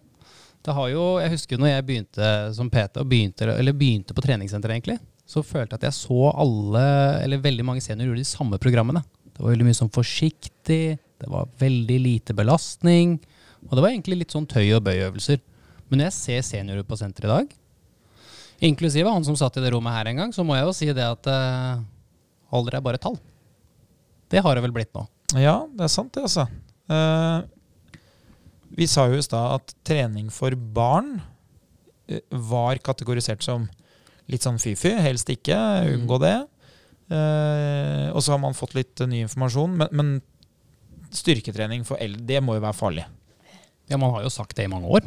Det 0.64 0.72
har 0.72 0.92
jo, 0.94 1.04
Jeg 1.20 1.34
husker 1.34 1.60
når 1.60 1.74
jeg 1.74 1.86
begynte 1.88 2.28
som 2.56 2.70
PT, 2.72 3.02
begynte, 3.04 3.48
eller 3.52 3.76
begynte 3.76 4.16
på 4.16 4.24
treningssenteret, 4.24 4.78
egentlig, 4.78 5.00
så 5.28 5.44
følte 5.44 5.76
jeg 5.76 5.82
at 5.82 5.88
jeg 5.90 5.98
så 5.98 6.30
alle, 6.32 6.84
eller 7.24 7.44
veldig 7.44 7.66
mange 7.68 7.84
seniorer 7.84 8.14
gjorde 8.14 8.24
de 8.24 8.30
samme 8.30 8.60
programmene. 8.62 9.02
Det 9.34 9.42
var 9.42 9.52
veldig 9.52 9.68
mye 9.68 9.80
sånn 9.80 9.92
forsiktig, 9.94 10.84
det 11.20 11.32
var 11.32 11.52
veldig 11.60 11.98
lite 12.00 12.36
belastning, 12.38 13.18
og 13.68 13.76
det 13.76 13.84
var 13.84 13.92
egentlig 13.92 14.22
litt 14.22 14.36
sånn 14.36 14.48
tøy- 14.48 14.76
og 14.78 14.84
bøyøvelser. 14.88 15.42
Men 15.90 16.00
når 16.00 16.10
jeg 16.10 16.18
ser 16.20 16.48
seniorer 16.48 16.88
på 16.88 17.00
senteret 17.00 17.28
i 17.28 17.34
dag, 17.34 17.56
inklusive 18.64 19.12
han 19.12 19.26
som 19.28 19.36
satt 19.40 19.60
i 19.60 19.64
det 19.64 19.74
rommet 19.74 19.96
her 19.96 20.12
en 20.12 20.24
gang, 20.24 20.36
så 20.36 20.46
må 20.48 20.56
jeg 20.56 20.68
jo 20.68 20.76
si 20.78 20.92
det 20.96 21.08
at 21.08 21.28
uh, 21.28 21.84
alder 22.54 22.80
er 22.80 22.86
bare 22.86 23.02
tall. 23.02 23.18
Det 24.32 24.44
har 24.44 24.56
det 24.56 24.64
vel 24.66 24.76
blitt 24.76 24.94
nå. 24.96 25.04
Ja, 25.40 25.64
det 25.76 25.88
er 25.88 25.92
sant 25.92 26.14
det, 26.16 26.24
altså. 26.28 26.48
Eh, 26.90 27.44
vi 28.78 28.88
sa 28.90 29.08
jo 29.12 29.20
i 29.20 29.26
stad 29.26 29.60
at 29.60 29.74
trening 29.86 30.30
for 30.34 30.56
barn 30.56 31.20
eh, 32.10 32.22
var 32.32 32.82
kategorisert 32.84 33.44
som 33.46 33.68
litt 34.32 34.46
sånn 34.46 34.60
fy-fy, 34.62 34.94
helst 35.04 35.30
ikke, 35.34 35.58
unngå 35.94 36.20
det. 36.24 36.38
Eh, 37.14 38.08
og 38.14 38.24
så 38.24 38.34
har 38.34 38.42
man 38.42 38.56
fått 38.58 38.76
litt 38.78 39.02
eh, 39.04 39.10
ny 39.10 39.24
informasjon, 39.26 39.76
men, 39.82 39.92
men 39.92 40.14
styrketrening 41.14 41.84
for 41.86 42.02
eldre, 42.02 42.24
det 42.26 42.40
må 42.42 42.56
jo 42.58 42.64
være 42.64 42.78
farlig. 42.78 43.06
Ja, 43.92 44.00
man 44.00 44.14
har 44.16 44.24
jo 44.24 44.32
sagt 44.34 44.56
det 44.58 44.66
i 44.66 44.72
mange 44.72 44.90
år. 44.90 45.06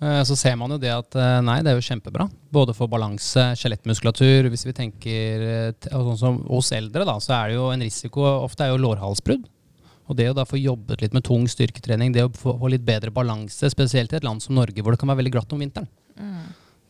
Eh, 0.00 0.20
Så 0.24 0.36
ser 0.38 0.54
man 0.60 0.72
jo 0.72 0.78
det 0.80 0.92
at 0.94 1.16
nei, 1.44 1.58
det 1.66 1.72
er 1.72 1.80
jo 1.80 1.84
kjempebra. 1.88 2.28
Både 2.54 2.72
for 2.76 2.88
balanse, 2.90 3.50
skjelettmuskulatur. 3.58 4.48
Hvis 4.52 4.64
vi 4.68 4.76
tenker 4.76 5.74
sånn 5.90 6.20
som 6.20 6.38
hos 6.48 6.70
eldre, 6.76 7.04
da, 7.08 7.18
så 7.20 7.34
er 7.40 7.50
det 7.52 7.58
jo 7.58 7.68
en 7.74 7.84
risiko 7.84 8.24
Ofte 8.46 8.64
er 8.68 8.72
jo 8.72 8.80
lårhalsbrudd. 8.86 9.50
Og 10.04 10.18
det 10.18 10.28
å 10.30 10.36
da 10.36 10.44
få 10.44 10.60
jobbet 10.60 11.00
litt 11.00 11.14
med 11.16 11.24
tung 11.24 11.46
styrketrening, 11.48 12.12
det 12.12 12.26
å 12.26 12.32
få 12.32 12.56
få 12.60 12.70
litt 12.72 12.84
bedre 12.84 13.12
balanse, 13.14 13.70
spesielt 13.72 14.12
i 14.12 14.18
et 14.18 14.26
land 14.26 14.42
som 14.44 14.56
Norge 14.58 14.82
hvor 14.84 14.92
det 14.92 15.00
kan 15.00 15.08
være 15.08 15.22
veldig 15.22 15.34
glatt 15.38 15.54
om 15.56 15.62
vinteren. 15.64 15.88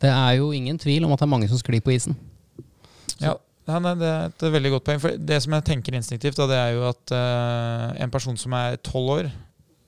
Det 0.03 0.11
er 0.11 0.39
jo 0.41 0.51
ingen 0.53 0.79
tvil 0.81 1.07
om 1.07 1.15
at 1.15 1.23
det 1.23 1.29
er 1.29 1.33
mange 1.33 1.49
som 1.49 1.61
sklir 1.61 1.83
på 1.85 1.95
isen. 1.95 2.17
Ja, 3.23 3.37
ja, 3.65 3.79
det 3.81 4.09
er 4.11 4.27
et 4.29 4.45
veldig 4.59 4.75
godt 4.75 4.89
poeng. 4.89 5.01
For 5.01 5.17
det 5.17 5.39
som 5.45 5.55
jeg 5.57 5.67
tenker 5.71 5.97
instinktivt, 5.97 6.37
da, 6.37 6.49
det 6.51 6.59
er 6.61 6.75
jo 6.77 6.85
at 6.91 7.15
uh, 7.17 7.95
en 8.05 8.13
person 8.13 8.37
som 8.41 8.53
er 8.59 8.77
12 8.83 9.15
år, 9.15 9.31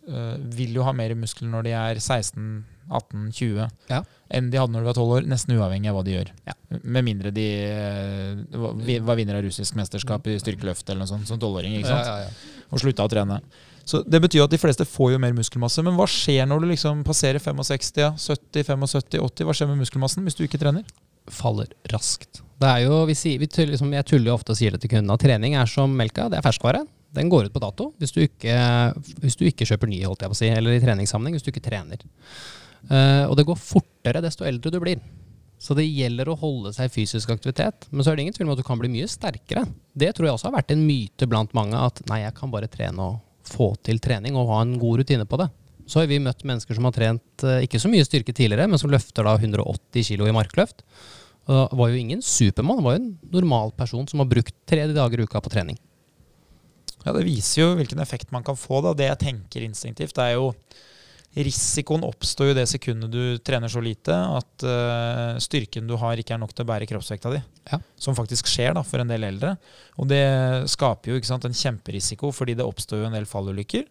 uh, 0.09 0.37
vil 0.57 0.79
jo 0.79 0.87
ha 0.87 0.95
mer 0.97 1.13
muskler 1.19 1.51
når 1.53 1.67
de 1.67 1.75
er 1.77 2.01
16, 2.01 2.65
18, 2.87 3.27
20 3.35 3.67
Ja. 3.91 4.05
enn 4.31 4.49
de 4.51 4.61
hadde 4.61 4.73
når 4.73 4.85
de 4.85 4.91
var 4.93 4.97
12 4.97 5.15
år, 5.19 5.29
nesten 5.29 5.57
uavhengig 5.59 5.91
av 5.91 5.99
hva 5.99 6.05
de 6.07 6.15
gjør. 6.15 6.31
Ja. 6.47 6.55
Med 6.81 7.05
mindre 7.05 7.35
de 7.35 7.47
uh, 7.67 8.61
var 8.63 9.03
var 9.11 9.21
vinner 9.21 9.41
av 9.41 9.45
russisk 9.45 9.77
mesterskap 9.77 10.31
i 10.31 10.39
styrkeløft 10.41 10.89
eller 10.89 11.05
noe 11.05 11.13
sånt 11.13 11.29
som 11.29 11.41
12-åring, 11.43 11.77
ikke 11.81 11.93
sant? 11.93 12.47
Og 12.71 12.83
slutta 12.83 13.07
å 13.07 13.11
trene. 13.11 13.41
Så 13.87 14.03
Det 14.03 14.19
betyr 14.23 14.41
jo 14.41 14.47
at 14.49 14.55
de 14.55 14.59
fleste 14.59 14.85
får 14.89 15.13
jo 15.15 15.21
mer 15.23 15.35
muskelmasse. 15.37 15.83
Men 15.87 15.95
hva 15.99 16.09
skjer 16.11 16.49
når 16.51 16.65
du 16.65 16.71
liksom 16.73 17.05
passerer 17.07 17.39
65, 17.43 18.19
70, 18.19 18.67
75, 18.67 19.21
80? 19.23 19.47
Hva 19.47 19.55
skjer 19.55 19.71
med 19.71 19.79
muskelmassen 19.85 20.27
hvis 20.27 20.39
du 20.39 20.43
ikke 20.47 20.59
trener? 20.59 20.83
Faller 21.31 21.71
raskt. 21.93 22.43
Det 22.59 22.69
er 22.71 22.87
jo, 22.87 23.05
vi 23.07 23.15
sier, 23.19 23.39
vi 23.39 23.47
tuller, 23.51 23.75
liksom, 23.75 23.93
jeg 23.95 24.09
tuller 24.09 24.33
jo 24.33 24.37
ofte 24.39 24.55
og 24.55 24.59
sier 24.59 24.75
det 24.75 24.83
til 24.83 24.91
kundene 24.95 25.15
at 25.15 25.23
trening 25.23 25.55
er 25.61 25.71
som 25.71 25.93
melka. 25.95 26.27
Det 26.33 26.41
er 26.41 26.47
ferskvare. 26.47 26.83
Den 27.17 27.31
går 27.33 27.47
ut 27.47 27.55
på 27.55 27.63
dato 27.63 27.91
hvis 28.01 28.13
du 28.13 28.23
ikke, 28.25 28.57
hvis 29.23 29.39
du 29.39 29.47
ikke 29.47 29.69
kjøper 29.69 29.91
ny, 29.91 30.01
holdt 30.05 30.25
jeg 30.25 30.33
på 30.33 30.37
å 30.37 30.41
si, 30.41 30.51
eller 30.51 30.75
i 30.75 30.83
treningssammenheng 30.83 31.37
hvis 31.37 31.47
du 31.47 31.53
ikke 31.53 31.65
trener. 31.65 32.03
Uh, 32.91 33.25
og 33.31 33.37
det 33.39 33.47
går 33.47 33.59
fortere 33.61 34.23
desto 34.25 34.47
eldre 34.47 34.75
du 34.75 34.81
blir. 34.83 35.01
Så 35.59 35.75
det 35.77 35.87
gjelder 35.89 36.29
å 36.29 36.37
holde 36.37 36.73
seg 36.77 36.93
fysisk 36.93 37.31
aktivitet. 37.33 37.87
Men 37.91 38.05
så 38.05 38.13
er 38.13 38.19
det 38.19 38.27
ingen 38.27 38.37
tvil 38.37 38.49
om 38.49 38.55
at 38.55 38.61
du 38.61 38.67
kan 38.67 38.81
bli 38.81 38.91
mye 38.93 39.09
sterkere. 39.09 39.65
Det 39.97 40.11
tror 40.15 40.29
jeg 40.29 40.37
også 40.37 40.51
har 40.51 40.59
vært 40.59 40.75
en 40.75 40.85
myte 40.85 41.29
blant 41.31 41.55
mange, 41.57 41.79
at 41.81 42.03
nei, 42.11 42.23
jeg 42.27 42.37
kan 42.37 42.53
bare 42.53 42.69
trene 42.71 43.07
og 43.07 43.23
få 43.47 43.71
til 43.87 44.01
trening 44.03 44.37
og 44.37 44.51
ha 44.51 44.61
en 44.65 44.77
god 44.83 45.01
rutine 45.01 45.25
på 45.29 45.39
det. 45.41 45.49
Så 45.87 46.03
har 46.03 46.11
vi 46.11 46.19
møtt 46.21 46.43
mennesker 46.45 46.77
som 46.77 46.89
har 46.89 46.97
trent 46.97 47.45
eh, 47.47 47.63
ikke 47.65 47.79
så 47.81 47.89
mye 47.89 48.05
styrke 48.05 48.35
tidligere, 48.35 48.67
men 48.69 48.81
som 48.83 48.91
løfter 48.91 49.25
da 49.25 49.37
180 49.39 50.11
kg 50.11 50.27
i 50.27 50.35
markløft. 50.35 50.83
Og 51.47 51.77
var 51.79 51.93
jo 51.93 52.01
ingen 52.01 52.23
supermann, 52.27 52.83
var 52.83 52.97
jo 52.97 53.05
en 53.05 53.13
normal 53.31 53.71
person 53.79 54.07
som 54.11 54.19
har 54.19 54.29
brukt 54.29 54.55
tre 54.67 54.83
dager 54.91 55.23
i 55.23 55.27
uka 55.29 55.41
på 55.41 55.53
trening. 55.53 55.79
Ja, 57.05 57.13
Det 57.15 57.23
viser 57.23 57.63
jo 57.63 57.75
hvilken 57.79 58.03
effekt 58.03 58.33
man 58.35 58.43
kan 58.43 58.59
få. 58.59 58.83
da. 58.83 58.93
Det 58.99 59.07
jeg 59.07 59.23
tenker 59.23 59.63
instinktivt, 59.63 60.19
er 60.19 60.35
jo 60.35 60.51
Risikoen 61.37 62.05
oppstår 62.07 62.51
jo 62.51 62.55
det 62.57 62.65
sekundet 62.71 63.13
du 63.13 63.37
trener 63.45 63.69
så 63.69 63.83
lite 63.85 64.15
at 64.15 64.65
uh, 64.65 65.37
styrken 65.43 65.89
du 65.89 65.93
har, 66.01 66.17
ikke 66.17 66.33
er 66.33 66.41
nok 66.41 66.55
til 66.57 66.65
å 66.65 66.71
bære 66.71 66.89
kroppsvekta 66.89 67.35
di. 67.35 67.43
Ja. 67.69 67.81
Som 68.01 68.17
faktisk 68.17 68.49
skjer 68.49 68.73
da, 68.79 68.85
for 68.87 69.03
en 69.03 69.11
del 69.13 69.27
eldre. 69.29 69.53
Og 70.01 70.09
det 70.09 70.23
skaper 70.73 71.13
jo 71.13 71.21
sant, 71.29 71.45
en 71.45 71.57
kjemperisiko, 71.57 72.33
fordi 72.33 72.57
det 72.57 72.65
oppstår 72.65 73.03
jo 73.03 73.11
en 73.11 73.19
del 73.19 73.29
fallulykker. 73.29 73.85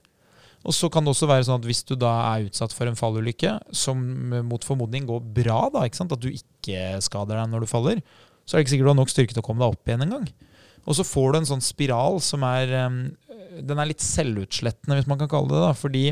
Og 0.66 0.74
så 0.74 0.90
kan 0.90 1.06
det 1.06 1.14
også 1.14 1.30
være 1.30 1.46
sånn 1.46 1.62
at 1.62 1.68
hvis 1.70 1.84
du 1.86 1.94
da 2.02 2.16
er 2.32 2.48
utsatt 2.48 2.74
for 2.74 2.90
en 2.90 2.98
fallulykke, 2.98 3.52
som 3.78 4.02
mot 4.50 4.66
formodning 4.66 5.06
går 5.06 5.22
bra, 5.38 5.60
da, 5.74 5.86
ikke 5.86 6.02
sant? 6.02 6.16
at 6.16 6.24
du 6.24 6.32
ikke 6.32 6.98
skader 7.06 7.38
deg 7.38 7.52
når 7.52 7.66
du 7.66 7.70
faller, 7.70 8.02
så 8.46 8.56
er 8.56 8.58
det 8.58 8.66
ikke 8.66 8.74
sikkert 8.74 8.90
du 8.90 8.94
har 8.96 9.00
nok 9.04 9.14
styrke 9.14 9.38
til 9.38 9.44
å 9.44 9.46
komme 9.46 9.62
deg 9.62 9.78
opp 9.78 9.90
igjen 9.90 10.08
engang. 10.08 10.26
Og 10.86 10.98
så 10.98 11.06
får 11.06 11.32
du 11.32 11.40
en 11.40 11.48
sånn 11.50 11.64
spiral 11.66 12.20
som 12.22 12.44
er 12.46 12.74
um, 12.86 12.98
Den 13.56 13.80
er 13.82 13.90
litt 13.90 14.04
selvutslettende, 14.04 14.98
hvis 15.00 15.10
man 15.10 15.22
kan 15.22 15.30
kalle 15.32 15.50
det 15.54 15.62
det. 15.62 15.72
Fordi 15.80 16.04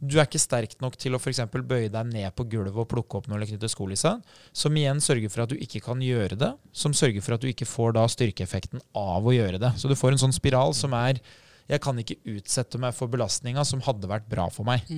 Du 0.00 0.16
er 0.16 0.24
ikke 0.24 0.40
sterk 0.40 0.78
nok 0.80 0.96
til 1.00 1.12
å 1.12 1.20
f.eks. 1.20 1.42
bøye 1.52 1.90
deg 1.92 2.08
ned 2.08 2.32
på 2.36 2.46
gulvet 2.48 2.78
og 2.80 2.88
plukke 2.88 3.18
opp 3.18 3.28
noe 3.28 3.36
eller 3.36 3.50
knytte 3.50 3.68
skolissen, 3.68 4.22
som 4.56 4.76
igjen 4.76 5.02
sørger 5.04 5.32
for 5.32 5.44
at 5.44 5.52
du 5.52 5.60
ikke 5.60 5.82
kan 5.84 6.00
gjøre 6.00 6.38
det, 6.40 6.54
som 6.72 6.96
sørger 6.96 7.20
for 7.24 7.36
at 7.36 7.44
du 7.44 7.50
ikke 7.50 7.68
får 7.68 7.94
da 7.98 8.06
styrkeeffekten 8.08 8.80
av 8.96 9.28
å 9.28 9.36
gjøre 9.36 9.60
det. 9.60 9.74
Så 9.76 9.92
du 9.92 9.96
får 9.98 10.16
en 10.16 10.24
sånn 10.24 10.36
spiral 10.36 10.72
som 10.76 10.96
er 10.96 11.20
jeg 11.70 11.82
kan 11.84 11.98
ikke 12.02 12.16
utsette 12.32 12.80
meg 12.82 12.96
for 12.96 13.10
belastninga 13.12 13.62
som 13.68 13.82
hadde 13.86 14.08
vært 14.10 14.26
bra 14.30 14.48
for 14.50 14.66
meg. 14.66 14.88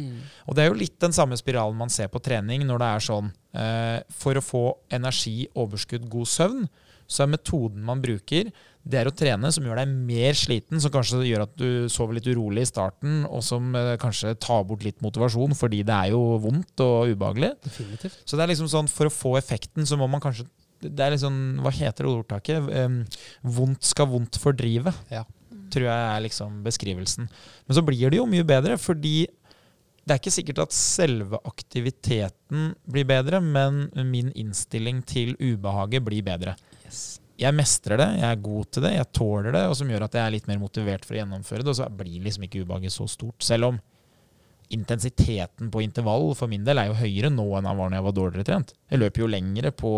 Og 0.49 0.57
det 0.57 0.65
er 0.65 0.71
jo 0.71 0.79
litt 0.81 0.97
den 1.03 1.13
samme 1.13 1.37
spiralen 1.37 1.77
man 1.77 1.93
ser 1.93 2.09
på 2.09 2.23
trening 2.25 2.65
når 2.65 2.81
det 2.81 2.89
er 2.89 3.05
sånn 3.09 3.29
eh, 3.53 3.99
For 4.17 4.39
å 4.39 4.45
få 4.45 4.63
energi, 4.89 5.51
overskudd, 5.53 6.09
god 6.09 6.31
søvn, 6.33 6.63
så 7.05 7.27
er 7.27 7.35
metoden 7.35 7.85
man 7.85 8.01
bruker, 8.01 8.49
det 8.83 8.99
er 8.99 9.09
å 9.09 9.15
trene 9.15 9.51
som 9.55 9.67
gjør 9.67 9.79
deg 9.79 9.91
mer 10.09 10.35
sliten, 10.39 10.81
som 10.83 10.91
kanskje 10.91 11.21
gjør 11.29 11.45
at 11.45 11.53
du 11.59 11.89
sover 11.93 12.17
litt 12.19 12.27
urolig 12.27 12.65
i 12.65 12.71
starten, 12.71 13.21
og 13.31 13.45
som 13.47 13.69
eh, 13.79 13.93
kanskje 14.03 14.35
tar 14.43 14.65
bort 14.67 14.83
litt 14.83 14.99
motivasjon, 15.05 15.55
fordi 15.59 15.85
det 15.87 15.95
er 15.95 16.15
jo 16.17 16.23
vondt 16.43 16.83
og 16.83 17.13
ubehagelig. 17.13 17.53
Definitivt. 17.63 18.19
Så 18.27 18.39
det 18.39 18.43
er 18.47 18.53
liksom 18.55 18.71
sånn, 18.73 18.91
for 18.91 19.07
å 19.07 19.15
få 19.15 19.37
effekten, 19.39 19.87
så 19.87 19.99
må 20.01 20.11
man 20.11 20.23
kanskje 20.25 20.49
Det 20.83 20.99
er 20.99 21.13
liksom, 21.15 21.63
hva 21.63 21.71
heter 21.71 22.03
det 22.03 22.11
ordtaket? 22.11 22.65
Um, 22.75 22.97
vondt 23.47 23.87
skal 23.87 24.09
vondt 24.11 24.35
fordrive 24.43 24.91
Ja. 25.13 25.23
tror 25.71 25.87
jeg 25.87 26.09
er 26.09 26.25
liksom 26.25 26.57
beskrivelsen. 26.65 27.29
Men 27.31 27.77
så 27.79 27.85
blir 27.87 28.11
det 28.11 28.19
jo 28.19 28.27
mye 28.27 28.43
bedre, 28.43 28.75
fordi 28.83 29.29
det 30.03 30.11
er 30.11 30.19
ikke 30.19 30.35
sikkert 30.35 30.65
at 30.65 30.75
selve 30.75 31.39
aktiviteten 31.47 32.73
blir 32.91 33.07
bedre, 33.07 33.39
men 33.39 33.87
min 34.11 34.33
innstilling 34.35 35.05
til 35.07 35.37
ubehaget 35.39 36.03
blir 36.03 36.27
bedre. 36.27 36.57
Yes. 36.83 37.22
Jeg 37.43 37.57
mestrer 37.59 37.99
det, 37.99 38.09
jeg 38.21 38.29
er 38.29 38.45
god 38.45 38.69
til 38.71 38.85
det, 38.87 38.93
jeg 38.97 39.11
tåler 39.19 39.57
det, 39.57 39.63
og 39.69 39.75
som 39.79 39.91
gjør 39.91 40.07
at 40.07 40.19
jeg 40.19 40.23
er 40.25 40.35
litt 40.37 40.51
mer 40.51 40.61
motivert 40.63 41.07
for 41.07 41.17
å 41.17 41.21
gjennomføre 41.23 41.65
det. 41.65 41.73
Og 41.73 41.81
så 41.81 41.89
blir 41.99 42.23
liksom 42.23 42.47
ikke 42.47 42.63
ubehaget 42.63 42.95
så 42.95 43.09
stort. 43.11 43.43
Selv 43.43 43.73
om 43.73 43.81
intensiteten 44.73 45.69
på 45.73 45.83
intervall 45.85 46.31
for 46.39 46.49
min 46.49 46.65
del 46.65 46.81
er 46.81 46.89
jo 46.89 46.97
høyere 46.97 47.29
nå 47.33 47.45
enn 47.59 47.67
den 47.69 47.79
var 47.79 47.91
når 47.91 47.99
jeg 47.99 48.07
var 48.07 48.17
dårligere 48.17 48.49
trent. 48.49 48.75
Jeg 48.89 49.03
løper 49.03 49.25
jo 49.25 49.31
lengre 49.35 49.73
på 49.77 49.91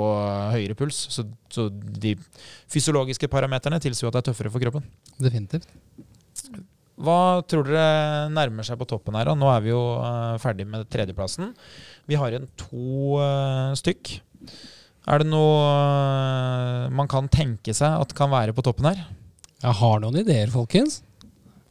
høyere 0.54 0.76
puls, 0.78 0.98
så, 1.14 1.26
så 1.52 1.68
de 1.70 2.16
fysiologiske 2.72 3.30
parameterne 3.30 3.78
tilsier 3.82 4.10
at 4.10 4.16
det 4.16 4.24
er 4.24 4.30
tøffere 4.32 4.54
for 4.54 4.64
kroppen. 4.64 4.88
Definitivt. 5.22 5.70
Hva 6.94 7.42
tror 7.50 7.66
dere 7.66 8.28
nærmer 8.30 8.66
seg 8.66 8.78
på 8.78 8.86
toppen 8.90 9.16
her? 9.18 9.30
da? 9.30 9.34
Nå 9.38 9.48
er 9.50 9.62
vi 9.64 9.72
jo 9.72 9.82
uh, 9.98 10.34
ferdig 10.42 10.66
med 10.70 10.86
tredjeplassen. 10.90 11.50
Vi 12.10 12.18
har 12.18 12.34
igjen 12.34 12.46
to 12.60 13.18
eh, 13.22 13.72
stykk. 13.80 14.10
Er 15.04 15.20
det 15.20 15.28
noe 15.28 15.64
eh, 15.68 16.92
man 16.96 17.08
kan 17.10 17.28
tenke 17.32 17.74
seg 17.76 18.00
at 18.00 18.14
kan 18.16 18.32
være 18.32 18.54
på 18.56 18.64
toppen 18.64 18.88
her? 18.88 19.02
Jeg 19.64 19.76
har 19.80 20.00
noen 20.00 20.16
ideer, 20.22 20.52
folkens. 20.52 21.02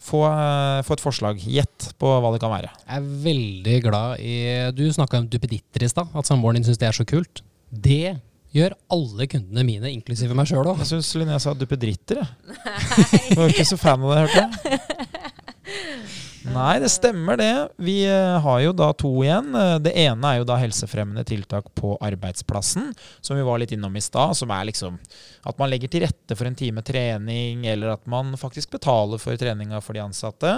Få, 0.04 0.22
eh, 0.28 0.82
få 0.86 0.98
et 0.98 1.04
forslag. 1.04 1.42
Gjett 1.42 1.94
på 2.02 2.12
hva 2.12 2.34
det 2.34 2.42
kan 2.44 2.54
være. 2.54 2.70
Jeg 2.84 3.00
er 3.00 3.10
veldig 3.26 3.80
glad 3.88 4.22
i 4.22 4.36
Du 4.76 4.84
snakka 4.94 5.22
om 5.24 5.30
duppeditter 5.32 5.86
i 5.86 5.90
stad, 5.90 6.14
at 6.14 6.30
samboeren 6.30 6.60
din 6.60 6.68
syns 6.68 6.82
det 6.82 6.90
er 6.90 6.98
så 7.00 7.08
kult. 7.10 7.42
Det 7.74 8.20
gjør 8.54 8.76
alle 8.94 9.26
kundene 9.32 9.64
mine, 9.66 9.90
inklusive 9.90 10.36
meg 10.38 10.46
sjøl 10.50 10.68
òg. 10.70 10.84
Jeg 10.84 10.92
syns 10.92 11.14
Linnea 11.18 11.40
sa 11.42 11.56
duppedritter. 11.58 12.22
jeg. 12.22 12.58
Jeg 13.32 13.40
var 13.40 13.50
ikke 13.50 13.66
så 13.66 13.80
fan 13.82 14.04
av 14.04 14.14
det, 14.14 14.20
hørte 14.28 14.44
jeg. 14.44 14.93
Nei, 16.54 16.76
det 16.84 16.90
stemmer 16.94 17.38
det. 17.40 17.52
Vi 17.82 18.04
eh, 18.06 18.36
har 18.44 18.60
jo 18.62 18.74
da 18.78 18.92
to 18.94 19.10
igjen. 19.24 19.48
Eh, 19.58 19.78
Det 19.82 19.94
ene 20.04 20.30
er 20.30 20.40
jo 20.42 20.46
da 20.46 20.58
helsefremmende 20.62 21.24
tiltak 21.26 21.72
på 21.80 21.96
arbeidsplassen, 22.04 22.92
som 23.26 23.38
vi 23.40 23.46
var 23.48 23.58
litt 23.62 23.72
innom 23.74 23.96
i 23.98 24.04
stad. 24.04 24.36
Som 24.38 24.52
er 24.54 24.68
liksom 24.70 25.00
at 25.50 25.58
man 25.60 25.72
legger 25.72 25.90
til 25.92 26.04
rette 26.06 26.38
for 26.38 26.46
en 26.48 26.58
time 26.60 26.84
trening, 26.86 27.64
eller 27.68 27.96
at 27.96 28.06
man 28.12 28.36
faktisk 28.40 28.76
betaler 28.76 29.22
for 29.22 29.40
treninga 29.40 29.80
for 29.82 29.98
de 29.98 30.04
ansatte. 30.04 30.52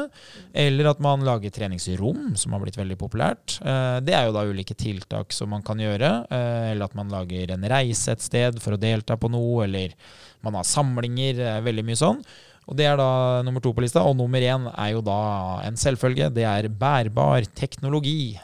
Eller 0.53 0.89
at 0.91 0.99
man 1.03 1.23
lager 1.25 1.53
treningsrom, 1.55 2.33
som 2.37 2.57
har 2.57 2.65
blitt 2.65 2.79
veldig 2.81 2.97
populært. 2.99 3.59
Eh, 3.63 3.99
Det 4.05 4.17
er 4.17 4.27
jo 4.27 4.35
da 4.35 4.43
ulike 4.49 4.75
tiltak 4.75 5.31
som 5.33 5.53
man 5.53 5.63
kan 5.63 5.79
gjøre. 5.79 6.11
Eller 6.29 6.89
at 6.89 6.97
man 6.97 7.13
lager 7.13 7.53
en 7.55 7.63
reise 7.71 8.11
et 8.11 8.21
sted 8.25 8.59
for 8.59 8.75
å 8.75 8.81
delta 8.81 9.15
på 9.15 9.31
noe, 9.31 9.63
eller 9.63 9.95
man 10.43 10.59
har 10.59 10.67
samlinger. 10.67 11.39
Veldig 11.63 11.85
mye 11.87 12.01
sånn. 12.03 12.19
Og 12.65 12.77
Det 12.77 12.85
er 12.89 12.97
da 12.97 13.41
nummer 13.45 13.61
to 13.61 13.73
på 13.73 13.83
lista. 13.85 14.03
Og 14.03 14.17
nummer 14.17 14.41
én 14.41 14.69
er 14.73 14.91
jo 14.95 15.01
da 15.05 15.61
en 15.65 15.77
selvfølge. 15.77 16.31
Det 16.33 16.45
er 16.45 16.69
bærbar 16.69 17.45
teknologi. 17.53 18.39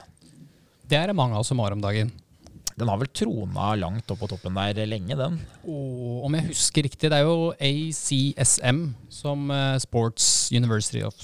Det 0.86 0.98
er 0.98 1.08
det 1.10 1.16
mange 1.18 1.34
av 1.34 1.42
oss 1.42 1.50
som 1.50 1.60
har 1.64 1.74
om 1.74 1.82
dagen. 1.82 2.12
Den 2.78 2.90
har 2.90 2.98
vel 2.98 3.10
trona 3.14 3.74
langt 3.78 4.10
opp 4.10 4.22
på 4.24 4.30
toppen 4.32 4.56
der 4.58 4.88
lenge, 4.90 5.18
den. 5.18 5.38
Og 5.70 6.26
om 6.26 6.38
jeg 6.38 6.50
husker 6.50 6.88
riktig, 6.88 7.12
det 7.12 7.20
er 7.20 7.28
jo 7.28 7.52
ACSM, 7.60 8.80
som 9.12 9.52
eh, 9.54 9.78
Sports 9.84 10.50
University 10.56 11.04
of 11.06 11.18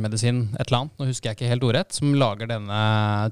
Medicine, 0.00 0.48
et 0.56 0.66
eller 0.66 0.80
annet, 0.80 0.96
nå 0.98 1.08
husker 1.10 1.30
jeg 1.30 1.38
ikke 1.38 1.50
helt 1.50 1.66
ordrett, 1.66 1.94
som 1.94 2.14
lager 2.14 2.50
denne 2.50 2.80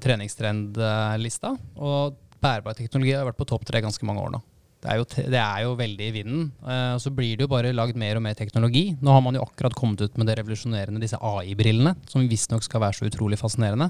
treningstrendlista. 0.03 1.55
Og 1.79 2.15
bærbar 2.43 2.77
teknologi 2.77 3.15
har 3.15 3.27
vært 3.27 3.39
på 3.39 3.49
topp 3.49 3.67
tre 3.67 3.83
ganske 3.83 4.07
mange 4.07 4.23
år 4.23 4.33
nå. 4.37 4.41
Det 4.79 4.87
er 4.87 4.99
jo, 5.01 5.05
det 5.33 5.39
er 5.41 5.63
jo 5.65 5.73
veldig 5.75 6.05
i 6.07 6.13
vinden. 6.15 6.43
eh, 6.63 6.93
Og 6.95 7.01
så 7.03 7.11
blir 7.11 7.35
det 7.35 7.43
jo 7.43 7.51
bare 7.51 7.73
lagd 7.75 7.97
mer 7.99 8.15
og 8.15 8.23
mer 8.23 8.37
teknologi. 8.39 8.95
Nå 9.01 9.11
har 9.11 9.21
man 9.25 9.35
jo 9.35 9.43
akkurat 9.43 9.75
kommet 9.75 9.99
ut 10.05 10.15
med 10.17 10.29
det 10.29 10.37
revolusjonerende, 10.39 11.01
disse 11.03 11.19
AI-brillene, 11.19 11.95
som 12.07 12.23
visstnok 12.31 12.63
skal 12.63 12.85
være 12.85 12.95
så 13.01 13.09
utrolig 13.09 13.39
fascinerende. 13.41 13.89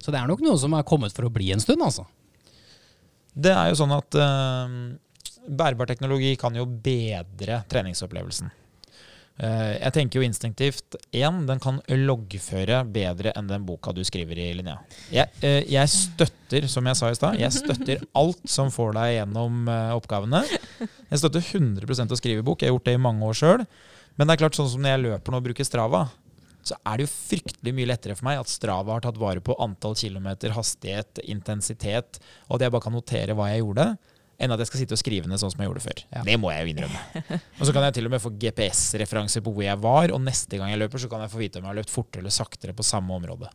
Så 0.00 0.10
det 0.10 0.20
er 0.22 0.30
nok 0.30 0.40
noe 0.40 0.56
som 0.58 0.72
er 0.78 0.86
kommet 0.88 1.12
for 1.12 1.28
å 1.28 1.32
bli 1.32 1.52
en 1.52 1.60
stund, 1.60 1.84
altså. 1.84 2.06
Det 3.32 3.52
er 3.52 3.70
jo 3.72 3.78
sånn 3.82 3.92
at 3.96 4.16
eh, 4.20 4.78
bærbar 5.52 5.88
teknologi 5.92 6.34
kan 6.40 6.56
jo 6.56 6.64
bedre 6.64 7.62
treningsopplevelsen. 7.68 8.50
Eh, 9.40 9.74
jeg 9.78 9.94
tenker 9.96 10.20
jo 10.20 10.26
instinktivt 10.26 10.96
én, 11.16 11.38
den 11.48 11.60
kan 11.62 11.80
loggføre 11.88 12.82
bedre 12.92 13.32
enn 13.38 13.48
den 13.48 13.64
boka 13.66 13.94
du 13.96 14.02
skriver 14.04 14.38
i, 14.38 14.50
Linnea. 14.58 14.76
Jeg, 15.14 15.32
eh, 15.40 15.62
jeg 15.72 15.88
støtter, 15.90 16.68
som 16.70 16.86
jeg 16.86 16.98
sa 16.98 17.10
i 17.10 17.16
stad, 17.16 17.40
jeg 17.40 17.56
støtter 17.56 18.04
alt 18.18 18.42
som 18.50 18.70
får 18.74 18.92
deg 18.98 19.14
gjennom 19.16 19.70
eh, 19.72 19.94
oppgavene. 19.96 20.44
Jeg 20.82 21.22
støtter 21.22 21.44
100% 21.44 22.12
å 22.12 22.20
skrive 22.20 22.44
bok. 22.46 22.62
Jeg 22.62 22.70
har 22.70 22.76
gjort 22.76 22.90
det 22.90 22.98
i 22.98 23.04
mange 23.08 23.26
år 23.28 23.38
sjøl. 23.38 23.64
Men 24.16 24.28
det 24.28 24.36
er 24.36 24.44
klart, 24.44 24.58
sånn 24.58 24.68
som 24.68 24.84
når 24.84 24.94
jeg 24.94 25.04
løper 25.06 25.32
nå 25.32 25.40
og 25.40 25.46
bruker 25.48 25.66
Strava, 25.66 26.06
så 26.62 26.76
er 26.86 27.00
det 27.00 27.06
jo 27.06 27.12
fryktelig 27.12 27.72
mye 27.74 27.88
lettere 27.90 28.14
for 28.14 28.28
meg 28.28 28.38
at 28.38 28.50
Strava 28.52 28.94
har 28.94 29.02
tatt 29.04 29.18
vare 29.18 29.42
på 29.42 29.56
antall 29.64 29.96
kilometer, 29.98 30.54
hastighet, 30.54 31.22
intensitet, 31.32 32.20
og 32.46 32.58
at 32.58 32.66
jeg 32.66 32.74
bare 32.74 32.84
kan 32.84 32.94
notere 32.94 33.36
hva 33.38 33.48
jeg 33.50 33.64
gjorde, 33.64 33.88
enn 34.42 34.54
at 34.54 34.62
jeg 34.62 34.70
skal 34.70 34.82
sitte 34.82 34.96
og 34.96 35.00
skrive 35.00 35.30
ned 35.30 35.40
sånn 35.40 35.52
som 35.54 35.62
jeg 35.62 35.70
gjorde 35.70 35.84
før. 35.84 36.04
Ja. 36.10 36.22
Det 36.26 36.36
må 36.42 36.52
jeg 36.52 36.66
jo 36.66 36.74
innrømme. 36.74 37.24
Og 37.58 37.66
så 37.68 37.74
kan 37.74 37.86
jeg 37.86 37.98
til 37.98 38.08
og 38.08 38.14
med 38.14 38.22
få 38.24 38.32
GPS-referanser 38.42 39.44
på 39.44 39.54
hvor 39.54 39.66
jeg 39.66 39.78
var, 39.82 40.14
og 40.14 40.22
neste 40.24 40.58
gang 40.60 40.72
jeg 40.72 40.82
løper, 40.82 41.02
så 41.02 41.10
kan 41.12 41.24
jeg 41.24 41.32
få 41.32 41.42
vite 41.42 41.60
om 41.60 41.68
jeg 41.68 41.74
har 41.74 41.82
løpt 41.82 41.94
fortere 41.94 42.24
eller 42.24 42.34
saktere 42.34 42.74
på 42.76 42.86
samme 42.86 43.14
område. 43.14 43.50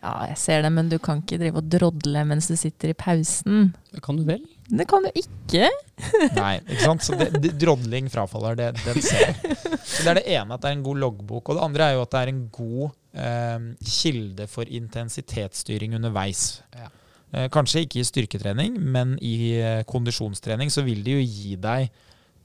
Ja, 0.00 0.14
jeg 0.30 0.38
ser 0.40 0.62
det, 0.64 0.70
men 0.72 0.88
du 0.88 0.96
kan 1.02 1.20
ikke 1.20 1.36
drive 1.42 1.60
og 1.60 1.66
drodle 1.68 2.22
mens 2.24 2.46
du 2.48 2.54
sitter 2.56 2.94
i 2.94 2.96
pausen. 2.96 3.74
Det 3.92 4.00
kan 4.04 4.16
du 4.16 4.22
vel? 4.24 4.40
Det 4.70 4.86
kan 4.88 5.04
du 5.04 5.10
ikke. 5.12 5.68
Nei, 6.38 6.54
ikke 6.62 6.84
sant? 6.86 7.04
Så 7.04 7.18
det, 7.20 7.28
det, 7.42 7.52
drodling 7.60 8.08
frafaller, 8.12 8.56
det, 8.56 8.70
den 8.80 9.02
ser 9.04 9.26
jeg. 9.26 9.58
Så 9.76 10.06
det 10.06 10.14
er 10.14 10.20
det 10.22 10.24
ene, 10.38 10.56
at 10.56 10.62
det 10.62 10.70
er 10.70 10.78
en 10.78 10.86
god 10.86 11.02
loggbok. 11.04 11.52
Og 11.52 11.58
det 11.58 11.66
andre 11.66 11.90
er 11.90 11.98
jo 11.98 12.06
at 12.06 12.14
det 12.14 12.22
er 12.22 12.32
en 12.32 12.40
god 12.54 12.86
eh, 13.26 13.68
kilde 13.98 14.48
for 14.48 14.72
intensitetsstyring 14.80 15.98
underveis. 16.00 16.46
Ja. 16.72 16.88
Eh, 17.32 17.46
kanskje 17.52 17.84
ikke 17.84 18.00
i 18.00 18.06
styrketrening, 18.06 18.78
men 18.80 19.14
i 19.22 19.52
eh, 19.60 19.82
kondisjonstrening 19.86 20.72
så 20.72 20.82
vil 20.86 21.04
det 21.06 21.18
jo 21.18 21.26
gi 21.26 21.58
deg 21.60 21.92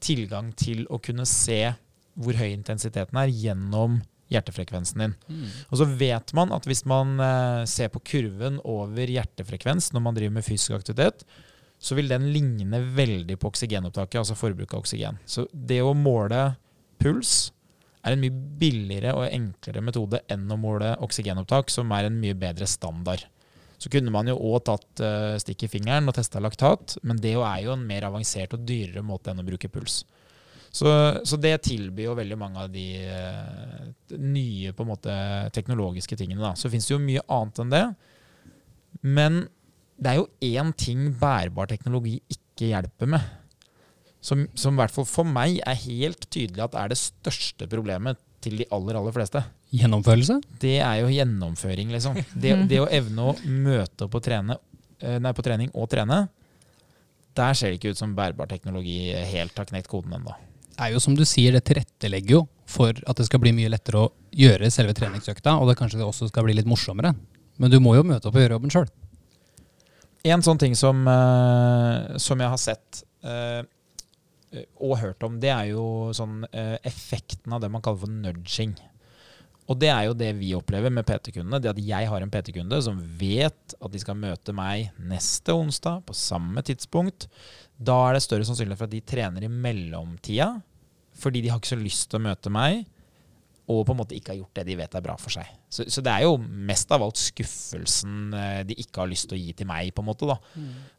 tilgang 0.02 0.52
til 0.54 0.84
å 0.92 1.00
kunne 1.02 1.26
se 1.26 1.72
hvor 2.16 2.38
høy 2.38 2.52
intensiteten 2.52 3.18
er 3.18 3.32
gjennom 3.32 3.98
hjertefrekvensen 4.32 5.02
din. 5.02 5.16
Og 5.70 5.80
så 5.80 5.86
vet 5.98 6.32
man 6.34 6.54
at 6.54 6.66
hvis 6.66 6.84
man 6.88 7.18
eh, 7.22 7.64
ser 7.70 7.90
på 7.94 8.02
kurven 8.12 8.60
over 8.64 9.10
hjertefrekvens 9.10 9.92
når 9.92 10.06
man 10.06 10.16
driver 10.16 10.38
med 10.38 10.46
fysisk 10.46 10.78
aktivitet, 10.78 11.26
så 11.78 11.98
vil 11.98 12.08
den 12.08 12.30
ligne 12.32 12.80
veldig 12.96 13.36
på 13.36 13.50
oksygenopptaket, 13.50 14.18
altså 14.22 14.38
forbruk 14.38 14.72
av 14.72 14.84
oksygen. 14.84 15.18
Så 15.28 15.44
det 15.52 15.82
å 15.84 15.92
måle 15.98 16.54
puls 17.02 17.50
er 18.06 18.14
en 18.14 18.22
mye 18.22 18.32
billigere 18.60 19.12
og 19.18 19.26
enklere 19.28 19.82
metode 19.84 20.22
enn 20.32 20.46
å 20.48 20.58
måle 20.60 20.94
oksygenopptak, 21.04 21.72
som 21.74 21.90
er 21.92 22.08
en 22.08 22.20
mye 22.22 22.38
bedre 22.38 22.68
standard. 22.70 23.26
Så 23.86 23.90
kunne 23.94 24.10
man 24.10 24.26
jo 24.26 24.34
òg 24.34 24.64
tatt 24.66 24.98
uh, 24.98 25.36
stikk 25.38 25.62
i 25.62 25.70
fingeren 25.70 26.10
og 26.10 26.16
testa 26.16 26.40
laktat, 26.42 26.96
men 27.06 27.20
det 27.22 27.36
er 27.38 27.60
jo 27.62 27.76
en 27.76 27.84
mer 27.86 28.08
avansert 28.08 28.56
og 28.56 28.64
dyrere 28.66 29.04
måte 29.06 29.30
enn 29.30 29.38
å 29.38 29.46
bruke 29.46 29.70
puls. 29.70 30.00
Så, 30.74 30.90
så 31.22 31.38
det 31.38 31.54
tilbyr 31.68 32.08
jo 32.08 32.16
veldig 32.18 32.36
mange 32.40 32.64
av 32.66 32.72
de 32.74 32.82
eh, 32.98 34.16
nye 34.18 34.74
på 34.76 34.84
en 34.84 34.90
måte 34.90 35.14
teknologiske 35.54 36.18
tingene. 36.18 36.42
Da. 36.42 36.50
Så 36.58 36.68
fins 36.72 36.88
det 36.88 36.96
jo 36.96 36.98
mye 37.00 37.22
annet 37.32 37.60
enn 37.62 37.70
det. 37.72 37.84
Men 39.06 39.38
det 39.96 40.10
er 40.10 40.18
jo 40.18 40.26
én 40.50 40.74
ting 40.76 41.06
bærbar 41.16 41.70
teknologi 41.70 42.18
ikke 42.34 42.72
hjelper 42.74 43.14
med. 43.14 43.30
Som, 44.20 44.48
som 44.58 44.74
i 44.74 44.82
hvert 44.82 44.92
fall 44.92 45.06
for 45.08 45.30
meg 45.30 45.62
er 45.62 45.80
helt 45.86 46.26
tydelig 46.26 46.66
at 46.66 46.76
er 46.76 46.92
det 46.92 47.00
største 47.00 47.70
problemet 47.70 48.20
til 48.44 48.58
de 48.60 48.68
aller, 48.74 48.98
aller 48.98 49.14
fleste. 49.14 49.46
Gjennomførelse? 49.74 50.38
Det 50.62 50.78
er 50.78 51.00
jo 51.00 51.10
gjennomføring, 51.10 51.90
liksom. 51.94 52.18
Det, 52.42 52.54
det 52.70 52.80
å 52.82 52.88
evne 52.92 53.30
å 53.32 53.36
møte 53.50 54.06
opp 54.06 54.14
og 54.18 54.24
trene, 54.24 54.58
eh, 55.02 55.18
nei, 55.22 55.32
på 55.34 55.44
trening 55.46 55.72
og 55.74 55.88
trene, 55.90 56.26
der 57.36 57.56
ser 57.58 57.72
det 57.72 57.80
ikke 57.80 57.92
ut 57.92 58.00
som 58.00 58.14
bærbar 58.16 58.48
teknologi 58.48 59.10
helt 59.12 59.58
har 59.58 59.68
knekt 59.68 59.90
koden 59.92 60.14
ennå. 60.16 60.36
er 60.78 60.92
jo 60.92 61.00
som 61.00 61.16
du 61.16 61.24
sier, 61.24 61.52
det 61.52 61.64
tilrettelegger 61.68 62.38
jo 62.38 62.42
for 62.68 62.92
at 62.92 63.18
det 63.18 63.26
skal 63.26 63.40
bli 63.40 63.52
mye 63.56 63.72
lettere 63.72 64.06
å 64.06 64.12
gjøre 64.36 64.70
selve 64.72 64.94
treningsøkta, 64.96 65.56
og 65.58 65.68
det 65.68 65.76
kanskje 65.78 66.00
det 66.00 66.06
også 66.06 66.28
skal 66.30 66.46
bli 66.46 66.56
litt 66.56 66.68
morsommere. 66.68 67.14
Men 67.56 67.72
du 67.72 67.78
må 67.80 67.96
jo 67.96 68.04
møte 68.04 68.28
opp 68.28 68.36
og 68.36 68.44
gjøre 68.44 68.56
jobben 68.58 68.72
sjøl. 68.72 68.90
En 70.26 70.42
sånn 70.42 70.60
ting 70.60 70.74
som, 70.76 71.06
eh, 71.08 72.16
som 72.22 72.40
jeg 72.40 72.52
har 72.52 72.60
sett 72.60 73.02
eh, 73.24 73.62
og 74.80 74.98
hørt 75.00 75.22
om, 75.26 75.40
det 75.40 75.52
er 75.52 75.72
jo 75.74 76.12
sånn 76.16 76.44
effekten 76.86 77.52
av 77.52 77.60
det 77.60 77.68
man 77.72 77.82
kaller 77.84 78.06
for 78.06 78.12
nudging. 78.12 78.76
Og 79.66 79.78
det 79.82 79.90
er 79.90 80.06
jo 80.06 80.14
det 80.14 80.30
vi 80.38 80.52
opplever 80.54 80.92
med 80.94 81.06
PT-kundene. 81.08 81.58
Det 81.62 81.72
at 81.72 81.82
jeg 81.82 82.08
har 82.10 82.22
en 82.22 82.30
PT-kunde 82.30 82.78
som 82.86 83.00
vet 83.18 83.74
at 83.74 83.92
de 83.92 84.02
skal 84.02 84.18
møte 84.18 84.54
meg 84.54 84.92
neste 85.10 85.54
onsdag 85.56 86.04
på 86.06 86.14
samme 86.16 86.62
tidspunkt. 86.66 87.26
Da 87.76 87.96
er 88.06 88.16
det 88.16 88.24
større 88.24 88.46
sannsynlighet 88.46 88.80
for 88.80 88.88
at 88.88 88.94
de 88.94 89.02
trener 89.02 89.46
i 89.46 89.50
mellomtida. 89.50 90.52
Fordi 91.16 91.42
de 91.42 91.50
har 91.50 91.58
ikke 91.58 91.74
så 91.74 91.80
lyst 91.80 92.10
til 92.12 92.20
å 92.20 92.26
møte 92.28 92.52
meg, 92.52 92.84
og 93.66 93.80
på 93.88 93.94
en 93.94 93.98
måte 93.98 94.14
ikke 94.14 94.30
har 94.30 94.38
gjort 94.38 94.58
det 94.60 94.64
de 94.68 94.76
vet 94.78 94.92
er 94.94 95.02
bra 95.02 95.16
for 95.18 95.34
seg. 95.34 95.48
Så, 95.72 95.88
så 95.90 96.02
det 96.04 96.12
er 96.12 96.22
jo 96.22 96.36
mest 96.38 96.92
av 96.94 97.02
alt 97.02 97.18
skuffelsen 97.18 98.36
eh, 98.38 98.60
de 98.68 98.76
ikke 98.78 99.00
har 99.02 99.10
lyst 99.10 99.26
til 99.26 99.34
å 99.34 99.40
gi 99.40 99.54
til 99.58 99.66
meg. 99.66 99.90
på 99.96 100.04
en 100.04 100.06
måte 100.06 100.28
da. 100.28 100.36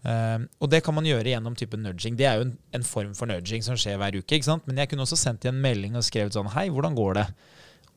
Eh, 0.04 0.44
og 0.60 0.74
det 0.74 0.82
kan 0.84 0.98
man 0.98 1.08
gjøre 1.08 1.32
gjennom 1.32 1.56
type 1.56 1.80
nudging. 1.80 2.18
Det 2.20 2.28
er 2.28 2.42
jo 2.42 2.50
en, 2.50 2.58
en 2.76 2.88
form 2.88 3.14
for 3.16 3.32
nudging 3.32 3.64
som 3.64 3.80
skjer 3.80 4.02
hver 4.02 4.20
uke. 4.20 4.36
ikke 4.36 4.50
sant? 4.50 4.68
Men 4.68 4.82
jeg 4.84 4.92
kunne 4.92 5.08
også 5.08 5.20
sendt 5.22 5.48
dem 5.48 5.56
en 5.56 5.64
melding 5.64 5.96
og 5.96 6.04
skrevet 6.10 6.36
sånn 6.36 6.52
Hei, 6.58 6.68
hvordan 6.74 6.98
går 6.98 7.22
det? 7.22 7.26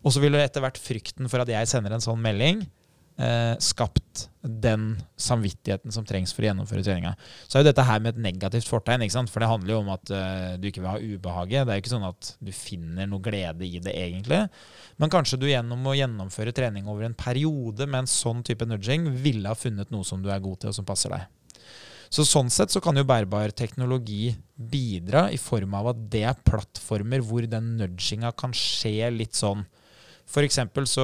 Og 0.05 0.15
så 0.15 0.23
ville 0.23 0.41
etter 0.41 0.65
hvert 0.65 0.81
frykten 0.81 1.29
for 1.31 1.43
at 1.43 1.51
jeg 1.53 1.69
sender 1.69 1.93
en 1.93 2.05
sånn 2.05 2.21
melding, 2.23 2.63
eh, 3.21 3.55
skapt 3.61 4.29
den 4.41 4.95
samvittigheten 5.21 5.93
som 5.93 6.07
trengs 6.09 6.33
for 6.33 6.43
å 6.43 6.49
gjennomføre 6.49 6.85
treninga. 6.87 7.13
Så 7.47 7.59
er 7.59 7.65
jo 7.65 7.69
dette 7.69 7.85
her 7.85 8.01
med 8.01 8.15
et 8.15 8.23
negativt 8.33 8.69
fortegn, 8.71 9.05
for 9.29 9.41
det 9.45 9.51
handler 9.51 9.75
jo 9.75 9.81
om 9.83 9.91
at 9.93 10.13
eh, 10.17 10.55
du 10.57 10.69
ikke 10.71 10.81
vil 10.81 10.91
ha 10.91 10.99
ubehaget. 10.99 11.67
Det 11.67 11.75
er 11.75 11.81
jo 11.81 11.85
ikke 11.85 11.95
sånn 11.97 12.09
at 12.09 12.33
du 12.41 12.53
finner 12.57 13.11
noe 13.11 13.25
glede 13.25 13.67
i 13.67 13.83
det 13.83 13.93
egentlig. 13.93 14.47
Men 14.97 15.13
kanskje 15.13 15.41
du 15.41 15.49
gjennom 15.51 15.85
å 15.85 15.97
gjennomføre 15.99 16.55
trening 16.57 16.89
over 16.89 17.05
en 17.05 17.19
periode 17.19 17.87
med 17.87 18.05
en 18.05 18.11
sånn 18.11 18.43
type 18.47 18.65
nudging 18.69 19.11
ville 19.21 19.49
ha 19.49 19.59
funnet 19.59 19.93
noe 19.93 20.07
som 20.07 20.25
du 20.25 20.31
er 20.33 20.41
god 20.41 20.63
til, 20.63 20.73
og 20.73 20.81
som 20.81 20.89
passer 20.89 21.13
deg. 21.13 21.29
Så 22.11 22.25
Sånn 22.27 22.49
sett 22.51 22.73
så 22.75 22.81
kan 22.83 22.97
jo 22.99 23.07
bærbar 23.07 23.53
teknologi 23.55 24.33
bidra 24.59 25.29
i 25.31 25.39
form 25.39 25.77
av 25.79 25.93
at 25.93 26.01
det 26.11 26.25
er 26.27 26.41
plattformer 26.43 27.23
hvor 27.23 27.47
den 27.47 27.77
nudginga 27.79 28.33
kan 28.35 28.51
skje 28.57 29.13
litt 29.15 29.39
sånn 29.39 29.63
for 30.31 30.47
eksempel 30.47 30.87
så 30.87 31.03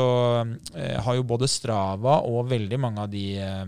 eh, 0.77 1.01
har 1.03 1.17
jo 1.19 1.25
både 1.27 1.49
Strava 1.51 2.21
og 2.29 2.47
veldig 2.53 2.79
mange 2.81 3.03
av 3.03 3.11
de 3.11 3.39
eh, 3.43 3.67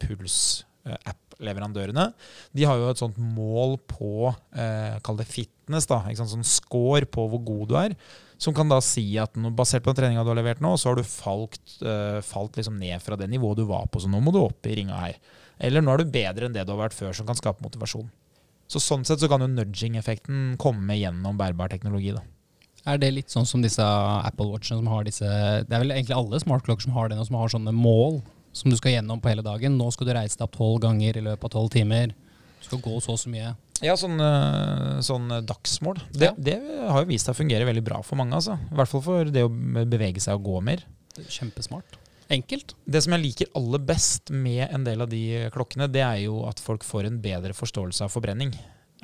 Puls-app-leverandørene 0.00 2.12
De 2.56 2.64
har 2.68 2.76
jo 2.80 2.90
et 2.90 3.02
sånt 3.02 3.18
mål 3.20 3.78
på 3.90 4.12
eh, 4.30 4.96
Kall 5.04 5.16
det 5.20 5.28
fitness, 5.28 5.86
da. 5.90 5.98
Sånn 6.16 6.44
score 6.46 7.04
på 7.04 7.28
hvor 7.28 7.42
god 7.44 7.68
du 7.70 7.76
er. 7.80 7.92
Som 8.40 8.54
kan 8.56 8.68
da 8.72 8.80
si 8.80 9.18
at 9.20 9.32
basert 9.52 9.84
på 9.84 9.90
den 9.92 10.00
treninga 10.00 10.24
du 10.24 10.30
har 10.32 10.40
levert 10.40 10.64
nå, 10.64 10.72
så 10.80 10.88
har 10.90 10.96
du 10.96 11.04
falt, 11.04 11.60
eh, 11.84 12.24
falt 12.24 12.56
liksom 12.56 12.80
ned 12.80 12.96
fra 13.04 13.16
det 13.20 13.28
nivået 13.28 13.60
du 13.60 13.64
var 13.68 13.84
på. 13.92 14.00
Så 14.00 14.08
nå 14.08 14.16
må 14.24 14.32
du 14.32 14.40
opp 14.40 14.64
i 14.64 14.76
ringa 14.80 14.96
her. 15.02 15.14
Eller 15.60 15.84
nå 15.84 15.92
er 15.92 15.98
du 16.00 16.14
bedre 16.14 16.44
enn 16.48 16.56
det 16.56 16.64
du 16.64 16.72
har 16.72 16.80
vært 16.86 16.96
før, 16.96 17.12
som 17.12 17.28
kan 17.28 17.36
skape 17.36 17.60
motivasjon. 17.66 18.08
Så 18.70 18.78
Sånn 18.80 19.04
sett 19.04 19.20
så 19.20 19.28
kan 19.28 19.42
jo 19.44 19.50
nudging-effekten 19.50 20.56
komme 20.62 20.94
gjennom 20.96 21.36
bærbar 21.36 21.68
teknologi. 21.68 22.16
da. 22.16 22.24
Er 22.88 22.98
det 22.98 23.10
litt 23.12 23.28
sånn 23.32 23.46
som 23.46 23.60
disse 23.62 23.84
Apple 23.84 24.46
Watchene 24.50 24.78
som 24.80 24.86
har 24.88 25.04
disse 25.04 25.26
Det 25.68 25.74
er 25.74 25.82
vel 25.82 25.90
egentlig 25.92 26.16
alle 26.16 26.40
smartklokker 26.40 26.82
som 26.88 26.92
har 26.96 27.08
det 27.10 27.18
og 27.18 27.26
som 27.28 27.36
har 27.36 27.48
sånne 27.52 27.74
mål 27.76 28.22
som 28.52 28.70
du 28.72 28.76
skal 28.76 28.96
gjennom 28.96 29.20
på 29.22 29.28
hele 29.30 29.42
dagen. 29.46 29.76
Nå 29.78 29.90
skal 29.94 30.08
du 30.08 30.14
reise 30.16 30.36
deg 30.38 30.48
opp 30.48 30.56
tolv 30.56 30.80
ganger 30.82 31.16
i 31.20 31.22
løpet 31.22 31.44
av 31.44 31.50
tolv 31.54 31.70
timer. 31.70 32.14
Du 32.60 32.64
skal 32.66 32.80
gå 32.82 32.96
så 33.00 33.12
og 33.14 33.20
så 33.22 33.30
mye. 33.30 33.52
Ja, 33.80 33.94
sånn, 33.96 34.18
eh, 34.20 34.98
sånn 35.06 35.28
dagsmål. 35.46 36.00
Det, 36.12 36.26
Ja. 36.26 36.32
det 36.36 36.58
har 36.88 37.00
jo 37.04 37.08
vist 37.08 37.26
seg 37.26 37.34
å 37.34 37.38
fungere 37.38 37.64
veldig 37.64 37.84
bra 37.84 38.02
for 38.02 38.16
mange. 38.16 38.34
altså. 38.34 38.58
I 38.58 38.74
hvert 38.74 38.88
fall 38.88 39.00
for 39.02 39.24
det 39.24 39.44
å 39.44 39.48
bevege 39.88 40.20
seg 40.20 40.34
og 40.34 40.44
gå 40.44 40.62
mer. 40.62 40.82
Er 41.16 41.22
Kjempesmart. 41.22 41.96
Enkelt. 42.30 42.74
Det 42.88 43.02
som 43.02 43.12
jeg 43.12 43.22
liker 43.22 43.46
aller 43.56 43.78
best 43.78 44.30
med 44.30 44.68
en 44.72 44.84
del 44.84 45.00
av 45.02 45.08
de 45.08 45.48
klokkene, 45.50 45.90
det 45.90 46.02
er 46.02 46.24
jo 46.26 46.44
at 46.46 46.60
folk 46.60 46.82
får 46.82 47.06
en 47.06 47.20
bedre 47.20 47.52
forståelse 47.52 48.02
av 48.02 48.10
forbrenning. 48.10 48.52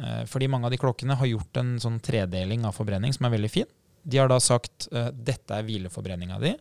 Eh, 0.03 0.23
Fordi 0.29 0.49
mange 0.53 0.69
av 0.69 0.75
de 0.75 0.81
klokkene 0.81 1.17
har 1.19 1.31
gjort 1.31 1.61
en 1.63 1.77
sånn 1.83 1.99
tredeling 2.05 2.67
av 2.69 2.77
forbrenning 2.77 3.15
som 3.17 3.29
er 3.29 3.37
veldig 3.37 3.53
fin. 3.53 3.71
De 4.07 4.21
har 4.21 4.31
da 4.31 4.39
sagt 4.43 4.89
eh, 4.93 5.11
dette 5.11 5.55
er 5.57 5.67
hvileforbrenninga 5.67 6.39
di. 6.43 6.53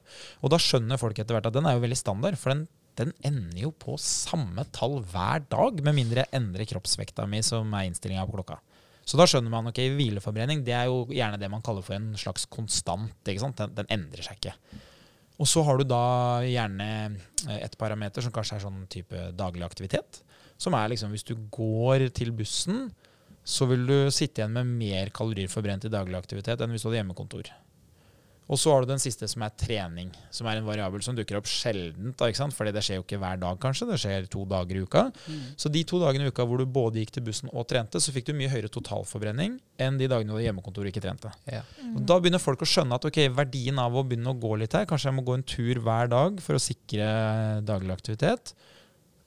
Og 0.42 0.54
da 0.54 0.62
skjønner 0.62 1.02
folk 1.02 1.20
etter 1.20 1.38
hvert 1.38 1.52
at 1.52 1.58
den 1.58 1.68
er 1.70 1.78
jo 1.78 1.84
veldig 1.84 2.00
standard, 2.00 2.40
for 2.42 2.54
den, 2.54 2.66
den 2.98 3.12
ender 3.28 3.68
jo 3.68 3.74
på 3.76 4.00
samme 4.02 4.66
tall 4.76 5.02
hver 5.12 5.46
dag, 5.52 5.84
med 5.86 6.00
mindre 6.00 6.24
jeg 6.24 6.34
endrer 6.40 6.70
kroppsvekta 6.72 7.28
mi, 7.30 7.44
som 7.46 7.70
er 7.76 7.90
innstillinga 7.90 8.26
på 8.26 8.40
klokka. 8.40 8.62
Så 9.06 9.20
da 9.20 9.28
skjønner 9.30 9.54
man 9.54 9.70
ok, 9.70 9.84
hvileforbrenning 9.94 10.64
det 10.66 10.74
er 10.74 10.90
jo 10.90 11.04
gjerne 11.14 11.38
det 11.38 11.52
man 11.54 11.62
kaller 11.66 11.86
for 11.86 11.94
en 11.98 12.16
slags 12.18 12.48
konstant. 12.50 13.14
ikke 13.22 13.44
sant? 13.44 13.60
Den, 13.62 13.76
den 13.78 13.92
endrer 13.94 14.26
seg 14.26 14.40
ikke. 14.40 14.56
Og 15.36 15.50
så 15.52 15.62
har 15.68 15.78
du 15.78 15.86
da 15.86 16.06
gjerne 16.48 16.88
eh, 17.46 17.60
et 17.60 17.76
parameter 17.78 18.24
som 18.26 18.34
kanskje 18.34 18.58
er 18.58 18.66
sånn 18.66 18.86
type 18.90 19.28
daglig 19.38 19.68
aktivitet. 19.68 20.24
Som 20.58 20.78
er 20.80 20.90
liksom 20.90 21.12
hvis 21.14 21.28
du 21.28 21.36
går 21.54 22.08
til 22.16 22.32
bussen, 22.34 22.88
så 23.46 23.68
vil 23.70 23.86
du 23.86 23.98
sitte 24.14 24.42
igjen 24.42 24.58
med 24.58 24.74
mer 24.82 25.14
kalorier 25.14 25.52
forbrent 25.52 25.86
i 25.86 25.94
daglig 25.94 26.18
aktivitet 26.18 26.62
enn 26.66 26.74
hvis 26.74 26.84
du 26.84 26.90
hadde 26.90 27.04
hjemmekontor. 27.04 27.54
Og 28.46 28.60
så 28.62 28.70
har 28.70 28.84
du 28.84 28.92
den 28.92 29.02
siste 29.02 29.26
som 29.30 29.42
er 29.42 29.54
trening, 29.58 30.12
som 30.34 30.46
er 30.46 30.60
en 30.60 30.68
variabel 30.68 31.02
som 31.02 31.16
dukker 31.18 31.40
opp 31.40 31.48
sjeldent. 31.50 32.14
da? 32.20 32.48
Fordi 32.54 32.74
det 32.76 32.84
skjer 32.86 33.00
jo 33.00 33.06
ikke 33.06 33.18
hver 33.22 33.40
dag, 33.42 33.58
kanskje. 33.62 33.88
Det 33.90 33.98
skjer 34.02 34.28
to 34.30 34.44
dager 34.50 34.78
i 34.78 34.84
uka. 34.86 35.08
Så 35.58 35.72
de 35.74 35.82
to 35.88 35.98
dagene 36.04 36.28
i 36.28 36.34
uka 36.34 36.46
hvor 36.46 36.62
du 36.62 36.68
både 36.70 37.02
gikk 37.02 37.16
til 37.16 37.26
bussen 37.26 37.50
og 37.50 37.66
trente, 37.70 38.02
så 38.02 38.14
fikk 38.14 38.30
du 38.30 38.36
mye 38.38 38.52
høyere 38.52 38.70
totalforbrenning 38.70 39.58
enn 39.82 39.98
de 39.98 40.10
dagene 40.12 40.30
du 40.30 40.38
hadde 40.38 40.46
hjemmekontor 40.46 40.86
og 40.86 40.94
ikke 40.94 41.06
trente. 41.08 41.34
Ja. 41.50 41.64
Og 41.96 42.06
Da 42.06 42.20
begynner 42.22 42.44
folk 42.44 42.62
å 42.62 42.70
skjønne 42.70 43.00
at 43.00 43.10
ok, 43.10 43.24
verdien 43.34 43.82
av 43.82 43.98
å 43.98 44.06
begynne 44.06 44.36
å 44.36 44.38
gå 44.38 44.54
litt 44.62 44.78
her, 44.78 44.86
kanskje 44.90 45.10
jeg 45.10 45.18
må 45.18 45.26
gå 45.26 45.40
en 45.40 45.50
tur 45.56 45.82
hver 45.82 46.14
dag 46.14 46.38
for 46.46 46.60
å 46.60 46.62
sikre 46.62 47.10
daglig 47.66 47.98
aktivitet. 47.98 48.54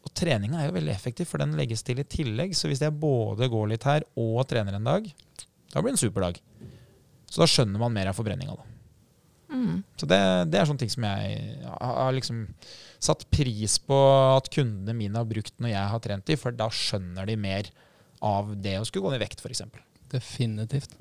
Og 0.09 0.15
treninga 0.17 0.63
er 0.63 0.71
jo 0.71 0.79
veldig 0.79 0.95
effektiv, 0.95 1.29
for 1.29 1.43
den 1.43 1.57
legges 1.59 1.85
til 1.85 2.01
i 2.01 2.07
tillegg. 2.09 2.57
Så 2.57 2.71
hvis 2.71 2.81
jeg 2.85 2.97
både 2.97 3.51
går 3.53 3.73
litt 3.75 3.85
her 3.89 4.07
og 4.19 4.41
trener 4.49 4.79
en 4.79 4.89
dag, 4.89 5.07
da 5.69 5.83
blir 5.83 5.93
det 5.93 5.99
en 5.99 6.05
super 6.07 6.25
dag. 6.25 6.41
Så 7.29 7.43
da 7.43 7.49
skjønner 7.51 7.83
man 7.83 7.93
mer 7.93 8.09
av 8.09 8.17
forbrenninga, 8.17 8.57
da. 8.57 8.75
Mm. 9.49 9.83
Så 9.97 10.05
det, 10.09 10.21
det 10.53 10.59
er 10.61 10.69
sånne 10.69 10.83
ting 10.83 10.93
som 10.93 11.05
jeg 11.09 11.37
har 11.65 12.13
liksom 12.13 12.43
satt 13.01 13.25
pris 13.33 13.79
på 13.81 13.99
at 14.37 14.51
kundene 14.53 14.97
mine 14.97 15.17
har 15.17 15.29
brukt 15.29 15.55
når 15.57 15.73
jeg 15.73 15.93
har 15.93 16.03
trent 16.05 16.27
dem, 16.29 16.41
for 16.41 16.57
da 16.57 16.69
skjønner 16.73 17.29
de 17.29 17.37
mer 17.41 17.71
av 18.25 18.51
det 18.59 18.77
å 18.81 18.85
skulle 18.89 19.07
gå 19.07 19.15
ned 19.15 19.23
i 19.23 19.25
vekt, 19.25 19.45
f.eks. 19.45 19.65
Definitivt. 20.13 20.97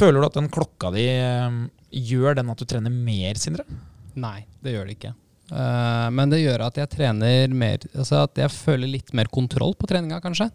Føler 0.00 0.20
du 0.20 0.28
at 0.28 0.38
den 0.38 0.50
klokka 0.52 0.92
di 0.94 1.06
eh, 1.10 1.58
gjør 2.10 2.38
den 2.38 2.52
at 2.52 2.60
du 2.60 2.68
trener 2.68 2.94
mer, 2.94 3.38
Sindre? 3.40 3.66
Nei, 4.18 4.44
det 4.62 4.74
gjør 4.74 4.86
det 4.86 4.98
ikke. 4.98 5.14
Eh, 5.50 6.08
men 6.14 6.30
det 6.30 6.42
gjør 6.42 6.66
at 6.68 6.76
jeg 6.78 6.90
trener 6.92 7.50
mer 7.50 7.82
Altså 7.90 8.22
at 8.22 8.38
jeg 8.38 8.52
føler 8.54 8.90
litt 8.90 9.10
mer 9.16 9.30
kontroll 9.32 9.74
på 9.78 9.88
treninga, 9.90 10.20
kanskje. 10.22 10.50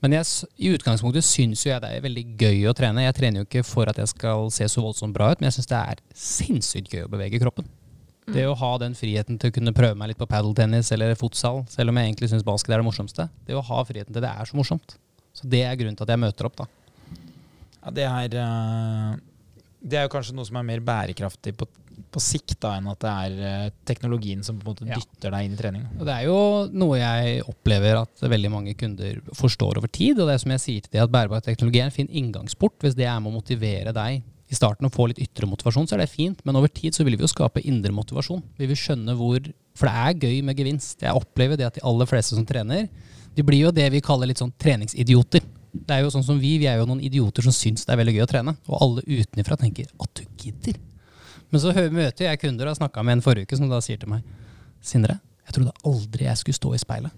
Men 0.00 0.16
jeg, 0.16 0.48
i 0.56 0.70
utgangspunktet 0.72 1.26
syns 1.26 1.66
jo 1.66 1.74
jeg 1.74 1.82
det 1.84 1.90
er 1.92 2.06
veldig 2.06 2.24
gøy 2.40 2.62
å 2.70 2.74
trene. 2.76 3.04
Jeg 3.04 3.18
trener 3.18 3.42
jo 3.42 3.48
ikke 3.48 3.66
for 3.68 3.90
at 3.90 4.00
jeg 4.00 4.08
skal 4.14 4.48
se 4.54 4.68
så 4.72 4.82
voldsomt 4.82 5.12
bra 5.16 5.28
ut, 5.32 5.42
men 5.42 5.50
jeg 5.50 5.58
syns 5.58 5.70
det 5.70 5.80
er 5.92 6.00
sinnssykt 6.16 6.94
gøy 6.94 7.04
å 7.04 7.12
bevege 7.12 7.40
kroppen. 7.42 7.68
Det 8.30 8.44
å 8.46 8.54
ha 8.56 8.70
den 8.80 8.94
friheten 8.94 9.38
til 9.40 9.50
å 9.50 9.54
kunne 9.54 9.74
prøve 9.74 9.98
meg 9.98 10.12
litt 10.12 10.20
på 10.20 10.28
padeltennis 10.30 10.92
eller 10.94 11.16
fotsal, 11.18 11.64
selv 11.70 11.92
om 11.92 11.98
jeg 11.98 12.10
egentlig 12.10 12.30
syns 12.30 12.46
basket 12.46 12.72
er 12.72 12.80
det 12.80 12.86
morsomste. 12.86 13.26
Det 13.46 13.56
å 13.58 13.64
ha 13.66 13.80
friheten 13.88 14.14
til 14.14 14.24
det 14.24 14.30
er 14.30 14.48
så 14.48 14.58
morsomt. 14.58 14.94
Så 15.36 15.50
det 15.50 15.64
er 15.66 15.76
grunnen 15.78 15.98
til 15.98 16.06
at 16.06 16.14
jeg 16.14 16.22
møter 16.22 16.48
opp, 16.48 16.62
da. 16.62 16.68
Ja, 17.80 17.92
det 17.96 18.06
er 18.06 18.38
eh, 18.42 19.12
Det 19.80 19.98
er 19.98 20.04
jo 20.04 20.12
kanskje 20.12 20.34
noe 20.36 20.46
som 20.46 20.58
er 20.60 20.66
mer 20.68 20.82
bærekraftig 20.84 21.54
på, 21.56 21.68
på 22.10 22.20
sikt 22.22 22.56
da, 22.62 22.74
enn 22.78 22.88
at 22.90 23.00
det 23.04 23.10
er 23.12 23.36
eh, 23.50 23.70
teknologien 23.88 24.42
som 24.46 24.58
på 24.58 24.66
en 24.66 24.72
måte 24.72 24.88
Ja. 24.88 24.96
dytter 24.98 25.30
deg 25.34 25.44
inn 25.46 25.54
i 25.54 25.60
trening. 25.60 25.84
Og 25.98 26.04
det 26.08 26.14
er 26.16 26.24
jo 26.26 26.38
noe 26.72 26.98
jeg 26.98 27.42
opplever 27.50 28.00
at 28.02 28.24
veldig 28.24 28.50
mange 28.50 28.74
kunder 28.78 29.20
forstår 29.36 29.78
over 29.78 29.88
tid. 29.88 30.18
Og 30.18 30.26
det 30.28 30.34
er 30.34 30.42
som 30.44 30.54
jeg 30.56 30.60
sier 30.64 30.80
til 30.86 30.92
de 30.96 31.02
at 31.04 31.12
bærbar 31.12 31.42
teknologi 31.44 31.80
er 31.80 31.90
en 31.90 31.94
fin 31.94 32.08
inngangsport. 32.08 32.78
Hvis 32.80 32.96
det 32.98 33.06
er 33.06 33.20
med 33.20 33.32
å 33.32 33.38
motivere 33.38 33.92
deg 33.92 34.22
i 34.50 34.54
starten 34.58 34.88
å 34.88 34.90
få 34.90 35.06
litt 35.12 35.20
ytre 35.22 35.46
motivasjon, 35.46 35.86
så 35.86 35.94
er 35.94 36.02
det 36.02 36.10
fint. 36.10 36.40
Men 36.44 36.56
over 36.58 36.68
tid 36.68 36.92
så 36.96 37.04
vil 37.06 37.14
vi 37.16 37.22
jo 37.22 37.30
skape 37.30 37.62
indre 37.62 37.92
motivasjon. 37.94 38.42
Vi 38.58 38.66
vil 38.66 38.76
skjønne 38.76 39.14
hvor 39.16 39.38
For 39.78 39.86
det 39.86 39.94
er 39.94 40.26
gøy 40.26 40.42
med 40.44 40.56
gevinst. 40.58 41.00
Jeg 41.00 41.14
opplever 41.14 41.56
det 41.56 41.66
at 41.68 41.74
de 41.78 41.84
aller 41.86 42.04
fleste 42.10 42.34
som 42.34 42.44
trener, 42.44 42.88
de 43.36 43.42
blir 43.46 43.62
jo 43.62 43.70
det 43.70 43.86
vi 43.94 44.00
kaller 44.02 44.26
litt 44.26 44.38
sånn 44.42 44.52
treningsidioter. 44.58 45.40
Det 45.70 45.94
er 45.94 46.02
jo 46.02 46.10
sånn 46.10 46.24
som 46.26 46.38
vi, 46.42 46.56
vi 46.58 46.66
er 46.66 46.80
jo 46.80 46.86
noen 46.90 47.00
idioter 47.00 47.46
som 47.46 47.54
syns 47.54 47.86
det 47.86 47.94
er 47.94 48.00
veldig 48.00 48.16
gøy 48.16 48.24
å 48.24 48.28
trene. 48.32 48.56
Og 48.66 48.82
alle 48.82 49.04
utenfra 49.06 49.56
tenker 49.56 49.86
at 50.02 50.10
du 50.18 50.24
gidder. 50.42 50.74
Men 51.50 51.60
så 51.62 51.72
møter 51.90 52.26
jeg 52.28 52.40
kunder 52.44 52.68
og 52.68 52.74
har 52.76 52.80
snakka 52.86 53.02
med 53.06 53.18
en 53.18 53.22
forrige 53.24 53.48
uke, 53.48 53.56
som 53.58 53.68
da 53.70 53.80
sier 53.84 53.98
til 53.98 54.08
meg 54.12 54.22
Sindre, 54.80 55.18
jeg 55.46 55.52
trodde 55.56 55.72
aldri 55.84 56.24
jeg 56.24 56.38
skulle 56.40 56.56
stå 56.56 56.70
i 56.76 56.78
speilet 56.80 57.12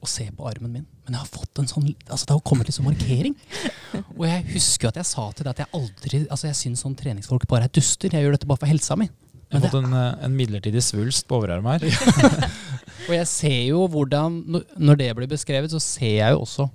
og 0.00 0.08
se 0.08 0.24
på 0.32 0.46
armen 0.48 0.70
min. 0.72 0.84
Men 1.04 1.12
jeg 1.16 1.20
har 1.20 1.28
fått 1.28 1.58
en 1.60 1.66
sånn 1.68 1.88
Altså, 2.08 2.24
det 2.28 2.32
har 2.36 2.40
kommet 2.48 2.68
litt 2.70 2.76
sånn 2.78 2.86
markering. 2.86 3.34
Og 4.18 4.22
jeg 4.24 4.44
husker 4.54 4.86
jo 4.86 4.92
at 4.94 4.96
jeg 5.02 5.08
sa 5.10 5.26
til 5.36 5.44
deg 5.44 5.50
at 5.52 5.58
jeg 5.60 5.68
aldri 5.76 6.20
Altså, 6.30 6.46
jeg 6.48 6.56
syns 6.56 6.84
sånn 6.86 6.94
treningsfolk 6.96 7.44
bare 7.50 7.66
er 7.68 7.74
duster. 7.76 8.08
Jeg 8.16 8.24
gjør 8.24 8.32
dette 8.38 8.48
bare 8.48 8.62
for 8.62 8.70
helsa 8.70 8.96
mi. 8.96 9.10
Jeg 9.50 9.58
har 9.60 9.66
fått 9.66 9.76
en, 9.82 9.92
eh, 9.98 10.24
en 10.24 10.36
midlertidig 10.38 10.80
svulst 10.86 11.26
på 11.28 11.36
overarmen 11.36 11.76
her. 11.82 12.48
Og 13.10 13.12
jeg 13.12 13.26
ser 13.28 13.58
jo 13.74 13.82
hvordan 13.92 14.38
når- 14.46 14.64
Når 14.78 15.00
det 15.02 15.10
blir 15.18 15.28
beskrevet, 15.34 15.68
så 15.74 15.80
ser 15.84 16.14
jeg 16.22 16.32
jo 16.32 16.40
også 16.46 16.70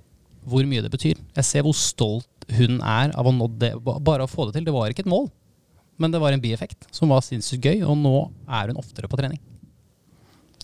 hvor 0.46 0.62
mye 0.70 0.82
det 0.86 0.92
betyr. 0.94 1.18
Jeg 1.34 1.44
ser 1.50 1.62
hvor 1.66 1.74
stolt 1.74 2.46
hun 2.54 2.78
er 2.78 3.10
av 3.18 3.26
å 3.26 3.32
nå 3.34 3.48
det. 3.58 3.72
Bare 3.82 4.22
å 4.22 4.30
få 4.30 4.46
det 4.46 4.54
til. 4.60 4.68
Det 4.68 4.76
var 4.76 4.92
ikke 4.94 5.02
et 5.02 5.10
mål. 5.10 5.26
Men 5.96 6.12
det 6.12 6.20
var 6.22 6.34
en 6.34 6.42
bieffekt 6.42 6.88
som 6.94 7.12
var 7.12 7.24
sinnssykt 7.24 7.68
gøy, 7.68 7.84
og 7.86 7.96
nå 8.00 8.16
er 8.46 8.72
hun 8.72 8.80
oftere 8.80 9.10
på 9.10 9.18
trening. 9.20 9.40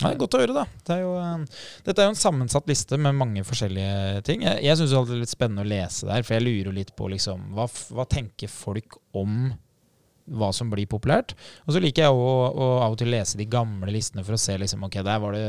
Det 0.02 0.08
er 0.08 0.18
godt 0.18 0.34
å 0.34 0.40
høre, 0.42 0.54
da. 0.56 0.64
Det 0.82 0.94
er 0.96 1.02
jo, 1.04 1.12
eh, 1.20 1.58
dette 1.86 2.02
er 2.02 2.08
jo 2.08 2.14
en 2.14 2.22
sammensatt 2.22 2.70
liste 2.70 2.98
med 2.98 3.14
mange 3.18 3.44
forskjellige 3.46 4.22
ting. 4.26 4.42
Jeg, 4.46 4.62
jeg 4.66 4.78
syns 4.78 4.94
det 4.94 5.02
er 5.02 5.20
litt 5.22 5.32
spennende 5.32 5.62
å 5.62 5.68
lese 5.68 6.08
der, 6.08 6.24
for 6.26 6.36
jeg 6.36 6.46
lurer 6.46 6.78
litt 6.80 6.94
på 6.98 7.10
liksom, 7.12 7.52
hva, 7.56 7.68
hva 7.94 8.08
tenker 8.10 8.50
folk 8.50 8.98
om 9.18 9.52
hva 10.32 10.52
som 10.54 10.70
blir 10.70 10.86
populært. 10.90 11.34
Og 11.66 11.74
så 11.74 11.82
liker 11.82 12.06
jeg 12.06 12.14
å, 12.14 12.26
å 12.50 12.66
av 12.84 12.94
og 12.94 12.98
til 13.00 13.10
lese 13.12 13.38
de 13.40 13.46
gamle 13.50 13.90
listene 13.94 14.22
for 14.26 14.36
å 14.36 14.40
se 14.40 14.54
liksom, 14.60 14.84
ok, 14.86 15.00
der 15.02 15.22
var 15.22 15.34
det 15.34 15.48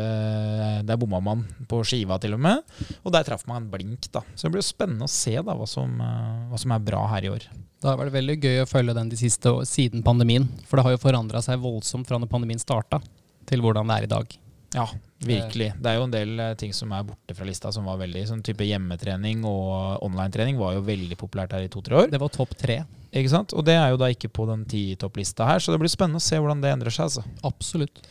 Der 0.90 1.00
bomma 1.00 1.22
man 1.24 1.44
på 1.70 1.84
skiva 1.88 2.18
til 2.22 2.36
og 2.38 2.42
med. 2.44 2.64
Og 3.04 3.14
der 3.14 3.26
traff 3.28 3.46
man 3.50 3.62
en 3.62 3.70
blink, 3.74 4.10
da. 4.14 4.24
Så 4.34 4.48
det 4.48 4.56
blir 4.56 4.64
jo 4.64 4.72
spennende 4.72 5.08
å 5.08 5.14
se 5.14 5.36
da, 5.40 5.56
hva 5.58 5.70
som, 5.70 5.94
eh, 6.02 6.50
hva 6.52 6.62
som 6.62 6.74
er 6.74 6.90
bra 6.90 7.06
her 7.14 7.30
i 7.30 7.34
år. 7.34 7.48
Det 7.84 7.92
har 7.92 8.00
vært 8.00 8.16
veldig 8.16 8.38
gøy 8.40 8.62
å 8.62 8.68
følge 8.70 8.96
den 8.96 9.10
de 9.12 9.18
siste 9.20 9.52
siden 9.68 10.06
pandemien. 10.06 10.46
For 10.70 10.80
det 10.80 10.86
har 10.86 10.94
jo 10.96 11.02
forandra 11.04 11.42
seg 11.44 11.60
voldsomt 11.60 12.08
fra 12.08 12.16
når 12.22 12.32
pandemien 12.32 12.62
starta, 12.62 13.02
til 13.50 13.60
hvordan 13.60 13.92
det 13.92 13.98
er 13.98 14.08
i 14.08 14.12
dag. 14.14 14.38
Ja, 14.74 14.86
virkelig. 15.20 15.68
Det 15.84 15.92
er 15.92 16.00
jo 16.00 16.06
en 16.08 16.14
del 16.14 16.40
eh, 16.40 16.54
ting 16.58 16.72
som 16.74 16.94
er 16.96 17.04
borte 17.06 17.36
fra 17.36 17.46
lista, 17.46 17.74
som 17.76 17.86
var 17.86 18.00
veldig 18.00 18.24
sånn 18.30 18.42
type 18.46 18.66
hjemmetrening 18.66 19.44
og 19.46 20.00
online-trening 20.08 20.58
var 20.58 20.78
jo 20.78 20.86
veldig 20.88 21.18
populært 21.20 21.54
her 21.54 21.68
i 21.68 21.70
to-tre 21.76 22.00
år. 22.06 22.08
Det 22.14 22.22
var 22.24 22.32
topp 22.34 22.56
tre. 22.58 22.80
Ikke 23.12 23.34
sant? 23.36 23.54
Og 23.54 23.68
det 23.68 23.76
er 23.78 23.92
jo 23.92 24.00
da 24.02 24.10
ikke 24.16 24.32
på 24.34 24.48
den 24.50 24.64
ti-topplista 24.70 25.52
her, 25.52 25.60
så 25.62 25.76
det 25.76 25.84
blir 25.84 25.92
spennende 25.92 26.24
å 26.24 26.26
se 26.26 26.40
hvordan 26.40 26.64
det 26.64 26.72
endrer 26.72 26.96
seg. 26.96 27.12
Altså. 27.12 27.28
Absolutt. 27.52 28.02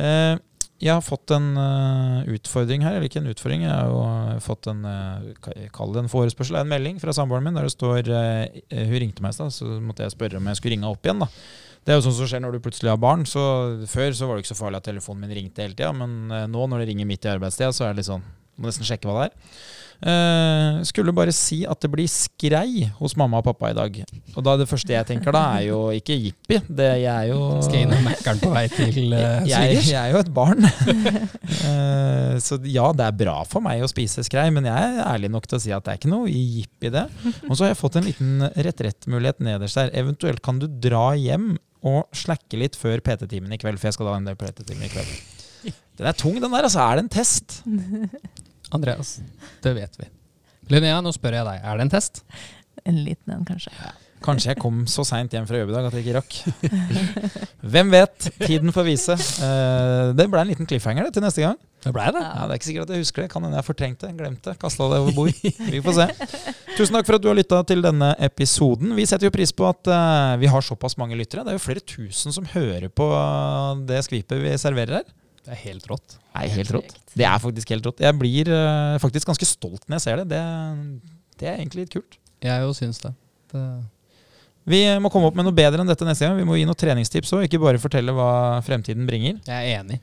Eh, 0.00 0.34
jeg 0.82 0.90
har 0.90 1.02
fått 1.06 1.30
en 1.34 1.52
uh, 1.54 2.28
utfordring 2.34 2.82
her, 2.82 2.96
eller 2.96 3.06
ikke 3.06 3.20
en 3.22 3.30
utfordring, 3.30 3.66
jeg 3.68 3.70
har 3.70 3.86
jo 3.86 4.38
fått 4.42 4.66
en 4.72 4.80
uh, 4.82 5.66
Kall 5.74 5.94
det 5.94 6.02
en 6.02 6.10
forespørsel, 6.10 6.58
en 6.58 6.70
melding 6.70 6.98
fra 7.02 7.14
samboeren 7.14 7.46
min 7.46 7.54
der 7.58 7.68
det 7.68 7.74
står 7.76 8.10
uh, 8.10 8.62
Hun 8.72 8.96
ringte 8.98 9.22
meg 9.22 9.34
i 9.34 9.38
stad, 9.38 9.54
så 9.54 9.76
måtte 9.78 10.02
jeg 10.02 10.16
spørre 10.16 10.40
om 10.40 10.50
jeg 10.50 10.58
skulle 10.58 10.74
ringe 10.74 10.90
opp 10.90 11.06
igjen. 11.06 11.22
da. 11.22 11.30
Det 11.82 11.90
er 11.90 11.98
jo 11.98 12.04
sånn 12.04 12.14
som 12.20 12.28
skjer 12.30 12.42
når 12.44 12.56
du 12.56 12.62
plutselig 12.62 12.92
har 12.92 13.00
barn. 13.02 13.24
så 13.26 13.42
Før 13.90 14.14
så 14.14 14.28
var 14.28 14.38
det 14.38 14.44
ikke 14.44 14.54
så 14.54 14.60
farlig 14.60 14.78
at 14.78 14.86
telefonen 14.86 15.26
min 15.26 15.34
ringte 15.38 15.64
hele 15.64 15.74
tida, 15.74 15.90
men 15.96 16.30
eh, 16.30 16.46
nå 16.50 16.68
når 16.70 16.82
det 16.82 16.92
ringer 16.92 17.08
midt 17.10 17.26
i 17.26 17.32
arbeidstida, 17.32 17.72
så 17.74 17.88
er 17.88 17.92
det 17.92 18.02
litt 18.02 18.10
sånn 18.12 18.26
Må 18.58 18.68
nesten 18.68 18.86
sjekke 18.86 19.08
hva 19.08 19.22
det 19.22 19.30
er. 19.30 19.38
Uh, 20.02 20.80
skulle 20.82 21.12
bare 21.14 21.30
si 21.30 21.60
at 21.62 21.78
det 21.78 21.86
blir 21.92 22.08
skrei 22.10 22.88
hos 22.98 23.12
mamma 23.14 23.38
og 23.38 23.44
pappa 23.46 23.68
i 23.70 23.76
dag. 23.76 24.00
Og 24.34 24.42
da 24.42 24.56
det 24.58 24.66
første 24.66 24.90
jeg 24.90 25.06
tenker 25.06 25.30
da, 25.34 25.42
er 25.60 25.68
jo 25.68 25.78
ikke 25.94 26.16
jippi. 26.18 26.58
Det, 26.66 26.88
jeg 27.04 27.12
er 27.12 27.28
jo 27.30 27.38
Skal 27.62 27.76
jeg 27.78 27.86
innom 27.86 28.02
Mækkern 28.08 28.42
på 28.42 28.50
vei 28.50 28.64
til 28.72 28.98
uh, 29.14 29.46
jeg, 29.46 29.78
svigers? 29.78 29.90
jeg 29.92 30.00
er 30.00 30.16
jo 30.16 30.22
et 30.24 30.32
barn. 30.34 30.66
uh, 30.66 32.34
så 32.48 32.58
ja, 32.66 32.88
det 32.98 33.06
er 33.06 33.20
bra 33.22 33.36
for 33.46 33.62
meg 33.62 33.84
å 33.86 33.90
spise 33.92 34.26
skrei, 34.26 34.48
men 34.54 34.66
jeg 34.66 34.88
er 34.90 35.04
ærlig 35.06 35.30
nok 35.36 35.46
til 35.46 35.60
å 35.60 35.62
si 35.68 35.74
at 35.76 35.86
det 35.86 35.94
er 35.94 36.02
ikke 36.02 36.10
noe 36.10 36.26
jippi 36.34 36.90
det. 36.98 37.06
Og 37.46 37.54
så 37.54 37.68
har 37.68 37.72
jeg 37.76 37.80
fått 37.84 38.00
en 38.02 38.08
liten 38.10 38.48
rett-rett-mulighet 38.58 39.38
nederst 39.46 39.78
der. 39.78 39.94
Eventuelt 40.02 40.42
kan 40.42 40.58
du 40.58 40.66
dra 40.66 41.12
hjem 41.14 41.52
og 41.86 42.10
slakke 42.14 42.58
litt 42.58 42.74
før 42.78 42.98
PT-timen 43.06 43.54
i 43.54 43.62
kveld, 43.62 43.78
for 43.78 43.90
jeg 43.90 44.00
skal 44.00 44.10
da 44.10 44.16
ha 44.16 44.22
en 44.22 44.26
del 44.26 44.38
PT-timer 44.38 44.90
i 44.90 44.92
kveld. 44.96 45.14
Den 45.98 46.08
er 46.10 46.16
tung, 46.18 46.42
den 46.42 46.50
der. 46.50 46.66
altså 46.66 46.82
Er 46.82 46.98
det 46.98 47.06
en 47.06 47.14
test? 47.20 47.60
Andreas, 48.72 49.18
det 49.64 49.74
vet 49.76 50.00
vi. 50.00 50.08
Linnea, 50.72 51.00
nå 51.04 51.12
spør 51.14 51.40
jeg 51.40 51.48
deg. 51.48 51.66
Er 51.66 51.78
det 51.78 51.86
en 51.88 51.92
test? 51.92 52.22
En 52.88 53.02
liten 53.04 53.34
en, 53.34 53.44
kanskje. 53.46 53.72
Kanskje 54.22 54.52
jeg 54.52 54.60
kom 54.62 54.84
så 54.90 55.02
seint 55.06 55.32
hjem 55.34 55.46
fra 55.48 55.58
jobb 55.58 55.72
i 55.72 55.74
dag 55.74 55.86
at 55.88 55.96
jeg 55.98 56.04
ikke 56.04 56.20
rakk. 56.20 56.36
Hvem 57.74 57.90
vet? 57.90 58.28
Tiden 58.44 58.70
får 58.74 58.86
vise. 58.86 59.16
Eh, 59.18 60.12
det 60.18 60.28
ble 60.30 60.42
en 60.42 60.50
liten 60.52 60.68
cliffhanger 60.70 61.08
det, 61.08 61.12
til 61.16 61.24
neste 61.24 61.42
gang. 61.42 61.58
Det 61.82 61.90
ble 61.94 62.04
det. 62.14 62.22
Ja, 62.22 62.44
Det 62.46 62.54
er 62.54 62.60
ikke 62.60 62.68
sikkert 62.68 62.86
at 62.86 62.94
jeg 62.94 63.02
husker 63.02 63.24
det. 63.24 63.30
Kan 63.32 63.46
hende 63.46 63.58
jeg 63.58 63.66
fortrengte, 63.66 64.10
glemte, 64.18 64.54
kasta 64.62 64.86
det 64.92 65.00
over 65.02 65.16
bord. 65.16 65.40
Vi 65.74 65.82
får 65.82 65.98
se. 65.98 66.06
Tusen 66.76 66.94
takk 66.94 67.08
for 67.08 67.18
at 67.18 67.24
du 67.24 67.32
har 67.32 67.38
lytta 67.38 67.58
til 67.66 67.82
denne 67.84 68.12
episoden. 68.22 68.94
Vi 68.98 69.08
setter 69.10 69.26
jo 69.26 69.34
pris 69.34 69.54
på 69.58 69.66
at 69.68 69.90
eh, 69.90 70.36
vi 70.44 70.52
har 70.54 70.64
såpass 70.64 70.96
mange 71.02 71.18
lyttere. 71.18 71.42
Det 71.42 71.54
er 71.54 71.58
jo 71.58 71.66
flere 71.66 71.82
tusen 71.82 72.34
som 72.34 72.46
hører 72.54 72.86
på 72.94 73.10
det 73.90 74.04
skvipet 74.06 74.38
vi 74.44 74.54
serverer 74.60 75.02
her. 75.02 75.10
Det 75.42 75.56
er 75.56 75.58
helt 75.64 75.86
rått. 75.90 76.18
Det 76.18 76.44
er 76.44 76.52
helt 76.54 76.70
rått. 76.76 76.92
Det 77.18 77.24
er 77.26 77.40
faktisk 77.42 77.72
helt 77.74 77.86
rått. 77.88 78.02
Jeg 78.04 78.14
blir 78.18 78.50
uh, 78.52 78.98
faktisk 79.02 79.26
ganske 79.26 79.48
stolt 79.48 79.82
når 79.88 79.98
jeg 79.98 80.04
ser 80.04 80.22
det. 80.22 80.28
Det, 80.30 80.42
det 81.40 81.48
er 81.50 81.56
egentlig 81.56 81.86
litt 81.86 81.96
kult. 81.96 82.18
Jeg 82.42 82.62
jo 82.62 82.70
syns 82.76 83.02
det. 83.02 83.10
det. 83.50 83.64
Vi 84.70 84.80
må 85.02 85.10
komme 85.10 85.30
opp 85.30 85.38
med 85.38 85.48
noe 85.48 85.56
bedre 85.56 85.82
enn 85.82 85.90
dette 85.90 86.06
neste 86.06 86.28
gang. 86.28 86.38
Vi 86.38 86.46
må 86.46 86.58
gi 86.58 86.66
noen 86.68 86.78
treningstips 86.78 87.34
òg, 87.34 87.46
ikke 87.48 87.60
bare 87.62 87.82
fortelle 87.82 88.14
hva 88.14 88.62
fremtiden 88.66 89.08
bringer. 89.08 89.40
Jeg 89.48 89.72
er 89.74 89.82
enig. 89.82 89.98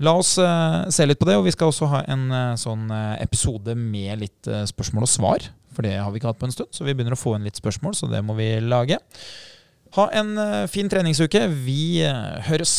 La 0.00 0.16
oss 0.16 0.32
uh, 0.40 0.88
se 0.88 1.04
litt 1.04 1.20
på 1.20 1.28
det, 1.28 1.36
og 1.36 1.44
vi 1.44 1.52
skal 1.52 1.68
også 1.68 1.90
ha 1.92 2.02
en 2.08 2.26
uh, 2.32 2.56
sånn 2.60 2.88
episode 3.20 3.76
med 3.76 4.22
litt 4.24 4.52
spørsmål 4.72 5.04
og 5.04 5.12
svar. 5.12 5.50
For 5.76 5.84
det 5.84 5.98
har 6.00 6.08
vi 6.10 6.22
ikke 6.22 6.32
hatt 6.32 6.40
på 6.40 6.48
en 6.48 6.56
stund, 6.56 6.72
så 6.72 6.88
vi 6.88 6.96
begynner 6.96 7.14
å 7.14 7.20
få 7.20 7.36
inn 7.36 7.44
litt 7.44 7.60
spørsmål, 7.60 7.92
så 7.98 8.08
det 8.08 8.24
må 8.24 8.38
vi 8.40 8.54
lage. 8.64 8.96
Ha 9.98 10.06
en 10.16 10.32
fin 10.70 10.88
treningsuke. 10.88 11.44
Vi 11.66 12.00
høres. 12.48 12.78